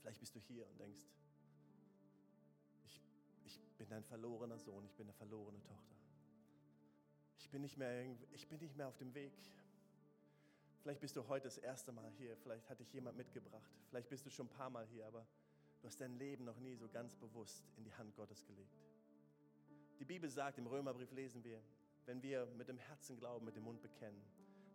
Vielleicht 0.00 0.18
bist 0.18 0.34
du 0.34 0.40
hier 0.40 0.66
und 0.66 0.80
denkst, 0.80 1.02
ich, 2.84 3.02
ich 3.44 3.60
bin 3.76 3.88
dein 3.88 4.02
verlorener 4.02 4.58
Sohn, 4.58 4.84
ich 4.86 4.94
bin 4.94 5.06
eine 5.06 5.12
verlorene 5.12 5.62
Tochter. 5.62 5.94
Ich 7.38 7.50
bin, 7.50 7.60
nicht 7.60 7.76
mehr, 7.76 8.06
ich 8.32 8.48
bin 8.48 8.60
nicht 8.60 8.76
mehr 8.76 8.88
auf 8.88 8.96
dem 8.96 9.14
Weg. 9.14 9.34
Vielleicht 10.80 11.00
bist 11.00 11.16
du 11.16 11.28
heute 11.28 11.44
das 11.44 11.58
erste 11.58 11.92
Mal 11.92 12.10
hier, 12.12 12.36
vielleicht 12.38 12.68
hat 12.70 12.80
dich 12.80 12.92
jemand 12.92 13.16
mitgebracht, 13.16 13.70
vielleicht 13.90 14.08
bist 14.08 14.24
du 14.24 14.30
schon 14.30 14.46
ein 14.46 14.56
paar 14.56 14.70
Mal 14.70 14.86
hier, 14.86 15.06
aber 15.06 15.26
du 15.80 15.86
hast 15.86 16.00
dein 16.00 16.18
Leben 16.18 16.44
noch 16.44 16.58
nie 16.58 16.74
so 16.76 16.88
ganz 16.88 17.14
bewusst 17.14 17.62
in 17.76 17.84
die 17.84 17.92
Hand 17.94 18.16
Gottes 18.16 18.44
gelegt. 18.46 18.74
Die 19.99 20.05
Bibel 20.05 20.28
sagt, 20.28 20.59
im 20.59 20.66
Römerbrief 20.66 21.12
lesen 21.12 21.45
wir, 21.45 21.62
wenn 22.07 22.22
wir 22.22 22.47
mit 22.47 22.68
dem 22.68 22.78
Herzen 22.78 23.16
glauben, 23.16 23.45
mit 23.45 23.57
dem 23.57 23.64
Mund 23.64 23.80
bekennen, 23.80 24.22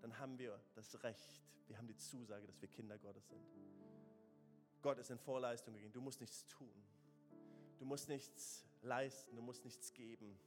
dann 0.02 0.18
haben 0.18 0.38
wir 0.38 0.60
das 0.76 1.04
Recht, 1.04 1.42
wir 1.68 1.78
haben 1.78 1.88
die 1.88 1.98
Zusage, 1.98 2.48
dass 2.48 2.62
wir 2.62 2.70
Kinder 2.70 2.98
Gottes 2.98 3.28
sind. 3.28 3.46
Gott 4.82 5.00
ist 5.00 5.10
in 5.10 5.18
Vorleistung 5.18 5.74
gegangen. 5.74 5.92
Du 5.92 6.02
musst 6.02 6.22
nichts 6.22 6.46
tun. 6.48 6.72
Du 7.78 7.86
musst 7.86 8.08
nichts 8.08 8.66
leisten, 8.82 9.36
du 9.36 9.42
musst 9.42 9.66
nichts 9.66 9.94
geben. 9.94 10.40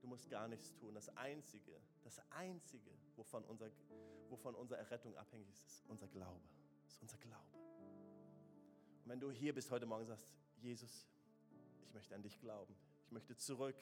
Du 0.00 0.06
musst 0.06 0.30
gar 0.30 0.48
nichts 0.48 0.72
tun. 0.74 0.94
Das 0.94 1.14
Einzige, 1.16 1.80
das 2.02 2.20
Einzige, 2.30 2.90
wovon 3.16 3.44
unser, 3.44 3.70
wovon 4.28 4.54
unsere 4.54 4.78
Errettung 4.78 5.16
abhängig 5.16 5.48
ist, 5.50 5.66
ist 5.66 5.86
unser 5.88 6.06
Glaube. 6.08 6.40
ist 6.86 7.00
unser 7.02 7.18
Glaube. 7.18 7.58
Und 9.04 9.10
wenn 9.10 9.20
du 9.20 9.30
hier 9.30 9.54
bist 9.54 9.70
heute 9.70 9.86
Morgen 9.86 10.02
und 10.02 10.08
sagst, 10.08 10.34
Jesus, 10.58 11.06
ich 11.82 11.92
möchte 11.92 12.14
an 12.14 12.22
dich 12.22 12.38
glauben. 12.38 12.74
Ich 13.06 13.12
möchte 13.12 13.36
zurück 13.36 13.76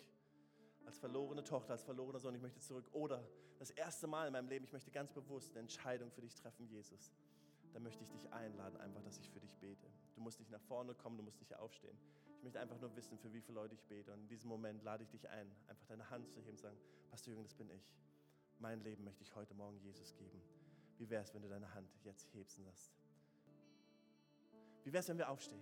als 0.88 0.98
verlorene 0.98 1.44
Tochter, 1.44 1.74
als 1.74 1.82
verlorener 1.84 2.18
Sohn, 2.18 2.34
ich 2.34 2.40
möchte 2.40 2.60
zurück. 2.60 2.88
Oder 2.92 3.22
das 3.58 3.70
erste 3.70 4.06
Mal 4.06 4.26
in 4.26 4.32
meinem 4.32 4.48
Leben, 4.48 4.64
ich 4.64 4.72
möchte 4.72 4.90
ganz 4.90 5.12
bewusst 5.12 5.50
eine 5.50 5.60
Entscheidung 5.60 6.10
für 6.10 6.22
dich 6.22 6.34
treffen, 6.34 6.66
Jesus. 6.66 7.12
Dann 7.74 7.82
möchte 7.82 8.02
ich 8.02 8.10
dich 8.10 8.32
einladen, 8.32 8.80
einfach, 8.80 9.02
dass 9.02 9.18
ich 9.18 9.28
für 9.30 9.38
dich 9.38 9.54
bete. 9.58 9.86
Du 10.14 10.22
musst 10.22 10.38
nicht 10.38 10.50
nach 10.50 10.62
vorne 10.62 10.94
kommen, 10.94 11.18
du 11.18 11.22
musst 11.22 11.40
nicht 11.40 11.54
aufstehen. 11.54 11.96
Ich 12.38 12.42
möchte 12.42 12.58
einfach 12.58 12.80
nur 12.80 12.96
wissen, 12.96 13.18
für 13.18 13.30
wie 13.34 13.42
viele 13.42 13.56
Leute 13.56 13.74
ich 13.74 13.84
bete. 13.84 14.14
Und 14.14 14.20
in 14.20 14.28
diesem 14.28 14.48
Moment 14.48 14.82
lade 14.82 15.02
ich 15.02 15.10
dich 15.10 15.28
ein, 15.28 15.54
einfach 15.68 15.86
deine 15.88 16.08
Hand 16.08 16.30
zu 16.30 16.40
heben 16.40 16.52
und 16.52 16.60
sagen, 16.60 16.78
Pastor 17.10 17.32
Jürgen, 17.32 17.44
das 17.44 17.54
bin 17.54 17.68
ich. 17.68 17.92
Mein 18.58 18.80
Leben 18.80 19.04
möchte 19.04 19.22
ich 19.22 19.34
heute 19.34 19.52
Morgen 19.52 19.78
Jesus 19.80 20.16
geben. 20.16 20.40
Wie 20.96 21.10
wäre 21.10 21.22
es, 21.22 21.34
wenn 21.34 21.42
du 21.42 21.48
deine 21.48 21.74
Hand 21.74 21.90
jetzt 22.02 22.32
hebst 22.32 22.58
und 22.58 22.64
sagst? 22.64 22.94
Wie 24.84 24.92
wäre 24.92 25.00
es, 25.00 25.08
wenn 25.08 25.18
wir 25.18 25.28
aufstehen 25.28 25.60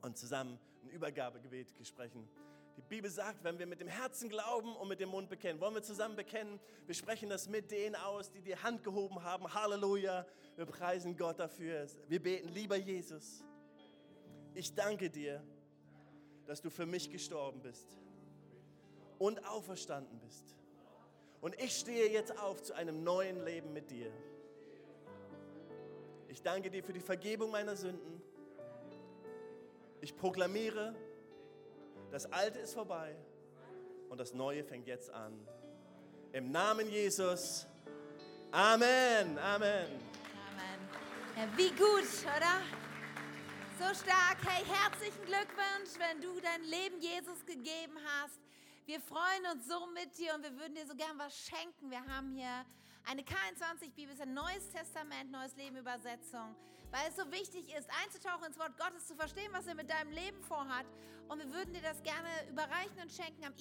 und 0.00 0.16
zusammen 0.16 0.58
ein 0.82 0.88
Übergabegebet 0.88 1.86
sprechen? 1.86 2.26
Die 2.76 2.82
Bibel 2.82 3.10
sagt, 3.10 3.44
wenn 3.44 3.58
wir 3.58 3.66
mit 3.66 3.80
dem 3.80 3.88
Herzen 3.88 4.28
glauben 4.28 4.74
und 4.76 4.88
mit 4.88 5.00
dem 5.00 5.10
Mund 5.10 5.28
bekennen, 5.28 5.60
wollen 5.60 5.74
wir 5.74 5.82
zusammen 5.82 6.16
bekennen, 6.16 6.58
wir 6.86 6.94
sprechen 6.94 7.28
das 7.28 7.48
mit 7.48 7.70
denen 7.70 7.94
aus, 7.94 8.30
die 8.30 8.40
die 8.40 8.56
Hand 8.56 8.82
gehoben 8.82 9.22
haben. 9.22 9.52
Halleluja, 9.52 10.26
wir 10.56 10.66
preisen 10.66 11.16
Gott 11.16 11.38
dafür. 11.38 11.86
Wir 12.08 12.22
beten, 12.22 12.48
lieber 12.48 12.76
Jesus, 12.76 13.44
ich 14.54 14.74
danke 14.74 15.08
dir, 15.10 15.42
dass 16.46 16.60
du 16.60 16.70
für 16.70 16.86
mich 16.86 17.10
gestorben 17.10 17.60
bist 17.62 17.98
und 19.18 19.44
auferstanden 19.46 20.18
bist. 20.18 20.54
Und 21.40 21.60
ich 21.60 21.76
stehe 21.76 22.10
jetzt 22.10 22.38
auf 22.38 22.62
zu 22.62 22.74
einem 22.74 23.04
neuen 23.04 23.44
Leben 23.44 23.72
mit 23.72 23.90
dir. 23.90 24.10
Ich 26.28 26.42
danke 26.42 26.70
dir 26.70 26.82
für 26.82 26.92
die 26.92 27.00
Vergebung 27.00 27.50
meiner 27.50 27.76
Sünden. 27.76 28.22
Ich 30.00 30.16
proklamiere, 30.16 30.94
das 32.14 32.32
Alte 32.32 32.60
ist 32.60 32.74
vorbei 32.74 33.16
und 34.08 34.18
das 34.18 34.32
Neue 34.34 34.62
fängt 34.62 34.86
jetzt 34.86 35.10
an. 35.10 35.36
Im 36.32 36.52
Namen 36.52 36.88
Jesus. 36.88 37.66
Amen. 38.52 39.36
Amen. 39.36 39.88
Amen. 40.46 40.78
Ja, 41.36 41.48
wie 41.56 41.70
gut, 41.70 42.06
oder? 42.22 42.62
So 43.80 43.92
stark. 44.00 44.38
Hey, 44.46 44.64
herzlichen 44.64 45.24
Glückwunsch, 45.24 45.98
wenn 45.98 46.20
du 46.20 46.40
dein 46.40 46.62
Leben 46.62 47.00
Jesus 47.00 47.44
gegeben 47.46 47.98
hast. 48.06 48.38
Wir 48.86 49.00
freuen 49.00 49.46
uns 49.52 49.66
so 49.66 49.84
mit 49.88 50.16
dir 50.16 50.36
und 50.36 50.44
wir 50.44 50.56
würden 50.56 50.76
dir 50.76 50.86
so 50.86 50.94
gern 50.94 51.18
was 51.18 51.36
schenken. 51.36 51.90
Wir 51.90 52.06
haben 52.06 52.30
hier 52.30 52.64
eine 53.10 53.22
K21-Bibel, 53.22 54.14
ist 54.14 54.22
ein 54.22 54.34
Neues 54.34 54.70
Testament, 54.70 55.32
Neues 55.32 55.56
Leben 55.56 55.78
Übersetzung, 55.78 56.54
weil 56.94 57.08
es 57.08 57.16
so 57.16 57.28
wichtig 57.32 57.74
ist, 57.76 57.90
einzutauchen 58.04 58.44
ins 58.44 58.56
Wort 58.56 58.78
Gottes, 58.78 59.04
zu 59.08 59.16
verstehen, 59.16 59.50
was 59.50 59.66
er 59.66 59.74
mit 59.74 59.90
deinem 59.90 60.12
Leben 60.12 60.40
vorhat. 60.44 60.86
Und 61.26 61.40
wir 61.40 61.52
würden 61.52 61.74
dir 61.74 61.82
das 61.82 62.00
gerne 62.04 62.28
überreichen 62.48 63.02
und 63.02 63.10
schenken 63.10 63.44
am 63.44 63.52